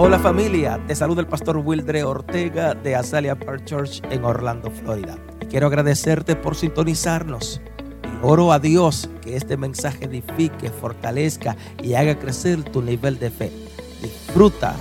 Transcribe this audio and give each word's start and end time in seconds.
Hola 0.00 0.20
familia, 0.20 0.80
te 0.86 0.94
saluda 0.94 1.22
el 1.22 1.26
pastor 1.26 1.56
Wildre 1.56 2.04
Ortega 2.04 2.72
de 2.72 2.94
Azalea 2.94 3.36
Park 3.36 3.64
Church 3.64 4.00
en 4.12 4.24
Orlando, 4.24 4.70
Florida. 4.70 5.18
Y 5.40 5.46
quiero 5.46 5.66
agradecerte 5.66 6.36
por 6.36 6.54
sintonizarnos. 6.54 7.60
Y 8.04 8.24
oro 8.24 8.52
a 8.52 8.60
Dios 8.60 9.10
que 9.20 9.34
este 9.34 9.56
mensaje 9.56 10.04
edifique, 10.04 10.70
fortalezca 10.70 11.56
y 11.82 11.94
haga 11.94 12.16
crecer 12.16 12.62
tu 12.62 12.80
nivel 12.80 13.18
de 13.18 13.32
fe. 13.32 13.50
Disfruta 14.00 14.76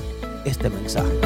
este 0.45 0.69
mensaje. 0.69 1.19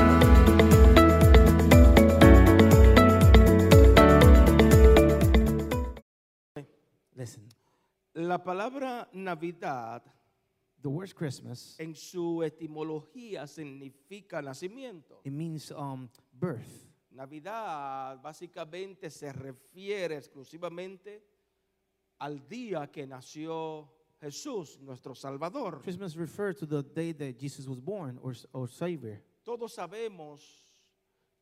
La 8.14 8.42
palabra 8.42 9.10
Navidad 9.12 10.02
the 10.82 10.90
word 10.90 11.14
Christmas, 11.14 11.76
en 11.80 11.96
su 11.96 12.44
etimología 12.44 13.48
significa 13.48 14.42
nacimiento. 14.42 15.22
it 15.24 15.32
means 15.34 15.72
um, 15.72 16.10
birth. 16.34 16.88
Navidad 17.12 18.22
básicamente 18.22 19.10
se 19.10 19.32
refiere 19.34 20.18
exclusivamente 20.18 21.22
al 22.20 22.48
día 22.48 22.90
que 22.90 23.06
nació 23.06 23.90
Jesús, 24.22 24.80
nuestro 24.80 25.14
Salvador. 25.16 25.82
Christmas 25.82 26.16
refers 26.16 26.58
to 26.58 26.66
the 26.66 26.84
day 26.84 27.12
that 27.12 27.38
Jesus 27.38 27.68
was 27.68 27.80
born 27.80 28.20
or, 28.22 28.34
or 28.54 28.70
Savior. 28.70 29.22
Todos 29.44 29.74
sabemos 29.74 30.70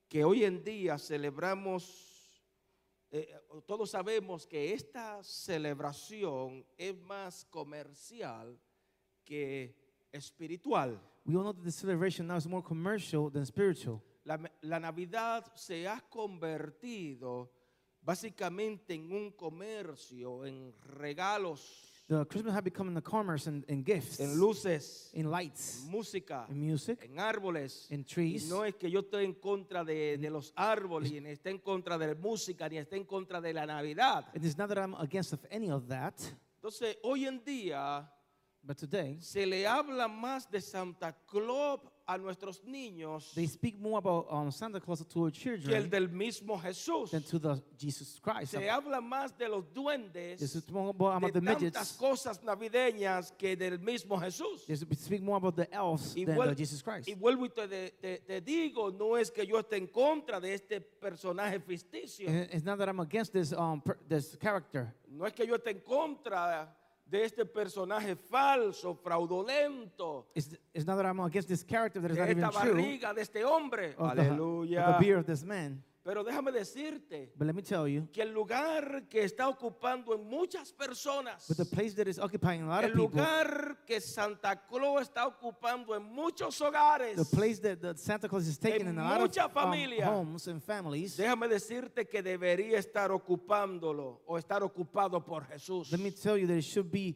que 0.07 0.23
hoy 0.23 0.43
en 0.43 0.63
día 0.63 0.97
celebramos, 0.97 2.43
eh, 3.11 3.27
todos 3.67 3.91
sabemos 3.91 4.47
que 4.47 4.73
esta 4.73 5.21
celebración 5.23 6.65
es 6.77 6.97
más 6.97 7.45
comercial 7.45 8.57
que 9.29 9.75
espiritual. 10.11 10.99
We 11.25 11.35
all 11.35 11.43
know 11.43 11.53
that 11.53 11.63
the 11.63 11.71
celebration 11.71 12.27
now 12.27 12.37
is 12.37 12.47
more 12.47 12.63
commercial 12.63 13.29
than 13.29 13.45
spiritual. 13.45 14.01
La, 14.25 14.37
la 14.61 14.79
Navidad 14.79 15.45
se 15.55 15.87
ha 15.87 16.01
convertido 16.09 17.51
básicamente 18.01 18.95
en 18.95 19.11
un 19.11 19.31
comercio, 19.31 20.45
en 20.45 20.73
regalos, 20.97 21.85
The 22.07 22.25
Christmas 22.25 22.55
has 22.55 22.63
become 22.63 22.91
the 22.95 23.03
commerce 23.03 23.45
and, 23.45 23.63
and 23.69 23.85
gifts, 23.85 24.19
en 24.19 24.39
luces, 24.39 25.11
in 25.13 25.25
en 25.25 25.31
lights, 25.31 25.83
música, 25.85 26.47
in 26.49 26.59
music, 26.59 26.97
en 27.03 27.19
árboles. 27.19 27.85
in 27.91 27.99
Y 27.99 28.03
trees. 28.03 28.49
no 28.49 28.63
es 28.65 28.73
que 28.73 28.89
yo 28.89 29.01
esté 29.01 29.21
en 29.23 29.33
contra 29.35 29.83
de, 29.83 30.17
de 30.17 30.29
los 30.31 30.51
árboles, 30.55 31.11
ni 31.11 31.29
esté 31.29 31.51
en 31.51 31.59
contra 31.59 31.99
de 31.99 32.07
la 32.07 32.15
música, 32.15 32.67
ni 32.67 32.79
esté 32.79 32.95
en 32.97 33.03
contra 33.05 33.39
de 33.39 33.53
la 33.53 33.67
Navidad. 33.67 34.25
It 34.33 34.43
is 34.43 34.57
not 34.57 34.69
that 34.69 34.79
I'm 34.79 34.95
against 34.95 35.33
of 35.33 35.45
any 35.51 35.69
of 35.69 35.87
that, 35.87 36.15
Entonces, 36.55 36.97
hoy 37.03 37.27
en 37.27 37.43
día 37.43 38.11
but 38.63 38.77
today 38.77 39.17
se 39.21 39.45
le 39.45 39.65
habla 39.65 40.07
más 40.07 40.49
de 40.49 40.59
Santa 40.61 41.13
Claus 41.27 41.79
a 42.05 42.17
nuestros 42.17 42.63
niños 42.63 43.31
they 43.35 43.45
speak 43.45 43.79
more 43.79 43.97
about 43.99 44.25
um, 44.31 44.49
Santa 44.51 44.79
Claus 44.79 45.05
to 45.05 45.19
our 45.25 45.31
que 45.31 45.51
el 45.51 45.59
children 45.61 45.89
del 45.91 46.09
mismo 46.09 46.59
Jesús. 46.59 47.11
than 47.11 47.21
to 47.21 47.37
the 47.39 47.61
Jesus 47.77 48.19
Christ. 48.19 48.51
Se 48.51 48.67
habla 48.67 48.99
más 48.99 49.37
de 49.37 49.47
los 49.47 49.63
duendes. 49.71 50.39
They 50.39 50.47
speak 50.47 50.71
more 50.71 50.89
about 50.89 51.21
de 51.21 51.31
the 51.39 51.39
tantas 51.45 51.61
midgets. 51.61 51.91
cosas 51.97 52.41
navideñas 52.43 53.31
que 53.37 53.55
del 53.55 53.77
mismo 53.79 54.17
Jesús. 54.19 54.65
They 54.65 54.75
speak 54.75 55.21
more 55.21 55.37
about 55.37 55.55
the 55.55 55.67
elves 55.71 56.15
Y, 56.17 56.25
than 56.25 56.35
vuel- 56.35 56.49
the 56.49 56.55
Jesus 56.55 56.81
Christ. 56.81 57.07
y 57.07 57.13
vuelvo 57.13 57.45
y 57.45 57.49
te, 57.49 57.67
de- 57.67 57.91
te- 58.01 58.17
te 58.25 58.41
digo, 58.41 58.89
no 58.91 59.15
es 59.15 59.29
que 59.29 59.45
yo 59.45 59.59
esté 59.59 59.77
en 59.77 59.85
contra 59.87 60.39
de 60.39 60.55
este 60.55 60.81
personaje 60.81 61.59
ficticio, 61.59 62.27
And 62.27 62.49
It's 62.51 62.63
not 62.65 62.79
that 62.79 62.87
I'm 62.89 62.99
against 63.01 63.33
this 63.33 63.53
um 63.53 63.81
per, 63.81 63.97
this 64.07 64.35
character. 64.41 64.91
no 65.09 65.25
es 65.27 65.33
que 65.33 65.45
yo 65.45 65.55
esté 65.55 65.69
en 65.69 65.81
contra 65.81 66.75
de 67.09 67.23
este 67.23 67.43
personaje 67.45 68.15
falso, 68.15 68.93
fraudulento, 68.95 70.27
It's, 70.35 70.55
it's 70.73 70.85
not 70.85 70.97
that 70.97 71.05
I'm 71.05 71.19
against 71.21 71.47
this 71.47 71.63
character 71.63 71.99
that 72.01 72.11
is 72.11 72.17
de 72.17 72.21
not 72.21 72.29
even 72.29 72.43
esta 72.43 72.61
true. 72.61 72.73
barriga 72.73 73.13
de 73.13 73.21
este 73.21 73.43
hombre. 73.43 73.95
The, 73.95 74.13
the 74.15 74.97
beard 74.99 75.19
of 75.19 75.25
this 75.25 75.43
man. 75.43 75.83
Pero 76.01 76.23
déjame 76.23 76.51
decirte 76.51 77.33
But 77.35 77.45
let 77.47 77.53
me 77.53 77.61
tell 77.61 77.85
you, 77.87 78.07
que 78.13 78.21
el 78.21 78.33
lugar 78.33 79.07
que 79.09 79.23
está 79.23 79.49
ocupando 79.49 80.15
en 80.15 80.23
muchas 80.23 80.71
personas, 80.71 81.45
but 81.47 81.57
the 81.57 81.65
place 81.65 81.93
that 81.95 82.07
is 82.07 82.17
occupying 82.17 82.63
a 82.63 82.67
lot 82.67 82.83
el 82.85 82.91
of 82.91 82.95
people, 82.95 83.19
lugar 83.19 83.77
que 83.85 83.99
Santa 83.99 84.55
Claus 84.55 85.01
está 85.09 85.27
ocupando 85.27 85.93
en 85.95 86.03
muchos 86.03 86.59
hogares, 86.61 87.15
the 87.17 87.35
place 87.35 87.59
that, 87.59 87.81
that 87.81 87.97
Santa 87.99 88.29
Claus 88.29 88.47
is 88.47 88.57
taking 88.57 88.87
En 88.87 88.93
in 88.93 88.97
a 88.97 89.03
lot 89.03 89.19
mucha 89.19 89.45
of 89.45 89.55
um, 89.57 89.63
familia. 89.63 90.05
homes 90.05 90.47
and 90.47 90.63
families, 90.63 91.17
Déjame 91.17 91.49
decirte 91.49 92.07
que 92.07 92.23
debería 92.23 92.79
estar 92.79 93.11
ocupándolo 93.11 94.21
o 94.25 94.37
estar 94.37 94.63
ocupado 94.63 95.23
por 95.23 95.43
Jesús. 95.47 95.91
let 95.91 95.99
me 95.99 96.11
tell 96.11 96.37
you 96.37 96.47
that 96.47 96.57
it 96.57 96.63
should 96.63 96.89
be, 96.89 97.15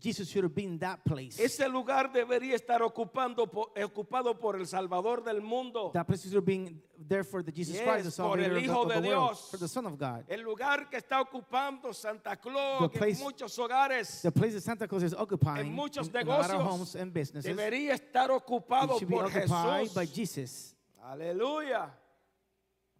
Jesus 0.00 0.28
should 0.28 0.44
have 0.44 0.54
been 0.54 0.72
in 0.72 0.78
that 0.78 1.04
place. 1.04 1.38
Ese 1.38 1.68
lugar 1.68 2.12
debería 2.12 2.54
estar 2.56 2.80
ocupando 2.82 3.48
ocupado 3.76 4.38
por 4.38 4.56
el 4.56 4.66
Salvador 4.66 5.22
del 5.24 5.40
mundo. 5.40 5.90
that 5.94 6.06
place 6.06 6.22
should 6.22 6.34
have 6.34 6.44
been 6.44 6.80
there 6.98 7.24
for 7.24 7.42
the 7.42 7.52
Jesus 7.52 7.76
Yes, 7.76 7.84
Christ, 7.84 8.04
the 8.04 8.10
Savior 8.10 8.56
of 8.56 8.62
the, 8.62 8.68
of 8.70 8.88
the 8.88 8.94
world, 8.94 9.02
Dios. 9.04 9.50
for 9.50 9.56
the 9.56 9.68
Son 9.68 9.86
of 9.86 9.98
God. 9.98 10.24
El 10.28 10.42
lugar 10.42 10.88
que 10.90 10.98
está 10.98 11.20
ocupando 11.20 11.94
Santa 11.94 12.36
Claus 12.36 12.78
The 12.80 12.84
en 12.84 12.90
place- 12.98 13.20
muchos 13.22 13.56
hogares 13.58 14.22
The 14.22 14.32
place 14.32 14.54
that 14.54 14.62
Santa 14.62 14.88
Claus 14.88 15.02
is 15.04 15.14
occupying 15.14 15.66
En 15.66 15.72
muchos 15.72 16.08
in, 16.08 16.16
in 16.16 16.26
negocios 16.26 16.60
homes 16.62 16.94
and 16.96 17.12
businesses, 17.12 17.56
debería 17.56 17.94
estar 17.94 18.30
ocupado 18.30 18.98
por 19.08 19.24
occupied 19.26 19.94
by 19.94 20.06
Jesús. 20.06 20.14
Jesus. 20.14 20.74
Aleluya. 21.04 21.90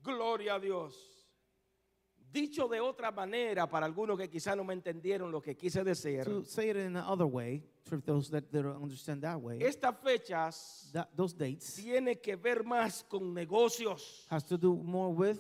Gloria 0.03 0.55
a 0.55 0.61
Dios. 0.61 0.95
Dicho 2.31 2.69
de 2.69 2.79
otra 2.81 3.11
manera, 3.11 3.67
para 3.69 3.87
algunos 3.87 4.19
que 4.19 4.29
quizás 4.29 4.55
no 4.57 4.63
me 4.63 4.75
entendieron 4.75 5.33
lo 5.33 5.41
que 5.41 5.57
quise 5.57 5.83
decir, 5.83 6.25
To 6.25 6.45
say 6.45 6.69
it 6.71 6.77
in 6.77 6.97
another 6.97 7.27
way, 7.27 7.63
for 7.85 8.01
those 8.03 8.31
that, 8.31 8.51
that 8.51 8.63
don't 8.63 8.83
understand 8.83 9.23
that 9.23 9.41
way, 9.41 9.59
estas 9.63 9.95
fechas 10.03 10.91
that, 10.93 11.09
those 11.17 11.33
dates 11.35 11.75
tiene 11.75 12.21
que 12.21 12.37
ver 12.37 12.65
más 12.65 13.03
con 13.09 13.33
negocios, 13.33 14.27
has 14.31 14.45
to 14.45 14.59
do 14.59 14.75
more 14.75 15.11
with, 15.11 15.39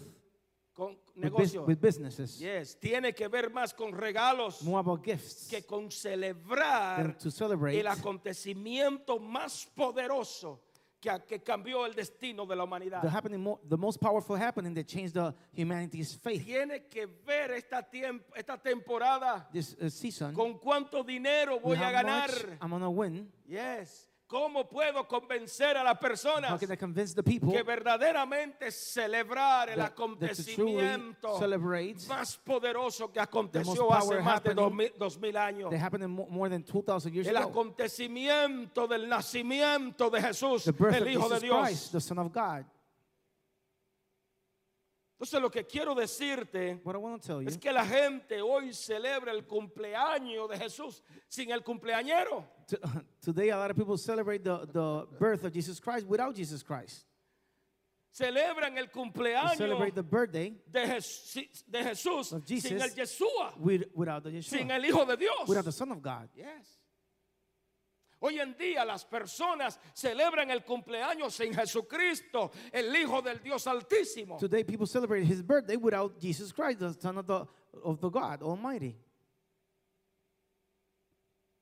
con 0.74 0.96
negocios. 1.14 1.66
with 1.66 1.78
businesses, 1.78 2.38
Yes, 2.40 2.74
tiene 2.80 3.12
que 3.12 3.28
ver 3.28 3.50
más 3.50 3.74
con 3.74 3.92
regalos 3.92 4.62
more 4.62 4.80
about 4.80 5.04
gifts 5.04 5.46
que 5.50 5.66
con 5.66 5.90
celebrar 5.90 7.18
to 7.18 7.30
celebrate 7.30 7.78
el 7.78 7.86
acontecimiento 7.86 9.18
más 9.18 9.66
poderoso 9.76 10.62
que, 11.00 11.10
que 11.28 11.38
cambió 11.42 11.86
el 11.86 11.94
destino 11.94 12.44
de 12.46 12.56
la 12.56 12.64
humanidad. 12.64 13.00
the 13.02 13.08
happening, 13.08 13.40
mo- 13.40 13.60
the 13.68 13.76
most 13.76 14.00
powerful 14.00 14.36
happening 14.36 14.74
that 14.74 14.86
changed 14.86 15.14
the 15.14 15.32
humanity's 15.52 16.14
faith. 16.14 16.44
Tiene 16.44 16.86
que 16.90 17.06
ver 17.26 17.52
esta, 17.52 17.86
esta 18.34 18.56
temporada 18.58 19.48
This 19.52 19.76
uh, 19.80 19.88
season, 19.88 20.34
con 20.34 20.58
cuánto 20.58 21.04
dinero 21.04 21.60
voy 21.60 21.76
a 21.76 21.90
ganar. 21.92 22.30
I'm 22.60 22.70
gonna 22.70 22.90
win. 22.90 23.30
Yes. 23.46 24.07
¿Cómo 24.28 24.68
puedo 24.68 25.08
convencer 25.08 25.78
a 25.78 25.82
las 25.82 25.98
personas 25.98 26.60
que 26.60 27.62
verdaderamente 27.62 28.70
celebrar 28.70 29.70
el 29.70 29.80
acontecimiento 29.80 31.40
más 32.06 32.36
poderoso 32.36 33.10
que 33.10 33.20
aconteció 33.20 33.90
hace 33.90 34.20
más 34.20 34.42
de 34.42 34.52
dos 34.52 35.18
mil, 35.18 35.34
años? 35.34 35.70
that 35.70 35.80
happened 35.80 36.04
in 36.04 36.10
mo- 36.10 36.26
more 36.28 36.50
than 36.50 36.62
2,000 36.62 37.10
years 37.10 37.26
El 37.26 37.38
acontecimiento 37.38 38.86
del 38.86 39.08
nacimiento 39.08 40.10
de 40.10 40.20
Jesús, 40.20 40.66
el 40.66 40.74
of 40.74 41.08
Hijo 41.08 41.28
de 41.30 41.40
Dios. 41.40 41.66
Christ, 41.66 41.92
the 41.92 42.00
Son 42.00 42.18
of 42.18 42.30
God. 42.30 42.66
Entonces 45.18 45.42
lo 45.42 45.50
que 45.50 45.66
quiero 45.66 45.96
decirte 45.96 46.80
es 47.44 47.58
que 47.58 47.72
la 47.72 47.84
gente 47.84 48.40
hoy 48.40 48.72
celebra 48.72 49.32
el 49.32 49.44
cumpleaños 49.48 50.48
de 50.48 50.56
Jesús 50.56 51.02
sin 51.26 51.50
el 51.50 51.64
cumpleañero. 51.64 52.46
Today, 53.20 53.50
a 53.50 53.56
lot 53.56 53.68
of 53.72 53.76
people 53.76 53.98
celebrate 53.98 54.44
the, 54.44 54.64
the 54.72 55.08
birth 55.18 55.42
of 55.42 55.52
Jesus 55.52 55.80
Christ 55.80 56.06
without 56.06 56.36
Jesus 56.36 56.62
Christ. 56.62 57.04
Celebran 58.12 58.78
el 58.78 58.86
cumpleaños 58.90 59.92
the 59.92 60.02
birthday 60.04 60.54
de, 60.70 60.86
de 61.66 61.84
Jesús 61.84 62.28
sin 62.46 62.80
el 62.80 62.90
Yeshua, 62.90 63.58
with, 63.58 63.86
without 63.94 64.22
the 64.22 64.40
sin 64.40 64.68
Yeshua, 64.68 64.76
el 64.76 64.84
Hijo 64.84 65.04
de 65.04 65.16
Dios. 65.16 65.48
without 65.48 65.64
the 65.64 65.72
Son 65.72 65.90
of 65.90 66.00
God. 66.00 66.28
Yes. 66.36 66.78
Hoy 68.20 68.40
en 68.40 68.56
día 68.56 68.84
las 68.84 69.04
personas 69.04 69.78
celebran 69.94 70.50
el 70.50 70.64
cumpleaños 70.64 71.34
sin 71.34 71.54
Jesucristo, 71.54 72.50
el 72.72 72.94
Hijo 72.96 73.22
del 73.22 73.40
Dios 73.40 73.66
Altísimo. 73.66 74.38
Today, 74.38 74.64
people 74.64 74.86
celebrate 74.86 75.22
His 75.24 75.40
birthday 75.40 75.76
without 75.76 76.18
Jesus 76.20 76.52
Christ, 76.52 76.80
the 76.80 76.92
Son 76.94 77.16
of 77.18 77.26
the, 77.26 77.46
of 77.84 78.00
the 78.00 78.10
God 78.10 78.42
Almighty. 78.42 78.96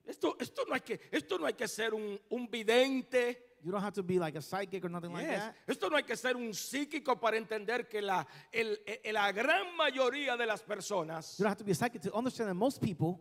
Esto, 0.06 0.36
esto, 0.38 0.62
no 0.68 0.74
hay 0.74 0.80
que, 0.80 1.00
esto 1.10 1.36
no 1.36 1.46
hay 1.46 1.54
que 1.54 1.66
ser 1.66 1.92
un, 1.92 2.18
un 2.30 2.46
vidente. 2.48 3.56
You 3.62 3.72
don't 3.72 3.82
have 3.82 3.94
to 3.94 4.04
be 4.04 4.18
like 4.20 4.36
a 4.38 4.42
psychic 4.42 4.84
or 4.84 4.88
nothing 4.88 5.12
like 5.12 5.26
that. 5.26 5.56
Esto 5.66 5.88
no 5.88 5.96
hay 5.96 6.04
que 6.04 6.16
ser 6.16 6.36
un 6.36 6.54
psíquico 6.54 7.18
para 7.20 7.36
entender 7.36 7.88
que 7.88 8.00
la, 8.00 8.24
el- 8.52 8.78
el- 8.86 9.12
la 9.12 9.32
gran 9.32 9.76
mayoría 9.76 10.36
de 10.36 10.46
las 10.46 10.62
personas 10.62 11.36
You 11.38 11.42
don't 11.44 11.50
have 11.50 11.58
to 11.58 11.64
be 11.64 11.72
a 11.72 11.74
psychic 11.74 12.02
to 12.02 12.12
understand 12.14 12.48
that 12.48 12.54
most 12.54 12.80
people 12.80 13.20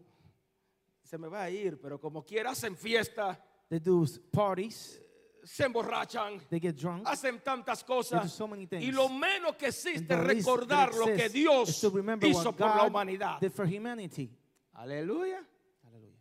se 1.06 1.18
me 1.18 1.28
va 1.28 1.44
a 1.44 1.50
ir, 1.50 1.80
pero 1.80 2.00
como 2.00 2.24
quiera 2.26 2.52
hacen 2.52 2.76
fiesta, 2.76 3.40
they 3.70 3.80
do 3.80 4.06
parties, 4.32 5.00
se 5.44 5.64
emborrachan, 5.64 6.42
they 6.50 6.60
get 6.60 6.76
drunk, 6.76 7.08
hacen 7.08 7.40
tantas 7.42 7.80
they 7.80 7.88
do 7.88 7.94
cosas. 7.96 8.34
so 8.34 8.48
many 8.48 8.66
things. 8.66 8.84
Y 8.84 8.92
lo 8.92 9.08
menos 9.08 9.56
que 9.56 9.68
existe 9.68 10.14
es 10.14 10.20
recordar 10.20 10.94
lo 10.96 11.06
que 11.06 11.30
Dios 11.30 11.70
hizo 11.70 12.54
por 12.54 12.76
la 12.76 12.84
humanidad. 12.86 13.40
did 13.40 13.52
for 13.52 13.68
humanity. 13.68 14.32
Aleluya. 14.74 15.46
Hallelujah. 15.84 16.20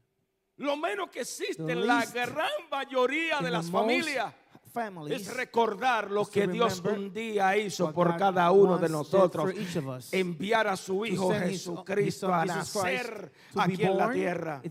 Lo 0.59 0.77
menos 0.77 1.09
que 1.11 1.21
existe 1.21 1.63
en 1.73 1.87
la 1.87 2.05
gran 2.05 2.69
mayoría 2.71 3.41
de 3.41 3.51
las 3.51 3.71
familias 3.71 4.33
families. 4.75 5.23
es 5.23 5.35
recordar 5.35 6.11
lo 6.11 6.27
que 6.27 6.47
Dios 6.49 6.83
un 6.85 7.13
día 7.13 7.57
hizo 7.57 7.93
por 7.93 8.17
cada 8.17 8.51
uno 8.51 8.77
de 8.77 8.89
nosotros. 8.89 9.45
for 9.45 9.57
each 9.57 9.77
of 9.77 9.87
us. 9.87 10.13
Enviar 10.13 10.67
a 10.67 10.77
su 10.77 11.07
Hijo 11.07 11.31
Jesucristo 11.33 12.35
a 12.35 12.45
nacer 12.45 13.33
aquí 13.55 13.85
en 13.85 13.97
la 13.97 14.13
tierra. 14.13 14.63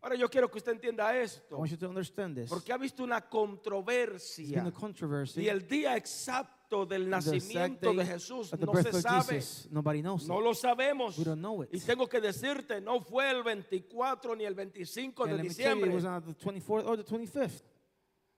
Ahora 0.00 0.14
yo 0.14 0.28
quiero 0.30 0.48
que 0.48 0.58
usted 0.58 0.72
entienda 0.72 1.18
esto, 1.18 1.58
want 1.58 1.72
you 1.72 1.76
to 1.76 1.88
understand 1.88 2.36
this. 2.36 2.48
porque 2.48 2.72
ha 2.72 2.78
visto 2.78 3.02
una 3.02 3.20
controversia 3.28 4.64
a 4.64 4.70
controversy. 4.70 5.42
y 5.42 5.48
el 5.48 5.66
día 5.66 5.96
exacto 5.96 6.86
del 6.86 7.10
nacimiento 7.10 7.92
de 7.92 8.06
Jesús 8.06 8.52
no 8.60 8.74
se 8.74 9.02
sabe. 9.02 9.34
Jesus. 9.36 9.68
Nobody 9.72 10.00
knows 10.00 10.28
No 10.28 10.40
lo 10.40 10.54
sabemos. 10.54 11.18
We 11.18 11.24
don't 11.24 11.40
know 11.40 11.64
it. 11.64 11.70
Y 11.74 11.80
tengo 11.80 12.08
que 12.08 12.20
decirte, 12.20 12.80
no 12.80 13.00
fue 13.00 13.28
el 13.30 13.42
24 13.42 14.36
ni 14.36 14.44
el 14.44 14.54
25 14.54 15.24
And 15.24 15.32
de 15.32 15.42
diciembre. 15.42 15.90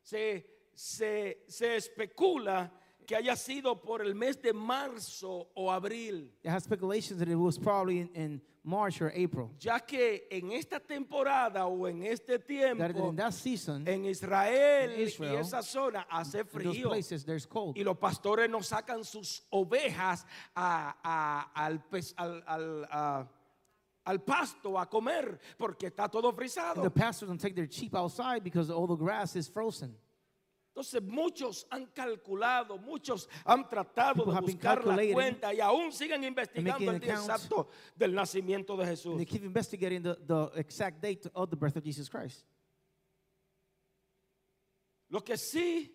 Se, 0.02 0.46
se, 0.74 1.44
se 1.48 1.76
especula 1.76 2.72
que 3.06 3.16
haya 3.16 3.34
sido 3.36 3.80
por 3.80 4.02
el 4.02 4.14
mes 4.14 4.40
de 4.40 4.52
marzo 4.52 5.50
o 5.54 5.70
abril, 5.70 6.30
There 6.42 6.52
has 6.54 6.64
speculations 6.64 7.18
that 7.18 7.28
it 7.28 7.36
was 7.36 7.58
probably 7.58 7.98
in, 8.00 8.10
in 8.14 8.42
March 8.62 9.00
or 9.02 9.10
April. 9.14 9.50
ya 9.58 9.80
que 9.80 10.28
en 10.30 10.52
esta 10.52 10.78
temporada 10.78 11.66
o 11.66 11.88
en 11.88 12.02
este 12.04 12.38
That 12.38 12.46
tiempo 12.46 13.08
in 13.10 13.16
that 13.16 13.32
season, 13.32 13.88
en 13.88 14.04
Israel 14.04 14.92
in 14.92 15.00
y 15.00 15.02
Israel, 15.04 15.38
esa 15.40 15.62
zona 15.62 16.06
hace 16.10 16.40
in 16.40 16.46
those 16.46 16.76
frío. 16.76 16.88
places, 16.88 17.24
there's 17.24 17.46
cold. 17.46 17.76
Y 17.76 17.82
los 17.82 17.96
pastores 17.98 18.48
no 18.48 18.60
sacan 18.62 19.02
sus 19.04 19.42
ovejas 19.50 20.24
a- 20.54 20.94
a- 21.02 21.50
al, 21.54 21.80
pes- 21.90 22.14
al- 22.16 22.44
al- 22.46 22.84
a- 22.90 23.28
al 24.10 24.18
pasto 24.20 24.78
a 24.78 24.86
comer 24.86 25.38
porque 25.56 25.86
está 25.86 26.08
todo 26.10 26.28
And 26.30 26.36
frisado. 26.38 26.82
the 26.82 26.90
pastors 26.90 27.28
don't 27.28 27.40
take 27.40 27.54
their 27.54 27.68
sheep 27.68 27.94
outside 27.94 28.42
because 28.42 28.70
all 28.70 28.86
the 28.86 28.96
grass 28.96 29.36
is 29.36 29.48
frozen. 29.48 29.94
Entonces 30.74 31.02
muchos 31.02 31.66
han 31.70 31.86
calculado, 31.86 32.78
muchos 32.78 33.28
han 33.44 33.68
tratado 33.68 34.24
People 34.24 34.34
de 34.34 34.40
buscar 34.40 34.84
la 34.86 35.12
cuenta 35.12 35.52
y 35.52 35.60
aún 35.60 35.92
siguen 35.92 36.22
investigando 36.24 36.90
el 36.92 37.00
día 37.00 37.14
exacto 37.14 37.68
del 37.96 38.14
nacimiento 38.14 38.76
de 38.76 38.86
Jesús. 38.86 39.12
And 39.12 39.18
they 39.18 39.26
keep 39.26 39.44
investigating 39.44 40.02
the, 40.02 40.16
the 40.26 40.50
exact 40.58 41.00
date 41.02 41.26
of 41.34 41.50
the 41.50 41.56
birth 41.56 41.76
of 41.76 41.82
Jesus 41.84 42.08
Christ. 42.08 42.44
Lo 45.10 45.20
que 45.20 45.36
sí 45.36 45.90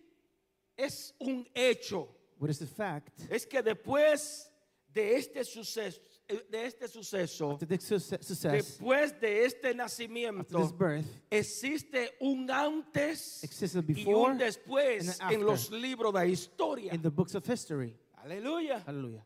es 0.76 1.14
un 1.20 1.46
hecho 1.54 2.08
What 2.38 2.50
is 2.50 2.58
the 2.58 2.66
fact? 2.66 3.18
es 3.30 3.46
que 3.46 3.62
después 3.62 4.50
de 4.92 5.16
este 5.16 5.42
suceso, 5.44 6.00
de 6.28 6.66
este 6.66 6.88
suceso, 6.88 7.56
After 7.58 7.66
success, 7.80 8.42
después 8.42 9.20
de 9.20 9.44
este 9.44 9.68
after 9.68 9.76
nacimiento, 9.76 10.76
birth, 10.76 11.06
existe 11.30 12.16
un 12.20 12.50
antes 12.50 13.42
y 13.42 14.04
un 14.12 14.36
después 14.36 15.20
and 15.20 15.22
an 15.22 15.34
en 15.34 15.44
los 15.44 15.64
after. 15.64 15.78
libros 15.78 16.12
de 16.12 16.28
historia. 16.28 16.92
in 16.92 17.02
the 17.02 17.10
books 17.10 17.34
of 17.34 17.44
history, 17.46 17.96
Aleluya. 18.24 18.82
hallelujah. 18.86 19.24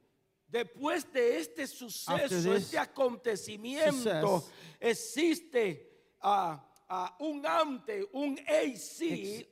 Después 0.51 1.11
de 1.13 1.39
este 1.39 1.67
suceso, 1.67 2.13
After 2.13 2.57
este 2.57 2.77
acontecimiento, 2.77 4.41
success, 4.41 4.51
existe 4.81 5.89
ah, 6.21 6.61
ah, 6.89 7.17
un 7.21 7.47
antes, 7.47 8.05
un 8.13 8.37
AC, 8.47 9.47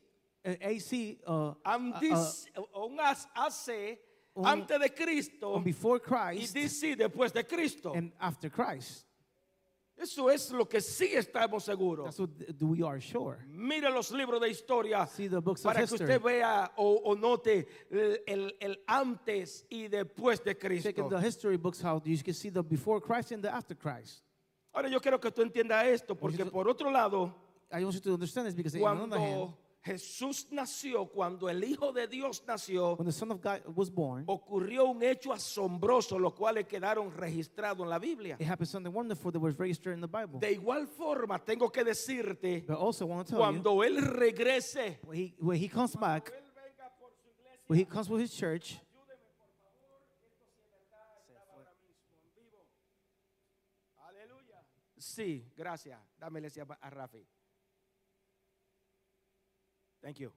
uh, 0.44 0.50
AC, 0.60 1.18
uh, 1.24 1.54
un 1.64 2.98
uh, 2.98 2.98
uh, 2.98 3.14
AC 3.36 3.98
un- 4.38 4.46
antes 4.46 4.78
de 4.80 4.90
Cristo 4.94 5.60
before 5.60 5.98
y 5.98 6.00
Christ 6.40 6.54
DC 6.54 6.96
después 6.96 7.32
de 7.32 7.44
Cristo. 7.44 7.92
and 7.94 8.12
after 8.20 8.50
Christ. 8.50 9.04
Eso 10.00 10.30
es 10.30 10.52
lo 10.52 10.68
que 10.68 10.80
sí 10.80 11.12
estamos 11.16 11.64
seguros. 11.64 12.04
That's 12.04 12.20
what 12.20 12.30
th- 12.38 12.62
we 12.62 12.84
are 12.86 13.00
sure. 13.00 13.38
Mire 13.48 13.90
los 13.90 14.12
libros 14.12 14.40
de 14.40 14.48
historia 14.48 15.08
para 15.64 15.84
que 15.84 15.92
usted 15.94 16.20
vea 16.22 16.70
o, 16.76 17.00
o 17.04 17.16
note 17.16 17.66
el, 17.90 18.20
el- 18.28 18.56
el 18.60 18.78
antes 18.86 19.66
y 19.68 19.88
después 19.88 20.40
de 20.44 20.54
Check 20.54 20.60
Cristo. 20.94 21.08
the 21.08 21.18
history 21.20 21.56
books 21.56 21.82
how 21.82 22.00
you 22.04 22.16
can 22.22 22.32
see 22.32 22.48
the 22.50 22.62
before 22.62 23.00
Christ 23.00 23.32
and 23.32 23.42
the 23.42 23.52
after 23.52 23.74
Christ. 23.76 24.22
Ahora 24.72 24.88
yo 24.88 25.00
quiero 25.00 25.18
que 25.18 25.32
tú 25.32 25.42
entiendas 25.42 25.84
esto 25.86 26.14
porque 26.14 26.46
por 26.46 26.68
otro 26.68 26.92
lado, 26.92 27.34
I 27.72 27.82
want 27.82 27.94
you 27.96 28.00
to 28.00 28.14
understand 28.14 28.46
this 28.46 28.54
because 28.54 28.76
on 28.76 28.80
the 29.10 29.16
other 29.16 29.18
hand, 29.18 29.34
cuando 29.34 29.58
Jesús 29.84 30.48
nació, 30.50 31.06
cuando 31.06 31.48
el 31.48 31.62
Hijo 31.62 31.92
de 31.92 32.06
Dios 32.06 32.42
nació, 32.46 32.96
when 32.98 33.06
the 33.06 33.12
Son 33.12 33.30
of 33.30 33.40
God 33.40 33.62
was 33.74 33.90
born, 33.90 34.24
ocurrió 34.26 34.86
un 34.86 35.02
hecho 35.02 35.32
asombroso, 35.32 36.18
los 36.18 36.34
cuales 36.34 36.66
quedaron 36.66 37.10
registrados 37.12 37.84
en 37.84 37.90
la 37.90 37.98
Biblia. 37.98 38.36
it 38.38 38.46
happened 38.46 38.68
something 38.68 38.92
wonderful 38.92 39.30
that 39.30 39.40
was 39.40 39.58
registered 39.58 39.94
in 39.94 40.00
the 40.00 40.08
Bible. 40.08 40.40
De 40.40 40.52
igual 40.52 40.86
forma, 40.88 41.38
tengo 41.38 41.70
que 41.70 41.84
decirte, 41.84 42.64
But 42.66 42.76
also 42.76 43.06
want 43.06 43.26
to 43.26 43.32
tell 43.32 43.38
you, 43.38 43.62
cuando 43.62 43.82
Él 43.82 44.00
regrese, 44.02 44.98
when 45.04 45.16
he, 45.16 45.34
when 45.38 45.56
he 45.56 45.68
comes 45.68 45.94
back, 45.94 46.32
when 47.66 47.78
he 47.78 47.84
comes 47.84 48.08
with 48.08 48.20
his 48.20 48.34
church. 48.34 48.78
Sí, 54.98 55.44
gracias. 55.56 55.98
Dámele 56.20 56.48
a 56.80 56.90
Rafi. 56.90 57.24
Thank 60.08 60.20
you. 60.20 60.32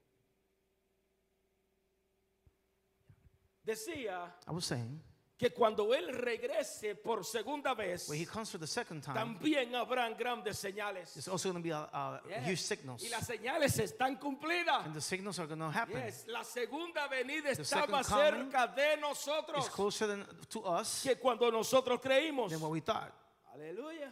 Decía 3.65 4.33
I 4.45 4.51
was 4.51 4.65
saying, 4.65 4.99
que 5.37 5.51
cuando 5.51 5.93
él 5.93 6.09
regrese 6.13 6.93
por 6.95 7.23
segunda 7.23 7.73
vez, 7.73 8.09
when 8.09 8.19
he 8.19 8.25
comes 8.25 8.49
for 8.51 8.57
the 8.59 8.67
second 8.67 9.01
time, 9.01 9.15
también 9.15 9.73
habrán 9.73 10.17
grandes 10.17 10.57
señales. 10.59 11.13
there's 11.13 11.29
also 11.29 11.49
going 11.53 11.63
to 11.63 11.65
be 11.65 11.71
a, 11.71 11.77
a 11.93 12.21
Yes. 12.27 12.45
huge 12.47 12.59
signals. 12.61 13.01
Y 13.01 13.07
las 13.09 13.25
señales 13.25 13.79
están 13.79 14.17
cumplidas. 14.19 14.85
And 14.85 14.93
the 14.93 14.99
signals 14.99 15.39
are 15.39 15.47
going 15.47 15.59
to 15.59 15.69
happen. 15.71 15.95
Yes, 16.03 16.25
La 16.27 16.43
segunda 16.43 17.07
venida 17.07 17.55
The 17.55 17.61
está 17.61 17.79
second 17.87 17.91
más 17.93 18.07
coming 18.09 18.51
cerca 18.51 18.67
de 18.75 18.97
nosotros 18.97 19.65
It's 19.65 19.73
closer 19.73 20.07
than, 20.07 20.25
to 20.49 20.59
us 20.65 21.01
que 21.03 21.15
cuando 21.15 21.49
nosotros 21.49 22.01
creímos. 22.01 22.49
than 22.51 22.59
what 22.59 22.71
we 22.71 22.81
thought. 22.81 23.13
Aleluya. 23.53 24.11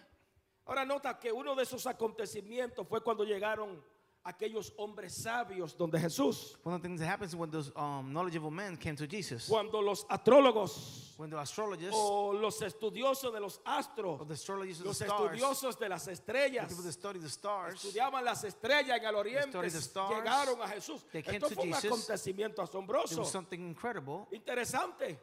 Ahora 0.68 0.86
nota 0.86 1.20
que 1.20 1.34
uno 1.34 1.54
de 1.54 1.64
esos 1.64 1.86
acontecimientos 1.86 2.88
fue 2.88 3.02
cuando 3.04 3.26
llegaron 3.26 3.84
aquellos 4.30 4.72
hombres 4.78 5.14
sabios 5.14 5.76
donde 5.76 6.00
Jesús, 6.00 6.56
One 6.64 6.76
of 6.76 6.81
the 6.81 6.88
things 6.88 7.00
that 7.00 7.08
happens 7.08 7.36
when 7.36 7.50
those 7.50 7.72
um, 7.76 8.14
knowledgeable 8.14 8.52
men 8.52 8.78
came 8.78 8.96
to 8.96 9.08
Jesus, 9.08 9.48
cuando 9.48 9.81
los 9.81 10.06
astrólogos 10.10 11.14
when 11.18 11.30
the 11.30 11.38
astrologists 11.38 11.96
o 11.96 12.31
los 12.34 12.62
estudiosos 12.62 13.34
de 13.34 13.40
los 13.40 13.60
astros, 13.66 14.26
the 14.28 14.34
astrologists 14.34 14.84
los 14.86 14.98
the 15.00 15.06
stars, 15.06 15.31
estudiosos 15.40 15.80
de 15.80 15.90
las 15.90 16.06
the 16.06 16.12
estrellas, 16.12 16.84
that 16.84 16.92
study 16.94 17.20
the 17.20 17.28
stars, 17.30 17.84
estudiaban 17.84 18.24
las 18.24 18.44
estrellas 18.44 18.98
en 19.00 19.06
el 19.06 19.16
oriente, 19.16 19.52
the 19.60 19.68
stars. 19.68 20.12
llegaron 20.16 20.62
a 20.62 20.68
Jesús. 20.68 21.04
They 21.12 21.22
came 21.22 21.36
Esto 21.38 21.50
to 21.50 21.56
fue 21.56 21.63
un 21.65 21.74
Jesus. 21.74 21.86
acontecimiento 21.92 22.56
there 22.56 22.65
asombroso, 22.70 23.20
was 23.20 23.32
something 23.32 23.60
incredible. 23.60 24.27
interesante, 24.32 25.18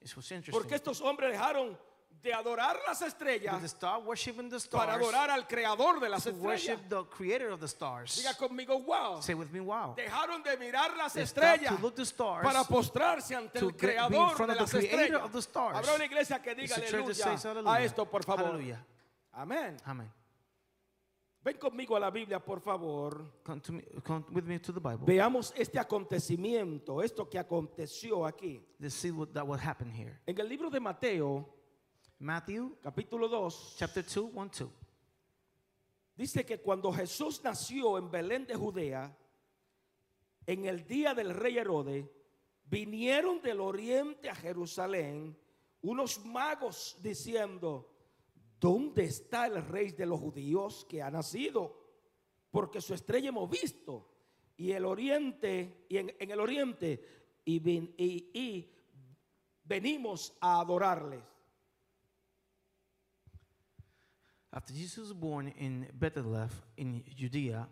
It 0.00 0.16
was 0.16 0.30
interesting. 0.30 0.52
porque 0.52 0.74
estos 0.76 1.00
hombres 1.00 1.32
dejaron 1.32 1.76
de 2.24 2.32
adorar 2.32 2.80
las 2.88 3.02
estrellas 3.02 3.54
worshiping 4.04 4.48
the 4.48 4.58
para 4.70 4.94
stars 4.94 5.02
adorar 5.02 5.30
al 5.30 5.46
creador 5.46 6.00
de 6.00 6.08
las 6.08 6.24
to 6.24 6.30
estrellas. 6.30 6.42
worship 6.42 6.88
the 6.88 7.04
creator 7.14 7.50
of 7.50 7.60
the 7.60 7.68
stars. 7.68 8.16
Diga 8.16 8.34
conmigo, 8.36 8.82
wow. 8.82 9.20
Say 9.20 9.34
with 9.34 9.50
me, 9.52 9.60
wow. 9.60 9.94
Dejaron 9.94 10.42
de 10.42 10.56
mirar 10.56 10.96
las 10.96 11.12
They 11.12 11.22
estrellas 11.22 11.76
to 11.76 11.82
look 11.82 11.94
the 11.94 12.06
stars 12.06 12.42
para 12.42 12.64
postrarse 12.64 13.36
ante 13.36 13.58
el 13.58 13.76
creador 13.76 14.36
de 14.46 14.54
las 14.54 14.72
estrellas. 14.74 15.22
of 15.22 15.32
the 15.32 15.42
stars. 15.42 15.76
Habrá 15.76 15.94
una 15.94 16.04
iglesia 16.06 16.40
que 16.40 16.54
diga 16.54 16.76
aleluya 16.76 17.36
a 17.66 17.82
esto, 17.82 18.06
por 18.06 18.24
favor. 18.24 18.58
Amén. 19.32 19.76
Amen. 19.84 20.10
Ven 21.44 21.58
conmigo 21.58 21.94
a 21.94 22.00
la 22.00 22.10
Biblia, 22.10 22.38
por 22.42 22.58
favor. 22.58 23.42
Come, 23.44 23.60
to 23.60 23.72
me, 23.72 23.82
come 24.02 24.24
with 24.32 24.44
me 24.44 24.58
to 24.58 24.72
the 24.72 24.80
Bible. 24.80 25.04
Veamos 25.04 25.52
este 25.54 25.78
acontecimiento, 25.78 27.02
esto 27.02 27.28
que 27.28 27.38
aconteció 27.38 28.24
aquí. 28.24 28.62
Let's 28.78 28.94
see 28.94 29.10
what 29.10 29.28
that 29.34 29.46
what 29.46 29.60
happened 29.60 29.92
here. 29.94 30.20
En 30.26 30.40
el 30.40 30.48
libro 30.48 30.70
de 30.70 30.80
Mateo, 30.80 31.46
Matthew 32.24 32.78
capítulo 32.80 33.28
2, 33.28 33.74
chapter 33.76 34.02
2, 34.02 34.30
1, 34.32 34.50
2. 34.58 34.70
dice 36.16 36.46
que 36.46 36.58
cuando 36.58 36.90
Jesús 36.90 37.42
nació 37.44 37.98
en 37.98 38.10
Belén 38.10 38.46
de 38.46 38.54
Judea, 38.54 39.14
en 40.46 40.64
el 40.64 40.86
día 40.86 41.12
del 41.12 41.34
rey 41.34 41.58
Herodes, 41.58 42.06
vinieron 42.64 43.42
del 43.42 43.60
oriente 43.60 44.30
a 44.30 44.34
Jerusalén 44.34 45.36
unos 45.82 46.24
magos 46.24 46.96
diciendo, 47.02 47.92
¿dónde 48.58 49.04
está 49.04 49.44
el 49.46 49.62
rey 49.62 49.90
de 49.92 50.06
los 50.06 50.18
judíos 50.18 50.86
que 50.88 51.02
ha 51.02 51.10
nacido? 51.10 51.78
Porque 52.50 52.80
su 52.80 52.94
estrella 52.94 53.28
hemos 53.28 53.50
visto. 53.50 54.08
Y 54.56 54.72
el 54.72 54.86
oriente, 54.86 55.84
y 55.90 55.98
en, 55.98 56.14
en 56.18 56.30
el 56.30 56.40
oriente, 56.40 57.36
y, 57.44 57.58
ven- 57.58 57.94
y- 57.98 58.30
y 58.32 58.72
venimos 59.64 60.34
a 60.40 60.60
adorarles. 60.60 61.22
After 64.54 64.72
Jesus 64.72 64.98
was 64.98 65.12
born 65.12 65.52
in 65.58 65.88
Bethlehem 65.94 66.48
in 66.76 67.02
Judea, 67.16 67.66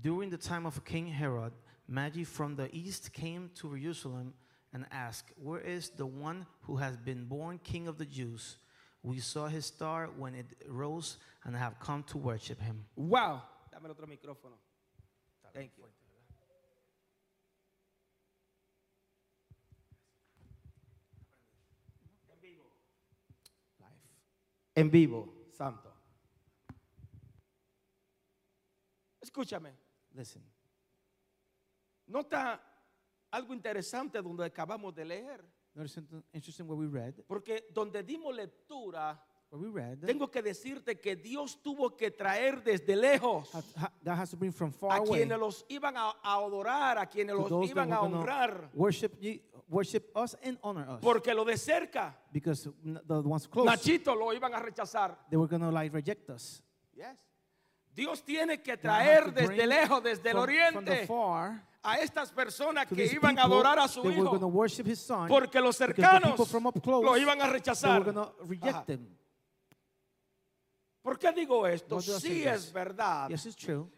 during 0.00 0.30
the 0.30 0.36
time 0.36 0.64
of 0.64 0.84
King 0.84 1.08
Herod, 1.08 1.52
Magi 1.88 2.22
from 2.22 2.54
the 2.54 2.68
east 2.72 3.12
came 3.12 3.50
to 3.56 3.76
Jerusalem 3.76 4.34
and 4.72 4.86
asked, 4.92 5.32
Where 5.42 5.58
is 5.58 5.90
the 5.90 6.06
one 6.06 6.46
who 6.62 6.76
has 6.76 6.96
been 6.96 7.24
born 7.24 7.58
King 7.64 7.88
of 7.88 7.98
the 7.98 8.04
Jews? 8.04 8.58
We 9.02 9.18
saw 9.18 9.48
his 9.48 9.66
star 9.66 10.08
when 10.16 10.36
it 10.36 10.46
rose 10.68 11.16
and 11.44 11.56
have 11.56 11.80
come 11.80 12.04
to 12.04 12.18
worship 12.18 12.60
him. 12.60 12.84
Wow. 12.94 13.42
Dame 13.72 13.90
otro 13.90 14.06
micrófono. 14.06 14.54
Thank 15.52 15.72
you. 15.76 15.84
En 24.76 24.88
vivo, 24.88 25.28
santo. 25.58 25.89
Escúchame, 29.30 29.72
Listen. 30.12 30.42
nota 32.06 32.60
algo 33.30 33.54
interesante 33.54 34.20
donde 34.20 34.44
acabamos 34.44 34.92
de 34.92 35.04
leer, 35.04 35.44
interesting 36.32 36.66
what 36.66 36.76
we 36.76 36.86
read. 36.88 37.14
porque 37.28 37.68
donde 37.72 38.02
dimos 38.02 38.34
lectura, 38.34 39.24
What 39.50 39.60
we 39.62 39.68
read. 39.70 40.04
tengo 40.04 40.28
que 40.28 40.42
decirte 40.42 40.98
que 41.00 41.14
Dios 41.14 41.62
tuvo 41.62 41.96
que 41.96 42.10
traer 42.10 42.62
desde 42.64 42.96
lejos 42.96 43.54
ha- 43.54 43.62
ha- 43.76 43.92
God 44.02 44.14
has 44.18 44.30
to 44.30 44.36
bring 44.36 44.52
from 44.52 44.72
far 44.72 45.00
a 45.00 45.04
quienes 45.04 45.38
los 45.38 45.64
iban 45.68 45.96
a, 45.96 46.10
adorar, 46.24 46.98
a 46.98 47.06
quienes 47.06 47.36
los 47.36 47.48
that 47.48 47.64
iban 47.70 47.92
a 47.92 48.00
honrar, 48.02 48.68
worship, 48.74 49.12
worship 49.68 50.10
us 50.16 50.36
and 50.42 50.58
honor 50.62 50.88
us. 50.88 51.00
porque 51.00 51.32
lo 51.32 51.44
de 51.44 51.56
cerca, 51.56 52.16
because 52.32 52.64
the 52.82 53.20
ones 53.22 53.46
close, 53.46 53.66
Nachito, 53.70 54.12
lo 54.16 54.32
iban 54.32 54.52
a 54.54 54.58
rechazar. 54.60 55.16
they 55.30 55.36
were 55.36 55.46
going 55.48 55.62
to 55.62 55.70
like 55.70 55.92
reject 55.94 56.28
us. 56.30 56.60
Dios 57.94 58.22
tiene 58.24 58.62
que 58.62 58.76
traer 58.76 59.32
desde 59.32 59.66
lejos, 59.66 60.02
desde 60.02 60.30
el 60.30 60.36
oriente, 60.36 61.08
a 61.82 61.98
estas 61.98 62.30
personas 62.30 62.86
que 62.86 63.06
iban 63.06 63.38
a 63.38 63.44
adorar 63.44 63.78
a 63.78 63.88
su 63.88 64.10
hijo, 64.10 64.38
porque 65.28 65.60
los 65.60 65.76
cercanos 65.76 66.38
lo 66.84 67.16
iban 67.16 67.40
a 67.40 67.46
rechazar. 67.46 68.04
¿Por 71.02 71.18
qué 71.18 71.32
digo 71.32 71.66
esto? 71.66 72.00
Sí 72.00 72.44
es 72.44 72.72
verdad. 72.72 73.30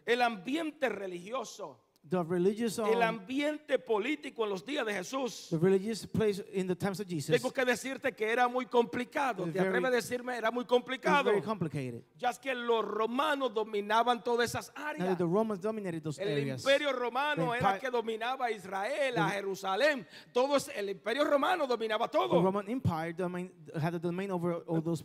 El 0.05 0.21
ambiente 0.21 0.87
religioso, 0.89 1.79
The 2.09 2.21
religious, 2.21 2.77
el 2.79 2.97
um, 2.97 3.01
ambiente 3.01 3.79
político 3.79 4.43
en 4.43 4.49
los 4.49 4.65
días 4.65 4.85
de 4.85 4.93
Jesús. 4.93 5.47
the 5.49 5.57
religious 5.57 6.05
place 6.05 6.43
in 6.51 6.67
the 6.67 6.75
times 6.75 6.99
of 6.99 7.07
Jesus 7.07 7.33
Tengo 7.33 7.51
que 7.51 7.63
decirte 7.63 8.13
que 8.13 8.29
era 8.29 8.49
muy 8.49 8.65
complicado. 8.65 9.45
¿Te 9.49 9.57
atreves 9.59 9.85
a 9.85 9.89
decirme? 9.89 10.37
Era 10.37 10.51
muy 10.51 10.65
complicado. 10.65 11.23
very 11.23 11.41
complicated. 11.41 12.03
Ya 12.17 12.29
es 12.31 12.37
que 12.39 12.53
los 12.53 12.83
romanos 12.83 13.53
dominaban 13.53 14.21
todas 14.21 14.49
esas 14.49 14.71
áreas. 14.75 15.17
the 15.17 15.23
Romans 15.25 15.61
dominated 15.61 16.03
those 16.03 16.19
El 16.21 16.27
areas. 16.27 16.61
imperio 16.61 16.91
romano 16.91 17.51
The 17.51 17.57
era 17.59 17.69
empire- 17.69 17.79
que 17.79 17.89
dominaba 17.89 18.45
a 18.47 18.51
Israel, 18.51 19.17
a 19.17 19.29
Jerusalén. 19.29 20.05
Todo 20.33 20.57
el 20.75 20.89
imperio 20.89 21.23
romano 21.23 21.65
dominaba 21.65 22.09
The 22.09 22.17
todo. 22.17 22.41
Roman 22.43 22.69
Empire 22.69 23.13
domain, 23.13 23.49
had 23.81 23.93
the 23.93 23.99
domain 23.99 24.29
over 24.29 24.55
all 24.67 24.81
those 24.81 25.01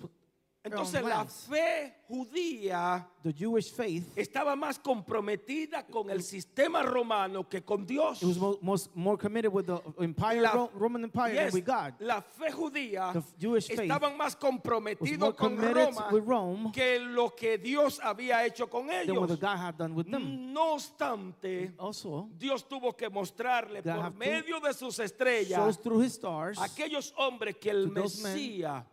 Entonces 0.71 1.03
um, 1.03 1.09
la 1.09 1.25
fe 1.25 1.95
judía 2.09 3.07
The 3.23 3.33
Jewish 3.33 3.73
faith 3.73 4.05
estaba 4.17 4.55
más 4.57 4.79
comprometida 4.79 5.85
con 5.87 6.09
el 6.11 6.23
sistema 6.23 6.83
romano 6.83 7.49
que 7.49 7.63
con 7.63 7.85
Dios. 7.87 8.23
it 8.23 8.27
was 8.27 8.39
most 8.63 8.95
more 8.95 9.19
committed 9.19 9.53
with 9.53 9.67
the 9.67 9.81
empire, 10.03 10.41
La- 10.41 10.53
Ro- 10.53 10.71
Roman 10.75 11.05
Empire 11.05 11.35
Yes, 11.35 11.53
than 11.53 11.55
with 11.55 11.67
God. 11.67 11.95
la 12.01 12.21
fe 12.23 12.51
judía 12.53 13.13
The 13.13 13.23
Jewish 13.39 13.67
faith 13.69 13.81
estaban 13.81 14.17
más 14.17 14.37
comprometidos 14.37 15.35
con 15.37 15.57
Roma 15.57 16.09
with 16.13 16.25
Rome 16.25 16.71
que 16.73 16.99
lo 17.01 17.35
que 17.35 17.59
Dios 17.59 18.01
había 18.03 18.45
hecho 18.47 18.69
con 18.69 18.87
than 18.87 19.09
what 19.17 19.29
ellos. 19.31 19.41
God 19.41 19.57
had 19.59 19.77
done 19.77 19.95
with 19.95 20.07
them. 20.11 20.53
No 20.53 20.75
obstante, 20.75 21.73
Also, 21.79 22.29
Dios 22.39 22.67
tuvo 22.69 22.97
que 22.97 23.09
mostrarle 23.11 23.83
God 23.83 23.95
por 23.97 24.15
medio 24.15 24.61
de 24.61 24.73
sus 24.73 24.97
shows 24.97 25.01
estrellas 25.01 25.79
through 25.83 26.01
his 26.03 26.15
stars 26.15 26.59
aquellos 26.59 27.13
hombres 27.17 27.57
que 27.61 27.71
el 27.71 27.89
Mesías, 27.91 28.85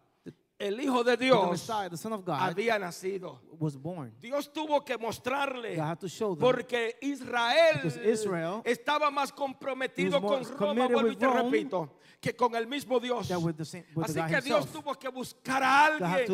el 0.57 0.79
Hijo 0.79 1.03
de 1.03 1.17
Dios, 1.17 1.51
Messiah, 1.51 1.89
the 1.89 1.97
Son 1.97 2.13
of 2.13 2.25
God, 2.25 2.35
había 2.39 2.79
nacido. 2.79 3.39
was 3.59 3.75
born. 3.75 4.13
Dios 4.19 4.51
tuvo 4.51 4.83
que 4.83 4.97
mostrarle 4.97 5.77
porque 6.39 6.97
Israel 7.01 7.81
estaba 8.63 9.12
más 9.12 9.31
comprometido 9.31 10.21
con 10.21 10.43
Roma, 10.43 10.88
vuelvo 10.88 11.12
y 11.12 11.15
te 11.15 11.27
repito, 11.27 11.97
que 12.22 12.36
con 12.36 12.55
el 12.55 12.67
mismo 12.67 13.00
Dios. 13.00 13.27
that 13.27 13.38
with 13.39 13.55
the 13.55 13.65
same 13.65 13.86
with 13.95 14.05
Así 14.05 14.13
que 14.27 14.41
Dios 14.41 14.65
himself. 14.65 14.72
tuvo 14.72 14.95
que 15.00 15.10
buscar 15.10 15.62
a 15.63 15.86
alguien 15.86 16.25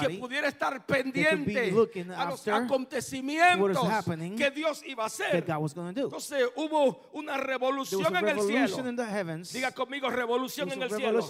que 0.00 0.18
pudiera 0.20 0.48
estar 0.48 0.84
pendiente 0.86 1.72
a 2.16 2.24
los 2.26 2.40
acontecimientos 2.48 3.88
que 4.36 4.50
Dios 4.50 4.82
iba 4.86 5.04
a 5.04 5.06
hacer. 5.06 5.44
Entonces 5.44 6.44
hubo 6.56 7.10
una 7.12 7.36
revolución 7.36 8.14
en 8.16 8.28
el 8.28 8.40
cielo. 8.40 8.82
Diga 9.52 9.72
conmigo 9.72 10.10
revolución 10.10 10.70
en 10.72 10.82
el 10.82 10.90
cielo. 10.90 11.20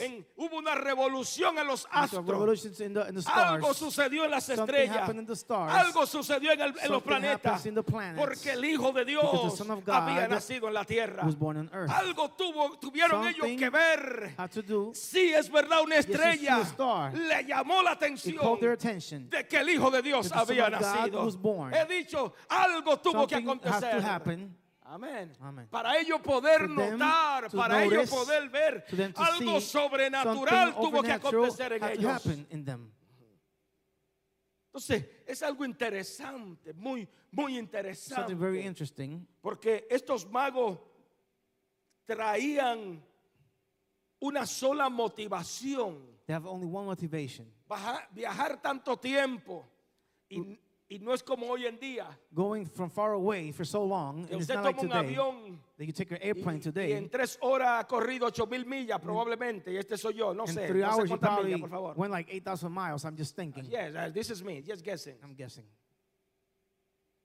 En- 0.00 0.26
hubo 0.36 0.58
una 0.58 0.74
revolución 0.74 1.58
en 1.58 1.66
los 1.66 1.86
astros. 1.90 2.24
in 2.80 2.94
the, 2.94 3.00
in 3.08 3.14
the 3.14 3.22
Algo 3.30 3.74
sucedió 3.74 4.24
en 4.24 4.30
las 4.30 4.48
estrellas. 4.48 5.08
Algo 5.50 6.06
sucedió 6.06 6.52
en, 6.52 6.60
el- 6.60 6.74
en 6.82 6.90
los 6.90 7.02
planetas. 7.02 7.62
Porque 8.16 8.52
el 8.52 8.64
Hijo 8.64 8.92
de 8.92 9.04
Dios 9.04 9.60
había 9.86 10.28
nacido 10.28 10.68
en 10.68 10.74
la 10.74 10.84
tierra. 10.84 11.22
Algo 11.88 12.30
tuvo, 12.30 12.78
tuvieron 12.78 13.09
ellos 13.12 13.36
Something 13.38 13.58
que 13.58 13.70
ver. 13.70 14.34
Had 14.36 14.50
to 14.50 14.62
do, 14.62 14.92
Sí, 14.94 15.32
es 15.32 15.50
verdad, 15.50 15.82
una 15.82 15.96
estrella 15.96 16.62
le 17.12 17.44
llamó 17.44 17.82
la 17.82 17.92
atención 17.92 18.58
de 19.28 19.46
que 19.46 19.56
el 19.56 19.68
Hijo 19.70 19.90
de 19.90 20.02
Dios 20.02 20.30
había 20.32 20.68
nacido. 20.70 21.24
was 21.24 21.36
born. 21.36 21.72
He 21.74 21.84
dicho, 21.86 22.34
algo 22.48 22.98
tuvo 22.98 23.26
que 23.26 23.36
acontecer. 23.36 24.02
Amén. 24.04 24.56
Amen. 25.40 25.68
Para 25.70 25.96
ellos 25.98 26.20
poder 26.20 26.68
notar, 26.68 27.48
para 27.50 27.84
ellos 27.84 28.10
notice, 28.10 28.16
poder 28.16 28.48
ver, 28.48 28.84
algo 29.14 29.60
sobrenatural 29.60 30.74
tuvo 30.74 31.00
que 31.02 31.12
acontecer 31.12 31.74
en 31.74 31.84
ellos. 31.84 32.12
happen 32.12 32.46
in 32.50 32.64
them. 32.64 32.92
Entonces, 34.72 35.04
es 35.26 35.42
algo 35.42 35.64
interesante, 35.64 36.72
muy, 36.74 37.08
muy 37.32 37.58
interesante. 37.58 38.22
Something 38.22 38.38
very 38.38 38.66
interesting. 38.66 39.26
Porque 39.40 39.86
estos 39.90 40.28
magos 40.30 40.78
traían 42.14 43.00
una 44.20 44.44
sola 44.46 44.88
motivación, 44.88 46.18
They 46.26 46.34
have 46.34 46.46
only 46.46 46.66
one 46.66 46.86
motivation. 46.86 47.46
viajar 48.12 48.60
tanto 48.60 48.96
tiempo. 48.98 49.66
Y, 50.28 50.60
y 50.88 50.98
no 51.00 51.12
es 51.14 51.22
como 51.22 51.46
hoy 51.46 51.66
en 51.66 51.78
día, 51.78 52.06
Going 52.32 52.66
from 52.66 52.90
far 52.90 53.12
away 53.14 53.52
for 53.52 53.64
so 53.66 53.84
long, 53.84 54.26
que 54.26 54.36
usted 54.36 54.56
like 54.56 54.80
un 54.80 54.88
today. 54.88 54.98
avión 54.98 55.60
That 55.76 55.84
you 55.86 55.92
take 55.92 56.10
your 56.10 56.20
y, 56.20 56.26
airplane 56.28 56.58
y 56.58 56.62
today. 56.62 56.92
en 56.92 57.08
tres 57.08 57.38
horas 57.42 57.80
ha 57.80 57.86
corrido 57.86 58.26
ocho 58.26 58.46
mil 58.46 58.64
millas 58.66 59.00
probablemente, 59.00 59.72
y 59.72 59.76
este 59.76 59.96
soy 59.96 60.14
yo, 60.14 60.34
no 60.34 60.44
In 60.46 60.54
sé, 60.54 60.66
three 60.68 60.80
no 60.80 60.86
sé 60.88 60.92
hours, 60.92 61.10
you 61.10 61.16
cuántas 61.16 61.30
probably 61.30 61.52
millas, 61.54 61.60
por 61.60 61.70
favor. 61.70 61.94
went 61.96 62.12
like 62.12 62.28
8,000 62.32 62.72
miles. 62.72 63.04
I'm 63.04 63.16
just 63.16 63.34
thinking. 63.36 63.64
Yes, 63.70 63.94
uh, 63.94 64.10
this 64.12 64.30
is 64.30 64.42
me, 64.42 64.62
just 64.62 64.84
guessing. 64.84 65.16
I'm 65.22 65.34
guessing. 65.34 65.64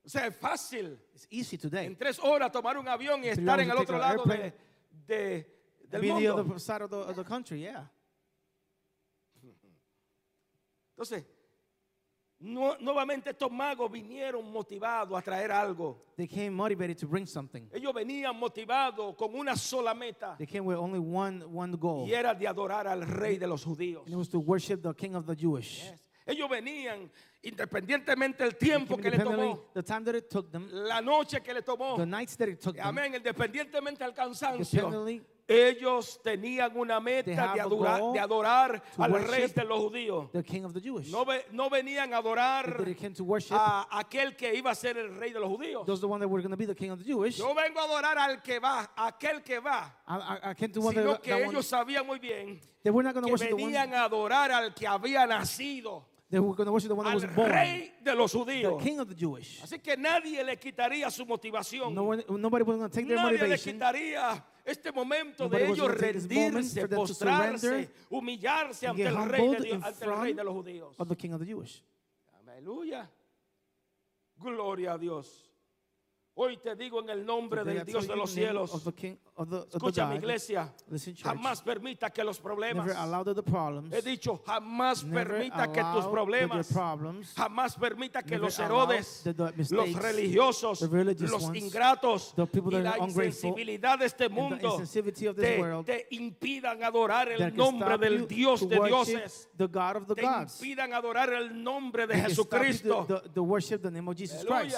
O 0.06 0.10
sea, 0.10 0.28
es 0.28 0.36
fácil 0.36 1.00
It's 1.16 1.28
easy 1.32 1.58
today. 1.58 1.88
en 1.88 1.96
tres 1.96 2.20
horas 2.20 2.52
tomar 2.52 2.78
un 2.78 2.88
avión 2.88 3.24
y 3.24 3.28
In 3.30 3.40
estar 3.40 3.60
en 3.60 3.70
el 3.72 3.78
otro 3.78 3.98
lado 3.98 4.24
de, 4.26 4.54
de- 5.08 5.46
del 5.90 6.02
Be 6.02 6.12
on 6.12 6.22
the 6.22 6.28
mundo. 6.30 6.42
other 6.52 6.60
side 6.60 6.82
of 6.84 6.90
the, 6.90 6.98
of 6.98 7.16
the 7.16 7.24
country, 7.24 7.62
yeah. 7.64 7.86
Entonces, 10.98 11.26
nu- 12.40 12.76
nuevamente 12.80 13.32
estos 13.32 13.52
magos 13.52 13.92
vinieron 13.92 14.50
motivados 14.52 15.18
a 15.18 15.22
traer 15.22 15.52
algo. 15.52 16.06
They 16.16 16.28
came 16.28 16.52
motivated 16.52 16.98
to 17.00 17.08
bring 17.08 17.26
something. 17.28 17.68
Ellos 17.74 17.94
venían 17.94 18.36
motivados 18.40 19.16
con 19.18 19.36
una 19.36 19.56
sola 19.58 19.94
meta 19.94 20.36
They 20.38 20.48
came 20.48 20.62
with 20.66 20.78
only 20.78 21.00
one, 21.00 21.44
one 21.44 21.76
goal. 21.76 22.08
y 22.08 22.14
era 22.14 22.34
de 22.34 22.48
adorar 22.48 22.88
al 22.88 23.02
rey 23.06 23.38
de 23.38 23.48
los 23.48 23.64
judíos. 23.66 24.04
And 24.06 24.14
it 24.14 24.18
was 24.18 24.30
to 24.30 24.40
worship 24.40 24.82
the 24.82 24.94
king 24.94 25.16
of 25.16 25.26
the 25.26 25.36
Jewish. 25.36 25.84
Yes. 25.84 26.02
Ellos 26.28 26.50
venían 26.50 27.12
independientemente 27.46 28.44
del 28.44 28.56
tiempo 28.58 28.98
que 28.98 29.10
le 29.10 29.20
tomó, 29.20 29.66
the 29.74 29.84
time 29.84 30.04
that 30.04 30.16
it 30.16 30.30
took 30.30 30.52
them, 30.52 30.68
la 30.72 31.00
noche 31.02 31.42
que 31.42 31.54
le 31.54 31.62
tomó. 31.62 31.96
the 31.98 32.06
nights 32.06 32.36
that 32.36 32.48
it 32.50 32.60
took 32.60 32.76
them, 32.76 32.86
Amén, 32.86 33.16
independientemente 33.16 34.04
del 34.04 34.14
cansancio. 34.14 34.92
Ellos 35.48 36.20
tenían 36.24 36.76
una 36.76 37.00
meta 37.00 37.54
de 37.54 37.62
adorar, 37.62 38.02
de 38.12 38.20
adorar 38.20 38.84
al 38.98 39.28
rey 39.28 39.46
de 39.46 39.64
los 39.64 39.80
judíos. 39.80 40.32
the 40.32 40.44
king 40.44 40.64
of 40.64 40.74
the 40.74 40.82
Jewish. 40.82 41.12
No, 41.12 41.24
ve- 41.24 41.46
no 41.52 41.70
venían 41.70 42.16
a 42.16 42.18
adorar 42.18 42.84
a 43.52 44.00
aquel 44.00 44.36
que 44.36 44.56
iba 44.56 44.72
a 44.72 44.76
ser 44.76 44.98
el 44.98 45.16
rey 45.16 45.32
de 45.32 45.40
los 45.40 45.48
judíos. 45.48 45.86
Yo 45.86 47.54
vengo 47.54 47.80
a 47.80 47.84
adorar 47.84 48.18
al 48.18 48.42
que 48.42 48.58
va, 48.58 48.92
aquel 48.96 49.44
que 49.44 49.60
va. 49.60 49.96
I, 50.08 50.14
I, 50.16 50.52
I 50.52 50.56
Sino 50.74 50.92
that, 50.92 51.22
que 51.22 51.30
that 51.30 51.42
ellos 51.42 51.68
sabían 51.68 52.08
muy 52.08 52.18
bien 52.18 52.60
they 52.84 52.92
were 52.92 53.04
not 53.04 53.14
going 53.14 53.26
to 53.26 53.36
que 53.36 53.54
venían 53.54 53.94
a 53.94 54.04
adorar 54.04 54.52
al 54.52 54.74
que 54.74 54.88
había 54.88 55.26
nacido, 55.26 56.06
they 56.30 56.40
were 56.40 56.54
going 56.56 56.66
to 56.66 56.72
worship 56.74 56.90
the 56.90 56.96
one 56.96 57.06
that 57.06 57.12
al 57.12 57.16
was 57.22 57.26
born, 57.36 57.52
rey 57.52 57.94
de 58.04 58.14
los 58.16 58.32
the 58.32 58.38
judíos. 58.40 58.82
king 58.82 59.00
of 59.00 59.08
the 59.08 59.16
Jewish. 59.16 59.62
Así 59.62 59.80
que 59.82 59.96
nadie 59.96 60.44
le 60.44 60.58
quitaría 60.58 61.10
su 61.12 61.26
motivación. 61.26 61.94
No 61.94 62.04
one, 62.04 62.24
nobody 62.30 62.64
was 62.64 62.78
going 62.78 62.90
to 62.90 62.96
take 62.96 63.08
their 63.08 63.18
Nadie 63.18 63.34
le 63.38 63.48
motivation. 63.48 63.74
quitaría 63.80 64.44
este 64.66 64.92
momento 64.92 65.44
Nobody 65.44 65.64
de 65.64 65.70
was 65.70 65.78
ellos 65.80 65.88
gonna 65.88 66.00
take 66.02 66.14
this 66.14 66.24
moment 66.30 66.56
rendirse, 66.56 66.82
for 66.82 66.88
them 66.88 66.90
to 66.90 66.96
postrarse, 67.14 67.60
surrender 67.60 67.90
humillarse 68.10 68.88
ante 68.88 69.04
get 69.04 69.08
el, 69.14 69.16
rey 69.30 69.40
de 69.40 69.44
humbled 69.46 69.64
Dios, 69.64 69.76
in 69.78 69.84
ante 69.84 70.04
el 70.06 70.10
rey 70.10 70.18
front 70.18 70.36
de 70.36 70.44
los 70.44 70.54
judíos. 70.56 70.96
of 71.00 71.08
the 71.10 71.16
king 71.16 71.34
of 71.34 71.40
the 71.40 71.46
Jewish. 71.46 71.84
Aleluya. 72.48 73.08
Gloria 74.38 74.94
a 74.94 74.98
Dios. 74.98 75.28
Hoy 76.38 76.58
te 76.58 76.76
digo 76.76 77.02
en 77.02 77.10
el 77.10 77.26
nombre 77.26 77.62
Today 77.62 77.78
del 77.78 77.86
Dios 77.86 78.08
de 78.10 78.16
los 78.16 78.30
cielos. 78.30 78.74
Of 78.74 78.84
the 78.84 78.94
King 78.94 79.16
of 79.36 79.50
the, 79.50 79.56
of 79.56 79.68
Escucha 79.74 80.06
mi 80.06 80.18
iglesia. 80.18 80.74
Jamás 81.24 81.62
permita 81.62 82.10
que 82.10 82.26
los 82.26 82.42
problemas. 82.42 82.86
Problems. 83.46 83.94
He 83.94 84.02
dicho, 84.02 84.42
jamás 84.46 85.06
permita 85.06 85.72
que 85.72 85.82
tus 85.82 86.06
problemas. 86.08 86.68
problems. 86.74 87.34
Jamás 87.36 87.78
permita 87.78 88.22
que 88.22 88.38
los 88.38 88.60
Herodes, 88.60 89.22
the 89.24 89.34
los 89.34 89.56
mistakes, 89.56 90.02
religiosos, 90.02 90.82
los 90.82 91.44
ones, 91.46 91.64
ingratos 91.64 92.36
y 92.36 92.72
la 92.82 92.98
insensibilidad 92.98 93.98
de 93.98 94.06
este 94.06 94.28
mundo 94.28 94.82
te, 95.36 95.62
world 95.62 95.86
te 95.86 96.08
impidan 96.12 96.84
adorar 96.84 97.30
el 97.30 97.56
nombre 97.56 97.98
del 97.98 98.28
Dios 98.28 98.68
de 98.68 98.78
dioses. 98.78 99.48
the 99.56 99.68
God 99.68 99.96
of 99.96 100.08
the 100.08 100.16
Te 100.16 100.22
gods. 100.22 100.62
impidan 100.62 100.94
adorar 100.94 101.32
el 101.32 101.64
nombre 101.64 102.06
de 102.08 102.16
Jesucristo. 102.16 103.06
to, 103.06 103.22
the, 103.22 103.30
the 103.30 103.42
worship 103.42 103.82
the 103.82 103.92
name 103.92 104.10
of 104.10 104.18
Jesus 104.18 104.44
Christ. 104.44 104.78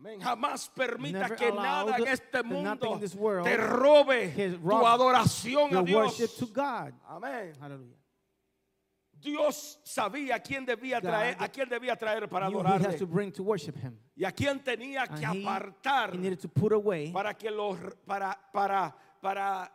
Amén. 0.00 0.18
Jamás 0.18 0.68
permita 0.70 1.28
Never 1.28 1.36
que 1.36 1.52
nada 1.52 1.98
en 1.98 2.08
este 2.08 2.42
mundo 2.42 2.98
world 3.18 3.44
te 3.44 3.56
robe 3.58 4.32
tu 4.58 4.86
adoración 4.86 5.76
a 5.76 5.82
Dios. 5.82 6.18
Amén. 7.06 7.52
Hallelujah. 7.60 8.00
Dios 9.20 9.78
sabía 9.84 10.40
quién 10.40 10.64
debía 10.64 11.00
traer, 11.02 11.36
a 11.38 11.48
quién 11.48 11.68
debía 11.68 11.94
traer 11.96 12.26
para 12.28 12.46
adorarle 12.46 12.96
to 12.96 13.06
to 13.30 13.44
y 14.16 14.24
a 14.24 14.32
quién 14.32 14.64
tenía 14.64 15.06
que 15.06 15.22
he, 15.22 15.26
apartar 15.26 16.14
he 16.14 16.18
needed 16.18 16.40
to 16.40 16.48
put 16.48 16.72
away 16.72 17.12
para 17.12 17.34
que 17.34 17.50
los 17.50 17.76
para 18.06 18.38
para 18.50 18.96
para 19.20 19.70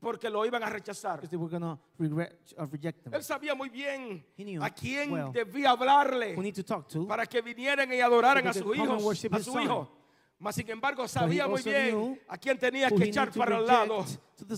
porque 0.00 0.30
lo 0.30 0.44
iban 0.46 0.62
a 0.62 0.70
rechazar. 0.70 1.20
because 1.20 1.30
they 1.30 1.36
were 1.36 1.78
regret 1.98 2.38
or 2.56 2.68
reject 2.70 3.02
them. 3.02 3.12
Él 3.14 3.22
sabía 3.22 3.54
muy 3.54 3.68
bien 3.68 4.24
a 4.60 4.70
quién 4.70 5.12
well 5.12 5.32
debía 5.32 5.70
hablarle 5.70 6.34
Who 6.36 6.42
need 6.42 6.54
to 6.54 6.64
talk 6.64 6.86
to. 6.88 7.06
para 7.06 7.26
que 7.26 7.42
vinieran 7.42 7.92
y 7.92 8.00
adoraran 8.00 8.46
a 8.46 8.52
su 8.52 8.74
hijo, 8.74 9.10
a 9.32 9.40
su 9.40 9.60
hijo. 9.60 9.94
Mas 10.38 10.54
sin 10.54 10.70
embargo 10.70 11.08
sabía 11.08 11.48
muy 11.48 11.62
bien 11.62 12.20
a 12.28 12.38
quién 12.38 12.58
tenía 12.58 12.90
que 12.90 13.04
echar 13.04 13.32
para 13.32 13.58
el 13.58 13.66
lado. 13.66 14.04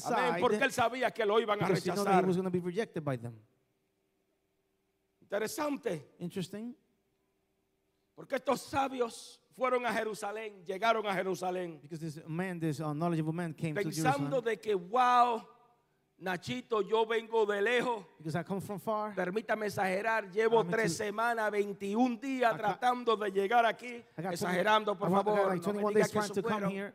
Amén, 0.04 0.40
porque 0.40 0.62
él 0.64 0.72
sabía 0.72 1.10
que 1.10 1.24
lo 1.24 1.40
iban 1.40 1.62
a 1.62 1.68
rechazar. 1.68 2.24
Interesante, 5.20 6.14
Interesting. 6.18 6.74
porque 8.14 8.34
estos 8.34 8.60
sabios 8.60 9.40
fueron 9.60 9.84
a 9.84 9.92
Jerusalén, 9.92 10.64
llegaron 10.64 11.06
a 11.06 11.12
Jerusalén, 11.12 11.78
Because 11.82 12.00
this 12.00 12.26
man, 12.26 12.58
this 12.58 12.80
uh, 12.80 12.94
knowledgeable 12.94 13.34
man 13.34 13.52
came 13.52 13.74
to 13.74 13.82
pensando 13.82 14.40
Jerusalem. 14.40 14.44
de 14.44 14.56
que, 14.58 14.74
wow, 14.74 15.42
Nachito, 16.18 16.80
yo 16.80 17.04
vengo 17.04 17.44
de 17.44 17.60
lejos. 17.60 18.04
Because 18.16 18.36
I 18.36 18.42
come 18.42 18.62
from 18.62 18.78
far. 18.80 19.14
Permítame 19.14 19.66
exagerar, 19.66 20.30
llevo 20.32 20.64
me 20.64 20.70
tres 20.70 20.96
semanas, 20.96 21.50
21 21.50 22.16
días 22.18 22.56
tratando 22.56 23.16
de 23.16 23.30
llegar 23.30 23.66
aquí. 23.66 24.02
I 24.16 24.22
got 24.22 24.30
20 24.30 24.34
Exagerando, 24.34 24.98
por 24.98 25.08
I 25.08 25.12
favor. 25.12 25.36
no 25.36 25.42
me 25.44 25.82
21 25.82 25.88
diga 25.90 26.08
que 26.08 26.18
eso 26.18 26.32
to 26.34 26.42
fueron. 26.42 26.92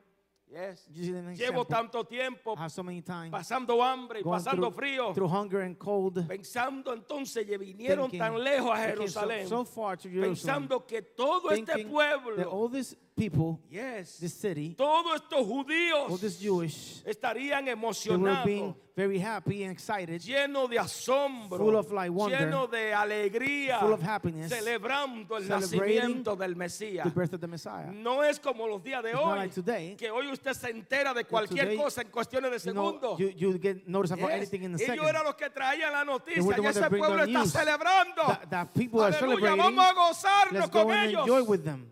Yes. 0.48 0.88
Llevo 1.36 1.66
tanto 1.66 2.04
tiempo 2.06 2.56
so 2.70 2.84
pasando 3.32 3.84
hambre 3.84 4.20
y 4.20 4.24
pasando 4.24 4.72
through, 4.72 4.76
frío. 4.76 5.14
through 5.14 5.28
hunger 5.28 5.62
and 5.62 5.78
cold. 5.78 6.26
Pensando 6.28 6.94
entonces 6.94 7.46
que 7.46 7.58
vinieron 7.58 8.10
thinking 8.10 8.20
tan 8.20 8.44
lejos 8.44 8.72
a 8.72 8.76
so- 8.76 8.88
Jerusalén. 8.88 9.48
So, 9.48 9.66
far 9.66 9.98
to 9.98 10.08
Jerusalem. 10.08 10.36
Pensando 10.36 10.86
que 10.86 11.02
todo 11.02 11.50
este 11.50 11.74
thinking 11.74 11.92
pueblo, 11.92 12.70
people, 13.16 13.60
yes, 13.70 14.18
this 14.20 14.34
city, 14.34 14.76
todos 14.76 15.16
estos 15.22 15.40
all 15.40 15.46
judíos 15.46 16.20
this 16.20 16.38
Jewish, 16.40 17.02
estarían 17.06 17.64
they 17.66 17.74
were 17.74 17.80
emocionados, 17.80 18.46
being 18.46 18.76
very 18.96 19.20
happy 19.20 19.64
and 19.64 19.72
excited, 19.72 20.22
llenos 20.22 20.70
de 20.70 20.78
asombro, 20.78 21.58
Full 21.58 21.76
of, 21.76 21.92
like, 21.92 22.10
wonder, 22.12 22.38
llenos 22.38 22.70
de 22.72 22.94
alegría, 22.94 23.80
full 23.80 23.94
of 23.94 24.02
happiness, 24.04 24.50
celebrando 24.52 25.38
el 25.38 25.44
celebrating 25.46 25.80
nacimiento 26.02 26.36
del 26.38 26.56
Mesías. 26.56 27.04
the 27.06 27.10
birth 27.10 27.34
of 27.34 27.40
the 27.42 27.48
Messiah. 27.48 27.92
No 27.92 28.22
es 28.24 28.40
como 28.40 28.68
los 28.68 28.82
días 28.84 29.02
de 29.04 29.12
It's 29.12 29.20
not 29.20 29.26
hoy, 29.32 29.38
like 29.38 29.54
today. 29.54 29.96
que 29.98 30.10
hoy 30.12 30.28
usted 30.32 30.54
se 30.54 30.70
entera 30.72 31.14
de 31.14 31.24
cualquier 31.26 31.66
today, 31.66 31.78
cosa 31.78 32.02
en 32.02 32.10
cuestiones 32.10 32.52
de 32.52 32.58
You 32.70 32.74
know, 32.74 32.94
segundos. 33.00 33.18
you, 33.20 33.30
you 33.30 33.58
get 33.60 33.88
notice 33.88 34.12
about 34.12 34.30
Yes. 34.30 34.38
anything 34.38 34.64
in 34.64 34.74
the 34.74 34.84
Ellos 34.84 34.96
second. 34.96 35.08
eran 35.10 35.24
los 35.26 35.36
que 35.36 35.50
traían 35.50 35.92
la 35.94 36.04
They 36.04 36.12
noticia 36.12 36.44
were 36.44 36.56
the 36.56 36.62
y 36.62 36.66
ones 36.66 36.76
ese 36.76 36.82
that 36.82 36.90
bring 36.90 37.02
pueblo 37.04 37.18
the 37.26 37.32
está 37.32 37.40
news. 37.40 37.52
celebrando. 37.54 38.28
That, 38.28 38.50
that 38.50 38.74
people 38.74 39.02
are 39.02 39.12
Aleluya, 39.14 39.40
celebrating. 39.40 39.58
vamos 39.58 39.86
a 39.86 39.94
gozarnos 39.94 40.54
Let's 40.54 40.70
con 40.70 40.84
go 40.84 40.92
and 40.92 41.10
ellos. 41.10 41.22
enjoy 41.28 41.44
with 41.44 41.64
them. 41.64 41.92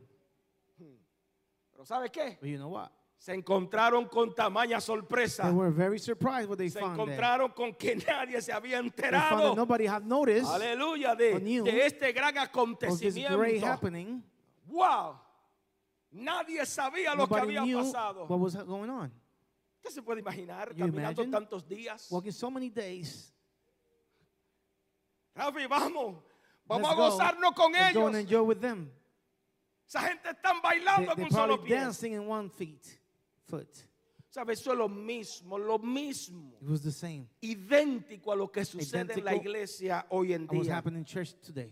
Pero 1.83 1.99
¿sabe 1.99 2.09
qué? 2.09 2.37
But 2.39 2.49
you 2.49 2.57
know 2.57 2.69
what? 2.69 2.89
Se 3.17 3.33
encontraron 3.33 4.09
con 4.09 4.33
tamaña 4.33 4.81
sorpresa. 4.81 5.43
They 5.43 5.51
were 5.53 5.71
very 5.71 5.97
surprised 5.97 6.49
what 6.49 6.57
they 6.57 6.69
Se 6.69 6.79
found 6.79 6.97
there. 6.97 7.17
encontraron 7.17 7.53
con 7.53 7.73
que 7.73 7.95
nadie 8.07 8.41
se 8.41 8.51
había 8.51 8.79
enterado. 8.79 9.55
nobody 9.55 9.85
had 9.85 10.05
noticed 10.05 10.47
Aleluya, 10.49 11.15
de, 11.15 11.39
de 11.39 11.85
este 11.85 12.11
gran 12.13 12.37
of 12.37 12.99
this 12.99 13.15
great 13.15 13.61
acontecimiento. 13.63 13.63
happening. 13.63 14.23
Wow. 14.67 15.19
Nadie 16.11 16.65
sabía 16.65 17.15
lo 17.15 17.27
que 17.27 17.35
había 17.35 17.61
pasado. 17.63 18.27
what 18.27 18.39
was 18.39 18.55
going 18.55 18.89
on. 18.89 19.11
¿Usted 19.77 19.95
se 19.95 20.01
puede 20.01 20.19
imaginar 20.21 20.73
You 20.75 20.85
caminando 20.85 21.25
tantos 21.29 21.67
días? 21.67 22.09
Walking 22.11 22.31
so 22.31 22.49
many 22.49 22.69
days. 22.69 23.33
Rafi, 25.35 25.65
vamos. 25.67 26.23
Vamos 26.65 26.87
Let's 26.87 26.93
a 26.93 26.95
go. 26.95 27.09
gozarnos 27.09 27.53
con 27.55 27.71
Let's 27.73 27.93
go 27.93 28.07
and 28.07 28.15
ellos. 28.15 28.23
enjoy 28.25 28.43
with 28.43 28.61
them. 28.61 28.89
Esa 29.87 30.01
gente 30.01 30.29
están 30.29 30.61
bailando 30.61 31.15
con 31.15 31.29
solo 31.29 31.61
pies. 31.61 31.79
dancing 31.79 32.13
in 32.13 32.27
one 32.27 32.49
feet, 32.49 32.83
foot. 33.47 33.69
¿Sabe? 34.29 34.53
Eso 34.53 34.71
es 34.71 34.77
lo 34.77 34.89
mismo, 34.89 35.59
lo 35.59 35.77
mismo. 35.77 36.57
It 36.59 36.67
was 36.67 36.81
the 36.81 36.91
same. 36.91 37.27
Idéntico 37.41 38.31
a 38.31 38.35
lo 38.35 38.51
que 38.51 38.65
sucede 38.65 39.13
en 39.13 39.23
la 39.23 39.35
iglesia 39.35 40.07
hoy 40.09 40.33
en 40.33 40.47
día. 40.47 40.75
happening 40.75 40.99
in 40.99 41.05
church 41.05 41.35
today. 41.41 41.71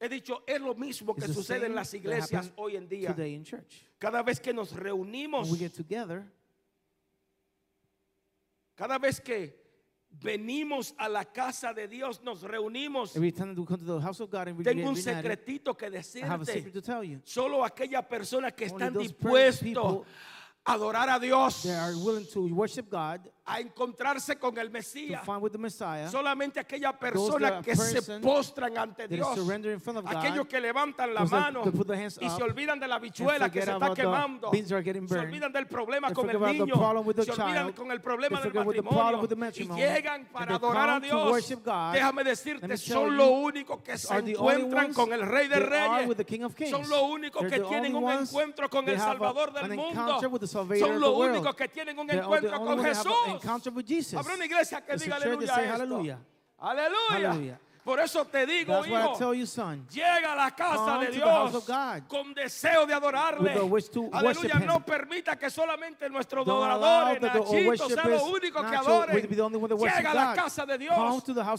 He 0.00 0.08
dicho, 0.08 0.42
es 0.46 0.60
lo 0.60 0.74
mismo 0.74 1.14
que 1.14 1.28
sucede 1.28 1.66
en 1.66 1.74
las 1.74 1.92
iglesias 1.94 2.52
hoy 2.56 2.76
en 2.76 2.88
día. 2.88 3.14
Today 3.14 3.34
in 3.34 3.44
church. 3.44 3.86
Cada 3.98 4.22
vez 4.22 4.40
que 4.40 4.52
nos 4.52 4.72
reunimos, 4.72 5.44
When 5.44 5.52
we 5.52 5.58
get 5.58 5.74
together, 5.74 6.24
cada 8.74 8.98
vez 8.98 9.20
que 9.20 9.63
venimos 10.20 10.94
a 10.98 11.08
la 11.08 11.24
casa 11.24 11.72
de 11.74 11.88
Dios, 11.88 12.22
nos 12.22 12.42
reunimos. 12.42 13.12
Tengo 14.64 14.88
un 14.88 14.96
secretito 14.96 15.76
que 15.76 15.90
decirte. 15.90 16.26
Solo 17.24 17.64
aquellas 17.64 18.04
personas 18.06 18.52
que 18.54 18.64
están 18.66 18.94
dispuestos 19.02 20.02
adorar 20.64 21.08
a 21.10 21.18
Dios, 21.18 21.62
They 21.62 21.72
are 21.72 21.94
willing 21.94 22.26
to 22.32 22.40
worship 22.54 22.88
God, 22.90 23.20
a 23.46 23.60
encontrarse 23.60 24.38
con 24.38 24.56
el 24.56 24.68
to 24.68 24.72
Mesías. 24.72 25.22
find 25.26 25.42
with 25.42 25.52
the 25.52 25.58
Messiah, 25.58 26.08
Solamente 26.10 26.58
personas 26.98 27.52
are 27.52 27.62
que 27.62 27.76
se 27.76 27.94
person 28.00 28.22
postran 28.22 28.78
ante 28.78 29.06
Dios. 29.06 29.28
in 29.74 29.80
front 29.80 29.98
of 29.98 30.04
God, 30.06 30.16
Aquellos 30.16 30.46
que 30.48 30.58
levantan 30.58 31.12
la 31.12 31.26
mano 31.26 31.62
that 31.86 31.98
hands 31.98 32.18
y 32.22 32.30
se 32.30 32.42
olvidan 32.42 32.80
de 32.80 32.88
la 32.88 32.98
bichuela 32.98 33.50
que 33.50 33.60
se 33.60 33.70
está 33.70 33.94
quemando. 33.94 34.50
getting 34.82 35.06
Se 35.06 35.14
burned. 35.14 35.28
olvidan 35.28 35.52
del 35.52 35.66
problema 35.66 36.10
con 36.14 36.30
el 36.30 36.40
niño. 36.40 36.74
Se 36.74 37.30
olvidan 37.32 37.66
child. 37.66 37.74
con 37.74 37.90
el 37.92 38.00
problema 38.00 38.40
del 38.40 38.54
matrimonio. 38.54 39.28
Y 39.58 39.68
llegan 39.76 40.24
para 40.32 40.54
adorar 40.56 40.88
a 40.88 41.00
to 41.00 41.06
Dios. 41.06 41.50
God. 41.62 41.92
Déjame 41.92 42.24
decirte, 42.24 42.76
son 42.78 43.04
you, 43.04 43.10
los 43.10 43.28
únicos 43.28 43.82
que 43.82 43.98
se 43.98 44.16
encuentran 44.16 44.94
con 44.94 45.12
el 45.12 45.20
Rey 45.20 45.48
de 45.48 45.60
Reyes. 45.60 46.70
Son 46.70 46.88
únicos 47.02 47.42
They're 47.42 47.62
que 47.62 47.68
tienen 47.68 47.94
un 47.94 48.10
encuentro 48.10 48.70
con 48.70 48.88
el 48.88 48.98
Salvador 48.98 49.52
del 49.52 49.74
mundo. 49.76 50.18
Son 50.54 50.62
of 50.62 50.68
the 50.68 51.00
los 51.00 51.16
world. 51.16 51.36
únicos 51.36 51.54
que 51.54 51.68
tienen 51.68 51.98
un 51.98 52.06
They're 52.06 52.22
encuentro 52.22 52.58
con 52.58 52.84
Jesús. 52.84 54.16
Habrá 54.16 54.34
una 54.34 54.44
iglesia 54.44 54.80
que 54.84 54.96
diga 54.96 55.16
aleluya. 55.16 56.18
Aleluya. 56.58 57.60
Por 57.84 58.00
eso 58.00 58.24
te 58.24 58.46
digo, 58.46 58.72
That's 58.72 58.88
what 58.88 58.98
I 58.98 59.04
hijo, 59.04 59.18
tell 59.18 59.34
you, 59.34 59.46
son. 59.46 59.86
llega 59.90 60.32
a 60.32 60.36
la 60.36 60.50
casa 60.52 60.94
Come 60.94 61.06
de 61.06 61.12
Dios 61.12 61.68
con 62.08 62.32
deseo 62.32 62.86
de 62.86 62.94
adorarle. 62.94 63.50
Aleluya, 64.10 64.58
no 64.60 64.80
permita 64.82 65.36
que 65.38 65.50
solamente 65.50 66.06
the 66.06 67.26
Nachitos, 67.26 67.88
sean 67.92 68.10
los 68.10 68.22
worshipers, 68.22 68.22
únicos 68.22 68.70
que 68.70 68.76
worship 69.74 69.98
Llega 69.98 70.10
a 70.10 70.14
la 70.14 70.34
casa 70.34 70.64
de 70.64 70.78
Dios. 70.78 70.94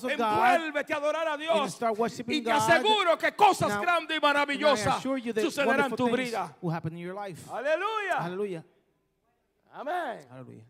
Envuélvete 0.09 0.93
a 0.93 0.97
adorar 0.97 1.27
a 1.27 1.37
Dios. 1.37 1.79
y 2.27 2.41
te 2.41 2.51
aseguro 2.51 3.17
que 3.19 3.35
cosas 3.35 3.79
grandes 3.79 4.17
y 4.17 4.19
maravillosas 4.19 5.03
sucederán 5.03 5.91
en 5.91 5.95
tu 5.95 6.09
vida. 6.09 6.57
Aleluya. 7.51 8.65
Amén. 9.75 10.25
Hallelujah. 10.29 10.65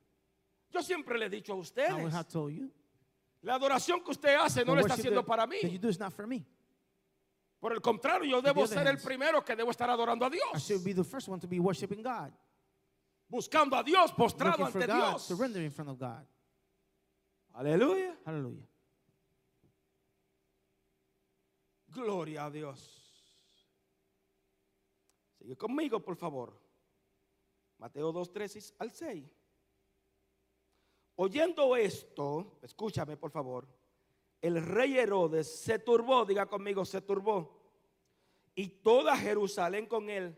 Yo 0.72 0.82
siempre 0.82 1.18
le 1.20 1.26
he 1.28 1.30
dicho 1.30 1.54
a 1.54 1.56
I 1.58 1.60
ustedes, 1.60 1.94
will 2.04 2.12
have 2.12 2.28
told 2.28 2.52
you. 2.54 2.72
la 3.44 3.56
adoración 3.56 4.04
que 4.04 4.12
usted 4.12 4.36
hace 4.36 4.66
no 4.66 4.74
the 4.74 4.82
lo 4.82 4.82
está 4.82 4.94
worship 4.96 5.00
haciendo 5.02 5.22
that- 5.22 5.28
para 5.28 5.46
mí. 5.46 5.62
that 5.62 5.70
you 5.72 5.78
do 5.80 5.90
is 5.90 6.00
not 6.00 6.12
for 6.12 6.26
me. 6.28 6.44
Por 7.60 7.72
el 7.74 7.82
contrario, 7.82 8.30
yo 8.30 8.42
debo 8.42 8.64
other 8.64 8.78
ser 8.78 8.88
el 8.88 8.98
primero 8.98 9.44
que 9.44 9.56
debo 9.56 9.70
estar 9.72 9.90
adorando 9.90 10.26
a 10.26 10.30
I 10.30 10.32
Dios. 10.32 10.64
should 10.64 10.84
be 10.84 10.94
the 10.94 11.04
first 11.04 11.28
one 11.28 11.40
to 11.40 11.48
be 11.48 11.60
worshiping 11.60 12.02
God. 12.04 12.32
Buscando 13.30 13.76
a 13.78 13.84
Dios, 13.84 14.12
postrado 14.12 14.58
Looking 14.60 14.72
for 14.72 14.82
ante 14.82 14.94
God, 14.94 15.10
Dios. 15.12 15.24
surrender 15.28 15.62
in 15.62 15.72
front 15.72 15.90
of 15.92 15.98
God. 16.00 16.26
Aleluya. 17.54 18.18
Hallelujah. 18.26 18.68
Gloria 21.92 22.46
a 22.46 22.50
Dios. 22.52 22.80
Sigue 25.40 25.56
conmigo, 25.56 26.02
por 26.04 26.16
favor. 26.18 26.54
Mateo 27.86 28.12
2, 28.12 28.32
3 28.34 28.74
al 28.80 28.90
6. 28.90 29.24
Oyendo 31.18 31.76
esto, 31.76 32.58
escúchame, 32.64 33.16
por 33.16 33.30
favor. 33.30 33.68
El 34.42 34.60
rey 34.66 34.98
Herodes 34.98 35.48
se 35.60 35.78
turbó, 35.78 36.26
diga 36.26 36.48
conmigo, 36.48 36.84
se 36.84 37.02
turbó. 37.02 37.62
Y 38.56 38.70
toda 38.70 39.16
Jerusalén 39.16 39.86
con 39.86 40.10
él. 40.10 40.36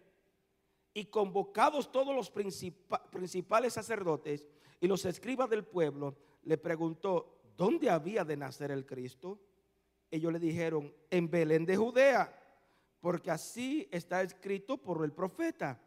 y 0.93 1.05
convocados 1.05 1.89
todos 1.91 2.13
los 2.15 2.29
principa- 2.33 3.01
principales 3.11 3.71
sacerdotes 3.73 4.45
y 4.81 4.87
los 4.87 5.05
escribas 5.05 5.47
del 5.47 5.63
pueblo, 5.63 6.17
le 6.41 6.57
preguntó, 6.57 7.39
¿dónde 7.55 7.87
había 7.91 8.25
de 8.25 8.35
nacer 8.35 8.71
el 8.71 8.83
Cristo? 8.85 9.39
Ellos 10.09 10.33
le 10.33 10.39
dijeron, 10.39 10.91
en 11.11 11.29
Belén 11.29 11.65
de 11.67 11.77
Judea, 11.77 12.33
porque 12.99 13.29
así 13.29 13.87
está 13.91 14.23
escrito 14.23 14.77
por 14.77 15.05
el 15.05 15.11
profeta. 15.13 15.79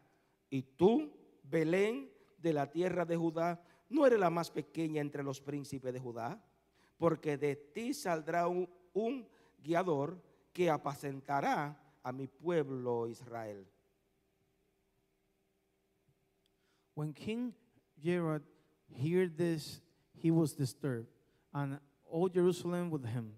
Y 0.49 0.61
tú, 0.63 1.11
Belén, 1.43 2.09
de 2.37 2.53
la 2.53 2.69
tierra 2.69 3.05
de 3.05 3.15
Judá, 3.15 3.61
no 3.89 4.05
eres 4.05 4.19
la 4.19 4.29
más 4.29 4.49
pequeña 4.49 5.01
entre 5.01 5.23
los 5.23 5.41
príncipes 5.41 5.93
de 5.93 5.99
Judá, 5.99 6.41
porque 6.97 7.37
de 7.37 7.55
ti 7.55 7.93
saldrá 7.93 8.47
un, 8.47 9.27
guiador 9.63 10.19
que 10.53 10.69
apacentará 10.69 11.77
a 12.03 12.11
mi 12.11 12.27
pueblo 12.27 13.07
Israel. 13.07 13.65
When 16.95 17.13
King 17.13 17.53
Herod 18.03 18.43
heard 18.91 19.37
this, 19.37 19.81
he 20.13 20.31
was 20.31 20.53
disturbed, 20.53 21.07
and 21.53 21.79
all 22.09 22.27
Jerusalem 22.27 22.89
with 22.89 23.05
him. 23.05 23.33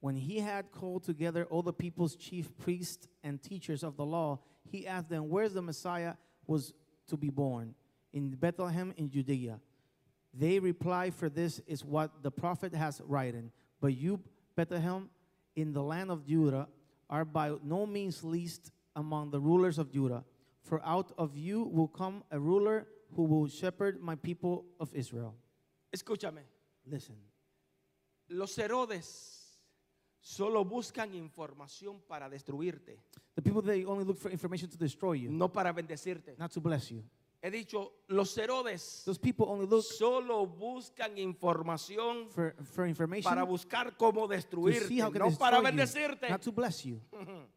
When 0.00 0.16
he 0.16 0.38
had 0.38 0.70
called 0.72 1.04
together 1.04 1.44
all 1.50 1.62
the 1.62 1.72
people's 1.72 2.16
chief 2.16 2.56
priests 2.56 3.06
and 3.22 3.42
teachers 3.42 3.82
of 3.82 3.96
the 3.96 4.04
law, 4.04 4.40
he 4.64 4.86
asked 4.86 5.10
them 5.10 5.28
where 5.28 5.48
the 5.48 5.62
Messiah 5.62 6.14
was 6.46 6.72
to 7.10 7.16
be 7.16 7.30
born. 7.30 7.74
In 8.12 8.30
Bethlehem 8.30 8.92
in 8.96 9.10
Judea. 9.10 9.60
They 10.32 10.58
reply, 10.58 11.10
For 11.10 11.28
this 11.28 11.60
is 11.66 11.84
what 11.84 12.22
the 12.22 12.30
prophet 12.30 12.74
has 12.74 13.00
written. 13.04 13.52
But 13.80 13.96
you, 13.96 14.20
Bethlehem, 14.56 15.10
in 15.56 15.72
the 15.72 15.82
land 15.82 16.10
of 16.10 16.26
Judah, 16.26 16.68
are 17.08 17.24
by 17.24 17.52
no 17.62 17.86
means 17.86 18.22
least 18.24 18.70
among 18.96 19.30
the 19.30 19.40
rulers 19.40 19.78
of 19.78 19.92
Judah. 19.92 20.24
For 20.62 20.80
out 20.84 21.12
of 21.18 21.36
you 21.36 21.64
will 21.64 21.88
come 21.88 22.22
a 22.30 22.38
ruler 22.38 22.86
who 23.16 23.24
will 23.24 23.48
shepherd 23.48 24.00
my 24.00 24.14
people 24.14 24.64
of 24.78 24.94
Israel. 24.94 25.34
Escúchame, 25.94 26.42
Listen. 26.86 27.16
los 28.28 28.56
Herodes 28.56 29.39
solo 30.20 30.64
buscan 30.64 31.14
información 31.14 32.00
para 32.06 32.28
destruirte, 32.28 32.98
The 33.34 33.42
people 33.42 33.62
they 33.62 33.84
only 33.84 34.04
look 34.04 34.18
for 34.18 34.30
information 34.30 34.68
to 34.70 34.76
destroy 34.76 35.14
you, 35.14 35.30
no 35.30 35.48
para 35.48 35.72
bendecirte. 35.72 36.36
not 36.38 36.52
to 36.52 36.60
bless 36.60 36.90
you. 36.90 37.02
He 37.42 37.50
dicho, 37.50 37.92
los 38.08 38.36
Herodes 38.36 39.02
Those 39.06 39.18
people 39.18 39.46
only 39.48 39.66
look 39.66 39.82
solo 39.82 40.46
buscan 40.46 41.16
información 41.16 42.28
for, 42.28 42.54
for 42.64 42.86
information 42.86 43.30
para 43.30 43.44
buscar 43.44 43.96
cómo 43.96 44.26
to 44.28 44.34
destruirte, 44.34 44.88
see 44.88 45.00
how 45.00 45.10
can 45.10 45.20
no 45.22 45.30
para 45.30 45.56
destroy 45.56 45.58
you, 45.58 45.62
bendecirte. 45.64 46.28
not 46.28 46.42
to 46.42 46.52
bless 46.52 46.84
you. 46.84 47.00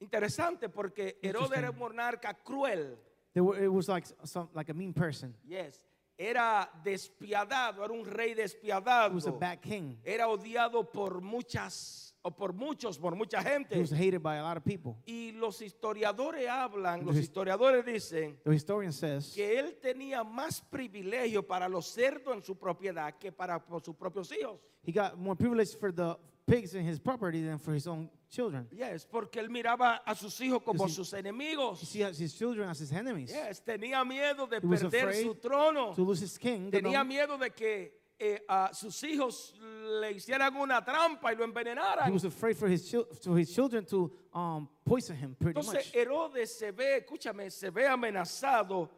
Interesante 0.00 0.68
porque 0.68 1.18
Herodes 1.22 1.58
era 1.58 1.70
un 1.70 1.78
monarca 1.78 2.32
cruel. 2.42 2.96
They 3.34 3.40
were, 3.42 3.62
it 3.62 3.68
was 3.68 3.88
like 3.88 4.06
some, 4.24 4.48
like 4.54 4.70
a 4.70 4.74
mean 4.74 4.92
person. 4.94 5.34
Yes. 5.44 5.78
Era 6.20 6.68
despiadado, 6.82 7.84
era 7.84 7.92
un 7.92 8.04
rey 8.04 8.32
He 8.32 8.34
was 8.34 8.38
a 8.38 8.42
despiadado. 8.42 9.38
bad 9.38 9.60
king. 9.60 9.96
Era 10.04 10.26
odiado 10.28 10.90
por 10.90 11.20
muchas 11.22 12.12
o 12.22 12.32
por 12.34 12.52
muchos, 12.52 12.98
por 12.98 13.14
mucha 13.14 13.38
He 13.40 13.44
gente. 13.44 13.78
was 13.80 13.92
hated 13.92 14.20
by 14.20 14.36
a 14.38 14.42
lot 14.42 14.56
of 14.56 14.64
people. 14.64 14.96
Y 15.06 15.30
los 15.32 15.62
historiadores 15.62 16.48
hablan, 16.48 16.98
los 17.04 17.14
Los 17.14 17.16
his- 17.16 17.28
historiadores 17.30 17.84
dicen 17.86 18.36
The 18.44 18.52
historian 18.54 18.92
says 18.92 19.32
que 19.34 19.58
él 19.60 19.78
tenía 19.80 20.24
más 20.24 20.60
privilegio 20.60 21.46
para 21.46 21.68
los 21.68 21.86
cerdos 21.86 22.34
en 22.34 22.42
su 22.42 22.56
propiedad 22.58 23.14
que 23.16 23.30
para 23.30 23.62
sus 23.84 23.94
propios 23.94 24.32
hijos. 24.32 24.58
he 24.82 24.90
got 24.92 25.16
more 25.16 25.36
privilege 25.36 25.76
for 25.78 25.92
the 25.94 26.16
pigs 26.46 26.74
in 26.74 26.84
his 26.84 26.98
property 26.98 27.42
than 27.44 27.58
for 27.60 27.72
his 27.74 27.86
own 27.86 28.10
children. 28.28 28.68
Yes, 28.70 29.04
porque 29.06 29.40
él 29.40 29.48
miraba 29.50 30.02
a 30.04 30.14
sus 30.14 30.38
hijos 30.40 30.62
como 30.62 30.86
he- 30.86 30.90
sus 30.90 31.12
enemigos. 31.12 31.80
You 31.80 31.86
see 31.86 32.02
his 32.24 32.34
children 32.36 32.68
as 32.68 32.80
his 32.80 32.92
enemies. 32.92 33.30
Yes, 33.30 33.62
tenía 33.64 34.04
miedo 34.04 34.46
de 34.46 34.56
He 34.58 34.60
perder 34.60 35.14
su 35.22 35.34
trono. 35.36 35.94
To 35.94 36.02
lose 36.04 36.22
his 36.24 36.38
king. 36.38 36.70
Tenía 36.70 37.04
miedo 37.04 37.38
de 37.38 37.50
que 37.50 37.98
eh, 38.20 38.44
a 38.48 38.74
sus 38.74 39.02
hijos 39.04 39.54
le 40.00 40.10
hicieran 40.12 40.54
una 40.56 40.84
trampa 40.84 41.32
y 41.32 41.36
lo 41.36 41.42
He 41.44 41.46
envenenaran. 41.46 42.12
was 42.12 42.24
afraid 42.24 42.56
for 42.56 42.68
his, 42.68 42.90
to 42.90 43.34
his 43.36 43.54
children 43.54 43.84
to 43.86 44.10
um, 44.34 44.68
poison 44.84 45.16
him 45.16 45.34
pretty 45.36 45.58
Entonces 45.60 45.86
much. 45.86 45.94
Herodes 45.94 46.58
se 46.58 46.72
ve, 46.72 46.96
escúchame, 46.98 47.50
se 47.50 47.70
ve 47.70 47.86
amenazado 47.86 48.90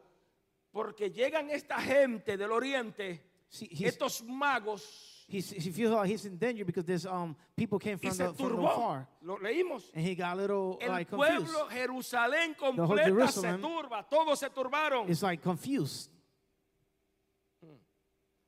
porque 0.73 1.11
llegan 1.11 1.51
esta 1.51 1.81
gente 1.81 2.37
del 2.37 2.51
oriente, 2.53 3.27
See, 3.49 3.69
estos 3.85 4.23
magos, 4.23 5.10
he's, 5.31 5.51
he 5.51 5.71
feels 5.71 5.93
like 5.95 6.09
he's 6.09 6.27
in 6.27 6.37
danger 6.37 6.65
because 6.65 6.85
there's 6.85 7.07
um, 7.07 7.37
people 7.57 7.79
came 7.79 7.99
from 7.99 8.17
the, 8.17 8.33
from 8.35 8.57
the 8.57 8.63
far. 8.63 9.09
Lo 9.23 9.39
leímos. 9.39 9.85
And 9.95 10.05
he 10.05 10.15
got 10.15 10.35
a 10.35 10.41
little 10.41 10.79
El 10.81 10.91
like 10.91 11.09
confused. 11.09 11.47
pueblo 11.47 11.69
Jerusalén 11.71 12.55
whole 12.59 12.75
completa 12.75 13.05
se 13.05 13.11
Jerusalem 13.11 13.61
turba, 13.63 14.05
todos 14.11 14.39
se 14.39 14.49
turbaron. 14.49 15.09
It's 15.09 15.23
like 15.23 15.43
confused. 15.43 16.11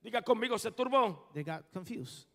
Diga 0.05 0.23
conmigo, 0.23 0.59
se 0.59 0.71
turbó. 0.71 1.33
They 1.33 1.45
got 1.45 1.64
confused. 1.73 2.27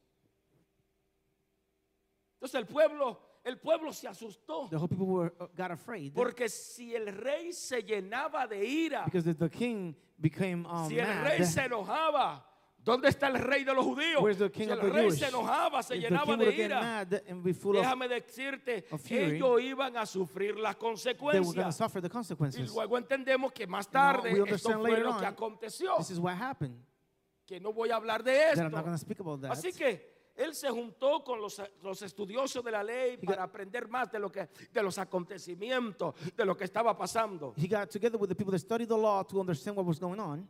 Entonces 2.39 2.55
el 2.55 2.65
pueblo, 2.65 3.19
el 3.43 3.57
pueblo 3.57 3.91
se 3.91 4.07
asustó. 4.07 4.69
The 4.69 4.77
whole 4.77 4.87
people 4.87 5.07
were 5.07 5.33
uh, 5.39 5.47
got 5.55 5.71
afraid 5.71 6.13
Porque 6.13 6.47
si 6.47 6.95
el 6.95 7.07
rey 7.07 7.51
se 7.51 7.81
llenaba 7.81 8.47
de 8.47 8.63
ira, 8.63 9.03
because 9.03 9.25
the, 9.25 9.33
the 9.33 9.49
king 9.49 9.95
became 10.19 10.65
um, 10.65 10.87
si 10.87 10.99
el 10.99 11.07
mad. 11.07 11.23
rey 11.25 11.43
se 11.45 11.61
enojaba, 11.61 12.41
¿dónde 12.87 13.09
está 13.09 13.27
el 13.27 13.39
rey 13.39 13.63
de 13.63 13.73
los 13.73 13.85
judíos? 13.85 14.23
Where's 14.23 14.37
the 14.37 14.45
el 14.45 14.71
of 14.71 14.81
the 14.81 14.89
rey 14.89 15.11
se 15.11 15.27
enojaba, 15.27 15.83
se 15.83 15.97
If 15.97 16.03
llenaba 16.03 16.37
de 16.37 16.55
ira. 16.55 17.05
Déjame 17.05 18.07
decirte, 18.07 18.83
fury, 18.83 19.35
ellos 19.35 19.61
iban 19.61 19.97
a 19.97 20.05
sufrir 20.05 20.57
las 20.57 20.77
consecuencias. 20.77 21.55
Y 22.55 22.73
luego 22.73 22.97
entendemos 22.97 23.51
que 23.51 23.67
más 23.67 23.89
tarde 23.89 24.31
esto 24.31 24.71
fue 24.79 24.99
lo 24.99 25.17
que 25.17 25.25
on, 25.25 25.25
aconteció. 25.25 25.97
This 25.97 26.11
is 26.11 26.19
what 26.19 26.35
happened. 26.41 26.81
Que 27.45 27.59
no 27.59 27.73
voy 27.73 27.91
a 27.91 27.97
hablar 27.97 28.23
de 28.23 28.51
esto. 28.51 28.69
Así 29.49 29.73
que 29.73 30.17
él 30.37 30.53
se 30.53 30.69
juntó 30.69 31.23
con 31.23 31.41
los, 31.41 31.61
los 31.81 32.01
estudiosos 32.01 32.63
de 32.63 32.71
la 32.71 32.83
ley 32.83 33.17
para 33.17 33.43
aprender 33.43 33.87
más 33.87 34.11
de 34.11 34.19
lo 34.19 34.31
que 34.31 34.47
de 34.71 34.83
los 34.83 34.97
acontecimientos, 34.97 36.15
de 36.35 36.45
lo 36.45 36.55
que 36.55 36.63
estaba 36.63 36.95
pasando, 36.95 37.53
He 37.57 37.67
got 37.67 37.89
together 37.89 38.19
with 38.19 38.29
the 38.29 38.35
people 38.35 38.51
that 38.51 38.59
studied 38.59 38.87
the 38.87 38.97
law 38.97 39.23
to 39.23 39.39
understand 39.39 39.75
what 39.75 39.85
was 39.85 39.99
going 39.99 40.19
on, 40.19 40.47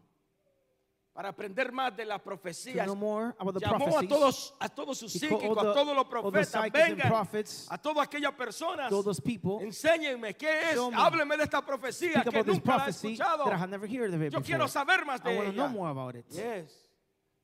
para 1.17 1.29
aprender 1.29 1.71
más 1.71 1.97
de 1.97 2.05
las 2.05 2.21
profecías. 2.21 2.85
Llamó 2.85 3.33
a 3.39 4.07
todos 4.07 4.53
a 4.59 4.69
todos 4.69 4.99
sus 4.99 5.11
psíquicos, 5.11 5.57
a 5.57 5.73
todos 5.73 5.95
los 5.95 6.05
profetas, 6.05 6.71
vengan 6.71 7.09
prophets, 7.09 7.65
a 7.71 7.77
todas 7.79 8.05
aquellas 8.05 8.33
personas. 8.33 8.93
people, 9.23 9.65
Enséñenme 9.65 10.35
qué 10.35 10.69
es, 10.69 10.75
Show 10.75 10.91
me. 10.91 10.95
hábleme 10.95 11.35
de 11.35 11.45
esta 11.45 11.65
profecía 11.65 12.23
que 12.23 12.43
nunca 12.43 12.77
la 12.77 12.85
he 12.85 12.89
escuchado. 12.91 13.45
Yo 13.49 14.19
before. 14.19 14.43
quiero 14.43 14.67
saber 14.67 15.07
más 15.07 15.23
de 15.23 15.35
to 15.35 15.41
know 15.53 15.65
ella. 15.65 15.67
more 15.69 15.89
about 15.89 16.13
it. 16.15 16.27
Yes. 16.29 16.86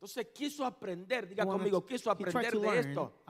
Entonces 0.03 0.27
quiso 0.33 0.65
aprender, 0.65 1.29
diga 1.29 1.45
conmigo, 1.45 1.85
quiso 1.85 2.11
aprender 2.11 2.51
to 2.51 2.59
de 2.59 2.79
esto. 2.79 3.23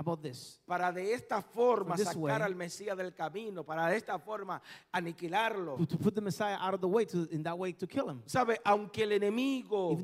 para 0.66 0.92
de 0.92 1.14
esta 1.14 1.40
forma 1.40 1.96
sacar 1.98 2.42
al 2.42 2.56
Mesías 2.56 2.98
del 2.98 3.14
camino, 3.14 3.64
para 3.64 3.86
de 3.90 3.98
esta 3.98 4.18
forma 4.18 4.60
aniquilarlo. 4.92 5.78
¿Sabe? 8.26 8.60
Aunque 8.64 9.04
el 9.04 9.12
enemigo 9.12 9.96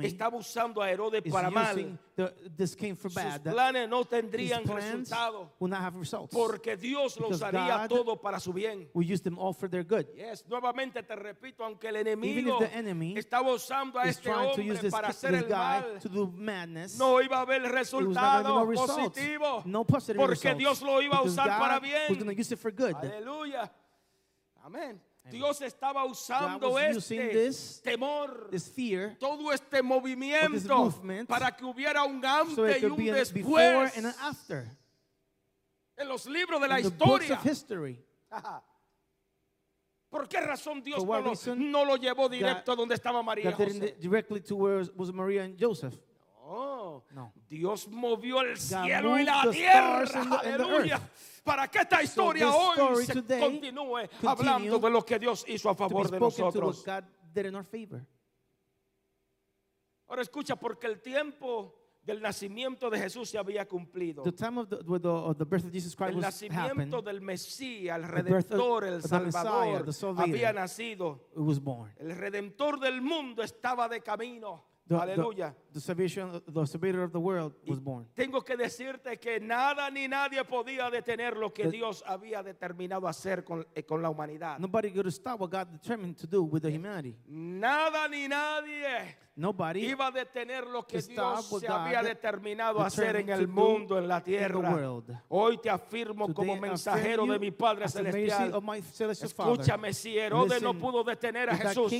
estaba 0.00 0.36
usando 0.36 0.82
a 0.82 0.90
Herodes 0.90 1.22
para 1.30 1.50
mal, 1.50 1.96
sus 3.32 3.38
planes 3.52 3.88
no 3.88 4.04
tendrían 4.04 4.64
resultado, 4.64 5.52
porque 6.32 6.76
Dios 6.76 7.16
lo 7.16 7.28
Because 7.28 7.44
usaría 7.44 7.86
God 7.86 7.88
todo 7.88 8.20
para 8.20 8.40
su 8.40 8.52
bien. 8.52 8.90
Nuevamente 10.48 11.00
te 11.04 11.14
repito, 11.14 11.62
aunque 11.64 11.86
el 11.90 11.96
enemigo 11.96 12.58
estaba 13.16 13.52
usando 13.52 14.00
a 14.00 14.08
este 14.08 14.28
hombre 14.32 14.90
para 14.90 15.08
hacer 15.10 15.34
el 15.34 15.48
mal, 15.48 16.00
to 16.08 16.14
do 16.14 16.32
madness, 16.36 16.98
no 16.98 17.20
iba 17.20 17.38
a 17.38 17.40
haber 17.42 17.62
resultado 17.70 18.64
no 18.64 18.66
positivo, 18.72 19.62
No 19.64 19.84
positive 19.84 20.16
porque 20.18 20.50
results. 20.52 20.58
Dios 20.58 20.82
lo 20.82 21.00
iba 21.02 21.16
a 21.18 21.22
usar 21.22 21.48
God 21.48 21.58
para 21.58 21.80
bien. 21.80 22.06
going 22.08 22.26
to 22.26 22.40
use 22.40 22.52
it 22.52 22.58
for 22.58 22.70
good. 22.70 22.94
Aleluya. 22.94 23.70
Amén. 24.64 25.00
Dios 25.30 25.60
estaba 25.60 26.04
usando 26.06 26.78
este 26.78 27.30
this- 27.32 27.82
temor, 27.82 28.48
This 28.50 28.68
fear, 28.70 29.16
todo 29.18 29.52
este 29.52 29.82
movimiento 29.82 30.76
movement, 30.76 31.28
para 31.28 31.50
que 31.54 31.64
hubiera 31.66 32.02
un 32.04 32.22
so 32.22 32.28
antes 32.64 32.76
it 32.78 32.82
y 32.82 32.86
un 32.86 32.96
después 33.14 33.96
en 35.98 36.08
los 36.08 36.26
libros 36.26 36.60
de 36.60 36.68
la 36.68 36.80
historia. 36.80 37.38
¿Por 40.08 40.26
qué 40.26 40.40
razón 40.40 40.82
Dios 40.82 41.04
no 41.04 41.20
lo, 41.20 41.28
reason 41.28 41.70
no 41.70 41.84
lo 41.84 41.96
llevó 41.96 42.28
directo 42.28 42.72
a 42.72 42.76
donde 42.76 42.94
estaba 42.94 43.22
María 43.22 43.52
José? 43.52 43.96
directly 44.00 44.40
to 44.40 44.56
where 44.56 44.88
was 44.96 45.12
Maria 45.12 45.44
and 45.44 45.56
Joseph. 45.60 45.94
No. 46.40 47.04
No. 47.10 47.32
Dios 47.46 47.88
movió 47.88 48.40
el 48.40 48.56
cielo 48.56 49.18
y 49.18 49.24
la 49.24 49.50
tierra. 49.50 50.04
Aleluya. 50.40 51.00
Para 51.44 51.68
que 51.68 51.78
esta 51.78 52.02
historia 52.02 52.50
hoy 52.50 53.04
se 53.04 53.22
continúe 53.22 54.08
hablando 54.26 54.78
de 54.78 54.90
lo 54.90 55.04
que 55.04 55.18
Dios 55.18 55.44
hizo 55.46 55.68
a 55.68 55.74
favor 55.74 56.10
de 56.10 56.18
nosotros. 56.18 56.84
Ahora 60.06 60.22
escucha, 60.22 60.56
porque 60.56 60.86
el 60.86 61.02
tiempo 61.02 61.77
del 62.08 62.22
nacimiento 62.22 62.88
de 62.88 62.98
Jesús 62.98 63.28
se 63.28 63.36
había 63.36 63.68
cumplido. 63.68 64.22
The 64.22 64.32
time 64.32 64.60
of 64.60 64.68
the, 64.70 64.78
the, 64.78 65.08
of 65.08 65.36
the 65.36 65.44
birth 65.44 65.66
of 65.66 65.70
Jesus 65.70 65.94
Christ 65.94 66.12
El 66.12 66.16
was 66.16 66.24
nacimiento 66.24 67.02
del 67.02 67.20
Mesías, 67.20 67.98
el 67.98 68.04
Redentor, 68.04 68.84
el 68.84 68.94
Messiah, 68.94 69.30
Salvador, 69.30 69.92
Savior. 69.92 70.20
había 70.22 70.52
nacido. 70.54 71.28
it 71.32 71.38
was 71.38 71.60
born. 71.60 71.92
El 71.98 72.16
Redentor 72.16 72.80
del 72.80 73.02
mundo 73.02 73.42
estaba 73.42 73.88
de 73.90 74.00
camino. 74.00 74.64
Aleluya. 74.88 75.54
The, 75.72 75.74
the 75.74 75.80
salvation, 75.80 76.42
the 76.46 76.66
savior 76.66 77.02
of 77.02 77.12
the 77.12 77.20
world 77.20 77.54
was 77.66 77.80
born. 77.80 78.06
Tengo 78.14 78.40
que 78.42 78.56
decirte 78.56 79.18
que 79.18 79.40
nada 79.40 79.90
ni 79.90 80.08
nadie 80.08 80.44
podía 80.44 80.90
detener 80.90 81.36
lo 81.36 81.52
que 81.52 81.68
Dios 81.68 82.02
había 82.06 82.42
determinado 82.42 83.06
hacer 83.08 83.44
con, 83.44 83.66
eh, 83.74 83.82
con 83.84 84.02
la 84.02 84.10
humanidad. 84.10 84.58
Nobody 84.58 84.90
could 84.90 85.06
stop 85.08 85.40
what 85.40 85.50
God 85.50 85.68
determined 85.70 86.16
to 86.16 86.26
do 86.26 86.42
with 86.42 86.62
the 86.62 86.70
humanity. 86.70 87.16
Nada 87.26 88.08
ni 88.08 88.28
nadie 88.28 89.16
Nobody 89.38 89.86
iba 89.86 90.08
a 90.08 90.10
detener 90.10 90.66
lo 90.66 90.84
que 90.84 91.00
Dios 91.00 91.46
se 91.46 91.68
God 91.68 91.70
había 91.70 92.02
determinado 92.02 92.80
hacer 92.80 93.14
en 93.14 93.28
el 93.28 93.46
mundo, 93.46 93.96
en 93.96 94.08
la 94.08 94.20
tierra. 94.20 94.76
Hoy 95.28 95.58
te 95.58 95.70
afirmo 95.70 96.26
Today 96.26 96.34
como 96.34 96.60
mensajero 96.60 97.24
de 97.24 97.38
mi 97.38 97.52
Padre 97.52 97.88
Celestial. 97.88 98.52
Escúchame, 99.22 99.94
si 99.94 100.18
Herodes 100.18 100.60
no 100.60 100.76
pudo 100.76 101.04
detener 101.04 101.50
a 101.50 101.56
Jesús, 101.56 101.92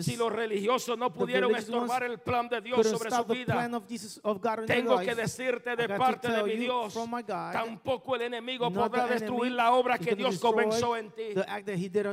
si 0.00 0.16
los 0.16 0.30
religiosos 0.30 0.98
no 0.98 1.10
pudieron 1.10 1.56
estorbar 1.56 2.02
el 2.02 2.18
plan 2.18 2.46
de 2.50 2.60
Dios 2.60 2.73
sobre 2.82 3.10
su 3.10 3.16
vida, 3.34 3.54
of 3.76 3.88
Jesus 3.88 4.20
of 4.22 4.40
tengo 4.66 4.98
que 4.98 5.14
decirte 5.14 5.76
de 5.76 5.88
parte 5.98 6.28
de 6.28 6.42
mi 6.42 6.56
Dios, 6.56 6.94
God, 6.94 7.52
tampoco 7.52 8.16
el 8.16 8.22
enemigo 8.22 8.70
podrá 8.70 9.06
destruir 9.06 9.52
la 9.52 9.72
obra 9.72 9.98
que 9.98 10.14
Dios 10.14 10.38
comenzó 10.40 10.96
en 10.96 11.10
ti. 11.10 11.34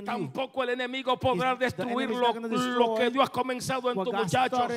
Tampoco 0.06 0.64
el 0.64 0.70
enemigo 0.72 1.18
podrá 1.20 1.56
destruir 1.56 2.10
lo, 2.10 2.34
que 2.96 3.10
Dios 3.10 3.28
ha 3.28 3.32
comenzado 3.32 3.90
en 3.92 3.96
tus 4.04 4.14
muchachos. 4.14 4.72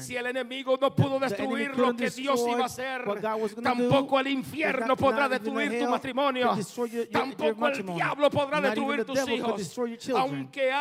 Si 0.00 0.16
el 0.16 0.26
enemigo 0.26 0.78
no 0.80 0.94
pudo 0.94 1.18
The- 1.20 1.28
the 1.34 1.42
enemy 1.42 1.56
destruir 1.66 1.76
lo 1.78 1.96
que 1.96 2.10
Dios 2.10 2.40
iba 2.48 2.62
a 2.62 2.66
hacer, 2.66 3.04
do, 3.04 3.62
tampoco 3.62 4.20
el 4.20 4.28
infierno 4.28 4.96
podrá 4.96 5.28
destruir 5.28 5.78
tu 5.78 5.88
matrimonio. 5.88 6.54
your- 6.86 6.88
your 6.90 7.08
Tampoco 7.10 7.68
el 7.68 7.86
diablo 7.94 8.30
podrá 8.30 8.60
Not 8.60 8.70
destruir 8.74 9.04
tus 9.04 9.28
hijos. 9.28 9.56
Aunque 10.16 10.72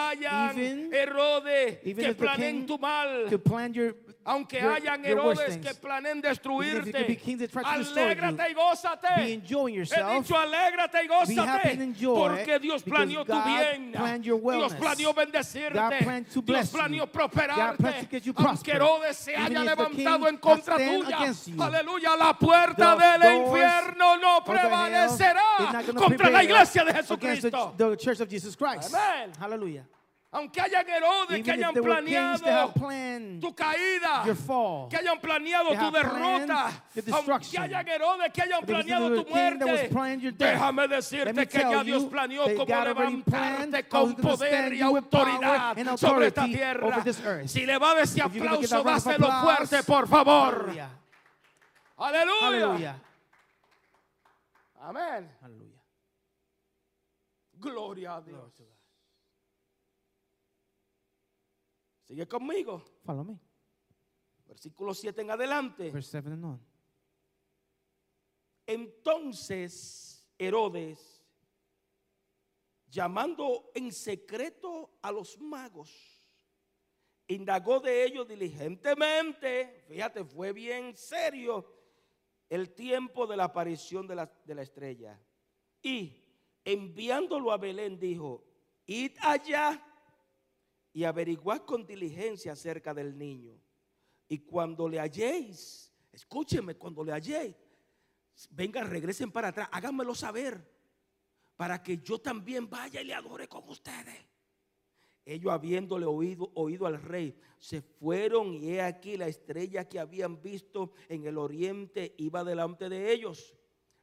Herodes 0.93 1.79
even 1.83 2.15
que 2.15 2.27
king 2.37 2.65
tu 2.65 2.77
mal. 2.77 3.27
Aunque 4.25 4.61
your- 4.61 4.73
hayan 4.73 5.03
Herodes 5.05 5.57
que 5.57 5.73
be 5.73 6.21
destruirte, 6.21 6.91
alégrate 7.65 8.49
y 8.49 8.53
gózate. 8.53 9.07
be 9.17 9.33
enjoying 9.33 9.75
He 9.75 9.77
yourself. 9.79 10.23
dicho 10.23 10.37
alégrate 10.37 11.03
y 11.03 11.07
gózate. 11.07 11.77
Porque 12.15 12.59
Dios 12.59 12.83
planeó 12.83 13.25
tu 13.25 13.33
bien. 13.43 13.91
Dios 14.59 14.73
planeó 14.75 15.13
bendecirte. 15.13 16.05
Dios 16.45 16.69
planeó 16.71 17.05
prosperarte. 17.07 17.83
Aunque. 18.33 18.71
Herodes 18.75 19.17
se 19.17 19.35
haya 19.35 19.63
levantado 19.63 20.27
en 20.29 20.37
contra 20.37 20.77
tuya. 20.77 21.17
Aleluya. 21.59 22.15
La 22.15 22.33
puerta 22.33 22.95
del 22.95 23.41
infierno 23.43 24.17
no 24.17 24.43
prevalecerá 24.43 25.43
contra 25.95 26.29
la 26.29 26.43
iglesia 26.43 26.85
de 26.85 26.93
Jesucristo. 26.93 27.75
the 27.77 27.97
church 27.97 28.21
of 28.21 28.29
Jesus 28.29 28.55
Christ. 28.55 28.93
Amén. 28.93 29.31
Hallelujah. 29.39 29.85
Aunque 30.33 30.61
hayan 30.61 30.89
Herodes 30.89 31.43
que 31.43 31.51
Even 31.51 31.59
if 31.59 31.67
hayan 31.67 31.73
planeado 31.75 32.73
tu 33.39 33.53
caída. 33.53 34.25
your 34.25 34.35
fall, 34.35 34.89
que 34.89 34.97
hayan 34.97 35.19
planeado 35.19 35.69
tu 35.69 35.91
derrota, 35.91 36.83
aunque 37.11 37.57
hayan 37.59 37.87
Herodes 37.87 38.33
que 38.33 38.41
hayan 38.41 38.65
planeado 38.65 39.23
tu 39.23 39.29
muerte, 39.29 39.89
déjame 40.35 40.87
decirte 40.87 41.47
que 41.47 41.59
ya 41.59 41.83
Dios 41.83 42.05
planeó 42.05 42.45
cómo 42.55 42.83
levantarte 42.83 43.87
con 43.87 44.15
poder 44.15 44.73
y 44.73 44.81
autoridad 44.81 45.97
sobre 45.97 46.27
esta 46.27 46.45
tierra. 46.45 47.03
Si 47.45 47.65
le 47.65 47.77
va 47.77 47.91
a 47.91 48.05
give 48.05 48.23
aplauso, 48.23 48.83
dáselo 48.83 49.31
fuerte, 49.43 49.83
por 49.83 50.07
favor. 50.07 50.73
Aleluya. 51.95 52.95
Amén. 54.81 55.31
Hallelujah. 55.41 55.81
Gloria 57.59 58.15
a 58.15 58.21
Dios. 58.21 58.62
Sigue 62.13 62.27
conmigo. 62.27 62.85
Follow 63.03 63.23
me. 63.23 63.39
Versículo 64.45 64.93
7 64.93 65.19
en 65.23 65.31
adelante. 65.31 65.89
Verse 65.89 66.11
7 66.11 66.29
and 66.29 66.45
on. 66.45 66.61
Entonces 68.67 70.31
Herodes, 70.37 71.25
llamando 72.87 73.71
en 73.73 73.91
secreto 73.91 74.91
a 75.01 75.11
los 75.11 75.39
magos, 75.39 76.23
indagó 77.25 77.79
de 77.79 78.05
ellos 78.05 78.27
diligentemente, 78.27 79.83
fíjate, 79.87 80.23
fue 80.23 80.53
bien 80.53 80.95
serio 80.95 81.65
el 82.47 82.75
tiempo 82.75 83.25
de 83.25 83.37
la 83.37 83.45
aparición 83.45 84.05
de 84.05 84.13
la, 84.13 84.31
de 84.45 84.53
la 84.53 84.61
estrella. 84.61 85.19
Y 85.81 86.23
enviándolo 86.63 87.51
a 87.51 87.57
Belén 87.57 87.97
dijo, 87.99 88.45
id 88.85 89.13
allá 89.19 89.83
y 90.93 91.03
averiguad 91.03 91.63
con 91.65 91.85
diligencia 91.85 92.53
acerca 92.53 92.93
del 92.93 93.17
niño. 93.17 93.59
Y 94.27 94.39
cuando 94.39 94.87
le 94.87 94.99
halléis, 94.99 95.91
escúcheme, 96.11 96.75
cuando 96.75 97.03
le 97.03 97.11
halléis, 97.11 97.55
vengan, 98.51 98.89
regresen 98.89 99.31
para 99.31 99.49
atrás, 99.49 99.67
háganmelo 99.71 100.13
saber, 100.13 100.71
para 101.55 101.81
que 101.81 101.97
yo 101.97 102.19
también 102.19 102.69
vaya 102.69 103.01
y 103.01 103.05
le 103.05 103.13
adore 103.13 103.47
con 103.47 103.67
ustedes. 103.67 104.25
Ellos 105.25 105.51
habiéndole 105.51 106.05
oído, 106.05 106.51
oído 106.55 106.85
al 106.85 107.01
rey, 107.01 107.39
se 107.57 107.81
fueron 107.81 108.55
y 108.55 108.71
he 108.71 108.81
aquí 108.81 109.15
la 109.15 109.27
estrella 109.27 109.87
que 109.87 109.99
habían 109.99 110.41
visto 110.41 110.91
en 111.07 111.25
el 111.25 111.37
oriente 111.37 112.13
iba 112.17 112.43
delante 112.43 112.89
de 112.89 113.11
ellos, 113.11 113.55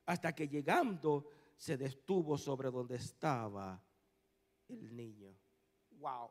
hasta 0.06 0.34
que 0.34 0.48
llegando 0.48 1.28
se 1.56 1.76
detuvo 1.76 2.38
sobre 2.38 2.70
donde 2.70 2.96
estaba 2.96 3.84
el 4.68 4.96
niño. 4.96 5.36
Wow. 5.90 6.30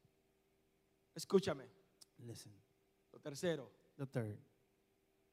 Escúchame. 1.15 1.65
Listen. 2.19 2.53
Lo 3.11 3.19
tercero. 3.19 3.71
The 3.97 4.05
third. 4.05 4.37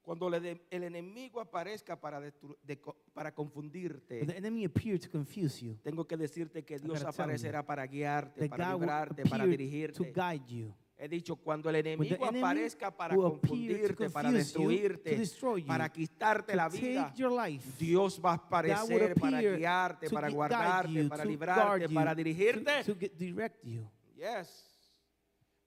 Cuando 0.02 0.30
le 0.30 0.62
el 0.70 0.84
enemigo 0.84 1.38
aparezca 1.38 2.00
para, 2.00 2.18
de 2.18 2.80
para 3.12 3.34
confundirte, 3.34 4.24
the 4.24 4.38
enemy 4.38 4.66
to 4.66 5.10
confuse 5.10 5.62
you, 5.62 5.76
tengo 5.82 6.06
que 6.06 6.16
decirte 6.16 6.64
que 6.64 6.78
Dios 6.78 7.04
aparecerá 7.04 7.62
para 7.62 7.86
guiarte, 7.86 8.48
para 8.48 8.72
librarte, 8.72 9.22
para 9.24 9.44
appear 9.44 9.92
to 9.92 10.04
dirigirte. 10.04 10.12
guide 10.14 10.46
you. 10.48 10.74
He 11.00 11.08
dicho, 11.08 11.36
cuando 11.36 11.68
el 11.70 11.76
enemigo 11.76 12.24
aparezca 12.24 12.90
para 12.90 13.14
to 13.14 13.20
confundirte, 13.20 14.08
para 14.10 14.30
to 14.30 14.34
destruirte, 14.36 15.14
you, 15.14 15.66
para 15.66 15.88
quitarte 15.90 16.52
to 16.52 16.56
la 16.56 16.68
vida, 16.68 17.14
life, 17.46 17.70
Dios 17.78 18.18
va 18.18 18.30
a 18.30 18.34
aparecer 18.34 19.14
para 19.14 19.40
guiarte, 19.42 20.08
to 20.08 20.14
para 20.14 20.30
guardarte, 20.30 20.92
you, 20.92 21.08
para 21.08 21.22
to 21.22 21.28
librarte, 21.28 21.86
you, 21.86 21.94
para 21.94 22.10
to- 22.12 22.16
dirigirte. 22.16 22.84
to, 22.84 22.94
direct 22.94 23.62
you. 23.64 23.86
Yes. 24.16 24.67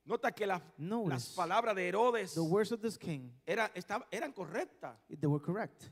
Nota 0.06 0.32
que 0.32 0.48
las, 0.48 0.62
las 0.78 1.30
palabras 1.36 1.76
de 1.76 1.88
Herodes 1.88 2.34
the 2.34 2.42
words 2.42 2.72
of 2.72 2.82
this 2.82 2.98
king, 2.98 3.30
era- 3.46 3.72
estaban- 3.76 4.08
eran 4.12 4.32
correctas. 4.34 4.98
they 5.20 5.28
were 5.28 5.40
correct. 5.44 5.92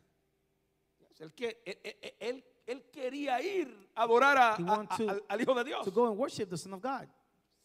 Él, 1.20 1.34
que- 1.34 1.62
él- 1.66 2.16
él- 2.20 2.44
él- 2.66 2.84
quería 2.92 3.42
ir 3.42 3.90
a 3.96 4.04
adorar 4.04 4.38
a- 4.38 4.88
to- 4.98 5.10
al, 5.10 5.24
al 5.28 5.42
Hijo 5.42 5.54
de 5.54 5.64
Dios. 5.66 5.84
To 5.86 5.92
go 5.92 6.08
and 6.08 6.18
worship 6.18 6.50
the 6.50 6.58
Son 6.58 6.74
of 6.74 6.82
God. 6.82 7.08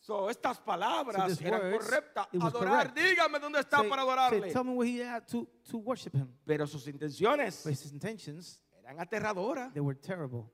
So, 0.01 0.29
estas 0.29 0.59
palabras 0.61 1.39
So 1.39 1.45
eran 1.47 1.73
words, 1.73 1.87
correctas. 1.87 2.27
Adorar, 2.39 2.93
correct. 2.93 2.97
dígame 2.99 3.39
dónde 3.39 3.61
está 3.61 3.79
Say- 3.79 3.89
para 3.89 4.03
say, 4.03 4.09
adorarle. 4.11 4.53
tell 4.53 4.65
me 4.65 4.73
where 4.75 4.87
he 4.91 4.99
had 5.03 5.25
to, 5.29 5.49
to 5.71 5.79
worship 5.79 6.15
him. 6.15 6.29
Pero 6.45 6.67
sus 6.67 6.87
intenciones 6.89 7.63
But 7.65 7.73
his 7.73 7.91
intentions, 7.93 8.61
eran 8.83 8.99
aterradoras, 9.01 9.73
they 9.73 9.81
were 9.81 9.95
terrible. 9.99 10.51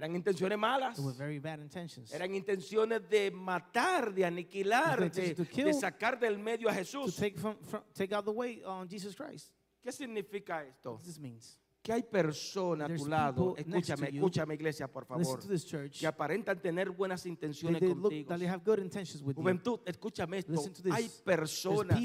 Eran 0.00 0.16
intenciones 0.16 0.58
malas, 0.58 0.96
They 0.96 1.04
were 1.04 1.16
very 1.16 1.38
bad 1.38 1.60
intentions. 1.60 2.12
eran 2.12 2.34
intenciones 2.34 3.08
de 3.08 3.30
matar, 3.30 4.12
de 4.14 4.24
aniquilar, 4.24 4.98
de, 5.00 5.06
intentions 5.06 5.36
to 5.36 5.44
kill, 5.54 5.66
de 5.66 5.74
sacar 5.74 6.18
del 6.18 6.38
medio 6.38 6.68
a 6.68 6.72
To 6.72 6.78
Jesús. 6.80 7.16
take, 7.16 7.38
from, 7.38 7.56
from, 7.62 7.82
take 7.94 8.12
out 8.14 8.24
the 8.24 8.32
weight 8.32 8.64
on 8.64 8.88
Jesus 8.88 9.14
Christ. 9.14 9.50
¿Qué 9.84 9.92
significa 9.92 10.62
esto? 10.64 10.92
What 10.92 11.04
this 11.04 11.18
means. 11.18 11.56
Que 11.82 11.94
hay 11.94 12.02
personas 12.02 12.90
a 12.90 12.94
tu 12.94 13.06
lado, 13.06 13.54
escúchame, 13.56 14.10
you. 14.10 14.16
escúchame 14.16 14.54
iglesia, 14.54 14.86
por 14.86 15.06
favor, 15.06 15.40
church. 15.64 16.00
que 16.00 16.06
aparentan 16.06 16.60
tener 16.60 16.90
buenas 16.90 17.24
intenciones 17.24 17.80
they 17.80 17.88
contigo. 17.88 18.36
they 18.36 18.46
you. 18.46 19.32
Juventud, 19.32 19.80
escúchame 19.86 20.38
esto. 20.38 20.52
Listen 20.52 20.72
to 20.74 20.82
this. 20.82 20.92
Hay 20.92 21.10
personas 21.24 21.98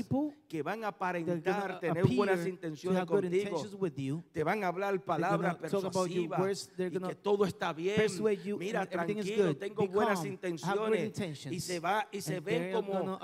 que 0.48 0.64
van 0.64 0.86
a 0.86 0.88
aparentar 0.88 1.80
tener 1.82 2.06
buenas 2.08 2.48
intenciones 2.48 3.06
contigo. 3.06 3.64
you. 3.98 4.24
Te 4.32 4.44
van 4.44 4.64
a 4.64 4.68
hablar 4.68 5.04
palabras 5.04 5.56
persuasivas 5.56 6.72
y 6.78 7.00
que 7.00 7.16
todo 7.16 7.46
está 7.46 7.74
bien. 7.74 7.98
you 8.44 8.58
Mira, 8.58 8.86
tranquilo, 8.86 9.58
tengo 9.58 9.88
buenas 9.88 10.24
intenciones. 10.24 11.20
Y 11.52 11.60
se 11.60 11.80
va 11.82 12.08
y 12.12 12.22
se 12.22 12.40
ven 12.40 12.72
como 12.72 13.20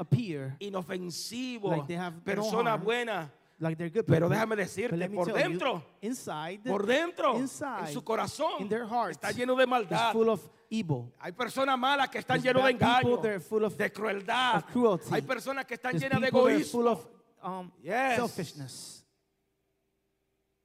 inofensivos, 0.60 1.78
like 1.78 2.12
personas 2.26 2.84
buenas. 2.84 3.32
Like 3.62 3.78
they're 3.78 3.90
good 3.92 4.06
Pero 4.06 4.28
déjame 4.28 4.56
But 4.56 4.64
decirte, 4.64 5.10
por 5.10 5.28
tell 5.28 5.38
you, 5.38 5.50
dentro, 5.50 5.84
inside, 6.02 6.60
por 6.66 6.86
dentro, 6.86 7.36
en 7.36 7.42
inside, 7.44 7.94
su 7.94 8.04
corazón, 8.04 8.60
in 8.62 8.68
their 8.70 8.86
hearts, 8.88 9.18
está 9.22 9.32
lleno 9.32 9.56
de 9.56 9.66
maldad. 9.68 10.12
full 10.12 10.28
of 10.30 10.50
evil. 10.70 11.14
Hay 11.20 11.32
personas 11.32 11.78
malas 11.78 12.10
que 12.10 12.18
están 12.20 12.42
llenas 12.42 12.64
de 12.64 12.72
engaño, 12.72 13.18
full 13.42 13.64
of- 13.64 13.78
de 13.78 13.92
crueldad. 13.92 14.58
of 14.58 14.66
cruelty. 14.72 15.08
Hay 15.14 15.22
personas 15.22 15.66
que 15.66 15.76
están 15.76 15.98
llenas 15.98 16.20
de 16.20 16.28
egoísmo. 16.28 16.72
full 16.82 16.88
of 16.88 17.08
um, 17.44 17.72
Yes. 17.82 18.16
selfishness. 18.16 19.06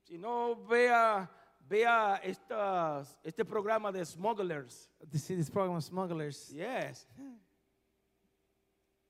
Si 0.05 0.17
no, 0.19 0.55
vea, 0.67 1.29
vea 1.69 2.17
estas, 2.23 3.19
este 3.25 3.45
programa 3.45 3.91
de 3.93 4.05
Smugglers. 4.05 4.89
See 5.13 5.35
this 5.37 5.51
program 5.51 5.77
of 5.77 5.83
smugglers. 5.85 6.49
Yes. 6.51 7.07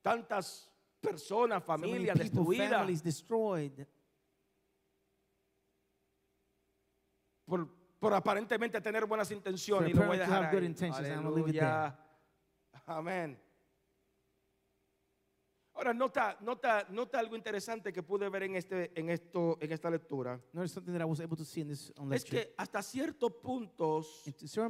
Tantas 0.01 0.69
personas, 1.01 1.63
So 1.63 1.67
familias 1.67 2.17
people, 2.17 2.23
destruidas 2.23 2.87
por, 7.45 7.67
por 7.99 8.13
aparentemente 8.13 8.79
tener 8.81 9.05
buenas 9.05 9.31
intenciones. 9.31 9.89
Y 9.89 9.93
lo 9.93 10.05
voy 10.05 10.17
a 10.17 10.19
dejar 10.21 10.51
ahí. 10.51 11.93
Amén. 12.85 13.46
Ahora 15.77 15.93
nota, 15.93 16.35
nota, 16.41 16.87
nota 16.89 17.19
algo 17.19 17.35
interesante 17.35 17.93
que 17.93 18.01
pude 18.01 18.27
ver 18.29 18.41
en 18.43 18.55
este, 18.55 18.91
en 18.99 19.11
esto, 19.11 19.59
en 19.61 19.71
esta 19.71 19.91
lectura. 19.91 20.41
Notice 20.51 20.73
something 20.73 20.91
that 20.91 21.01
I 21.01 21.05
was 21.05 21.19
able 21.19 21.37
to 21.37 21.45
see 21.45 21.61
in 21.61 21.67
this 21.67 21.93
Es 22.11 22.25
que 22.25 22.55
hasta 22.57 22.81
ciertos 22.81 23.31
puntos 23.33 24.23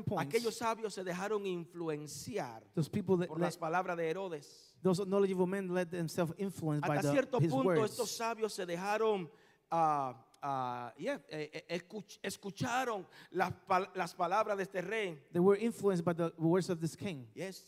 points, 0.06 0.18
aquellos 0.18 0.58
sabios 0.58 0.94
se 0.94 1.06
dejaron 1.06 1.46
influenciar 1.46 2.62
those 2.76 2.90
people 2.90 3.16
that 3.18 3.30
por 3.30 3.40
let, 3.40 3.46
las 3.46 3.58
palabras 3.58 3.96
de 3.96 4.10
Herodes. 4.10 4.76
those 4.84 5.00
knowledgeable 5.06 5.48
men 5.48 5.74
let 5.74 5.90
themselves 5.90 6.34
influenced 6.38 6.86
by 6.86 6.98
Hasta 6.98 7.08
the, 7.08 7.14
cierto 7.14 7.40
his 7.40 7.52
punto 7.52 7.70
words. 7.70 7.92
estos 7.92 8.12
sabios 8.12 8.52
se 8.54 8.66
dejaron, 8.66 9.32
ah, 9.72 10.14
ah, 10.42 10.94
yeah, 10.98 11.22
eh, 11.30 11.50
eh, 11.54 11.80
escuch- 11.80 12.20
escucharon 12.22 13.08
las, 13.32 13.54
pal- 13.66 13.90
las 13.96 14.14
palabras 14.14 14.58
de 14.58 14.64
este 14.64 14.82
rey. 14.82 15.18
They 15.32 15.40
were 15.40 15.58
influenced 15.58 16.04
by 16.04 16.14
the 16.14 16.34
words 16.38 16.70
of 16.70 16.82
this 16.82 16.98
king. 16.98 17.28
Yes, 17.34 17.66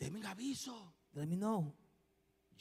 denme 0.00 0.26
aviso, 0.26 0.94
Let 1.14 1.26
me 1.28 1.36
know. 1.36 1.74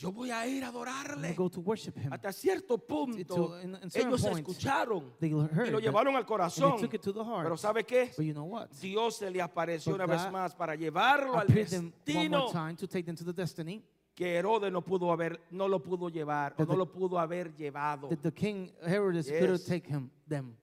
Yo 0.02 0.12
voy 0.14 0.32
a 0.32 0.48
ir 0.48 0.64
a 0.64 0.70
adorarle. 0.70 1.34
go 1.36 1.50
to 1.50 1.60
worship 1.62 1.98
him. 1.98 2.12
Hasta 2.14 2.32
cierto 2.32 2.78
punto 2.78 3.36
to- 3.36 3.60
in- 3.62 3.76
in 3.76 3.90
ellos 3.94 4.22
points, 4.22 4.40
escucharon 4.40 5.14
They 5.20 5.30
y 5.30 5.34
lo 5.34 5.42
heard, 5.48 5.82
llevaron 5.82 6.16
al 6.16 6.22
and 6.22 6.26
corazón. 6.26 6.72
they 6.78 6.82
took 6.82 6.94
it 6.94 7.02
to 7.02 7.12
the 7.14 7.24
heart. 7.24 7.44
Pero 7.44 7.58
¿sabe 7.58 7.84
qué? 7.86 8.12
But 8.16 8.26
you 8.26 8.34
know 8.34 8.46
what? 8.46 8.70
Dios 8.82 9.18
se 9.18 9.30
le 9.30 9.42
apareció 9.42 9.92
But 9.92 10.02
una 10.02 10.06
vez 10.08 10.32
más 10.32 10.56
para 10.56 10.76
llevarlo 10.76 11.38
al 11.38 11.48
destino 11.48 12.50
time 12.52 12.76
to 12.78 12.88
take 12.88 13.04
them 13.04 13.16
to 13.16 13.26
the 13.26 13.34
destiny 13.34 13.84
que 14.16 14.36
Herodes 14.38 14.72
no 14.72 14.82
pudo 14.82 15.12
haber, 15.12 15.40
no 15.52 15.68
lo 15.68 15.82
pudo 15.82 16.10
llevar 16.10 16.54
o 16.58 16.64
no 16.64 16.72
the- 16.72 16.78
lo 16.78 16.86
pudo 16.92 17.20
haber 17.20 17.54
llevado. 17.56 18.08
that 18.10 18.20
the 18.22 18.32
king 18.32 18.72
Herodes 18.82 19.28
Yes. 19.28 19.66
take 19.66 19.86
him 19.88 20.10
them. 20.28 20.56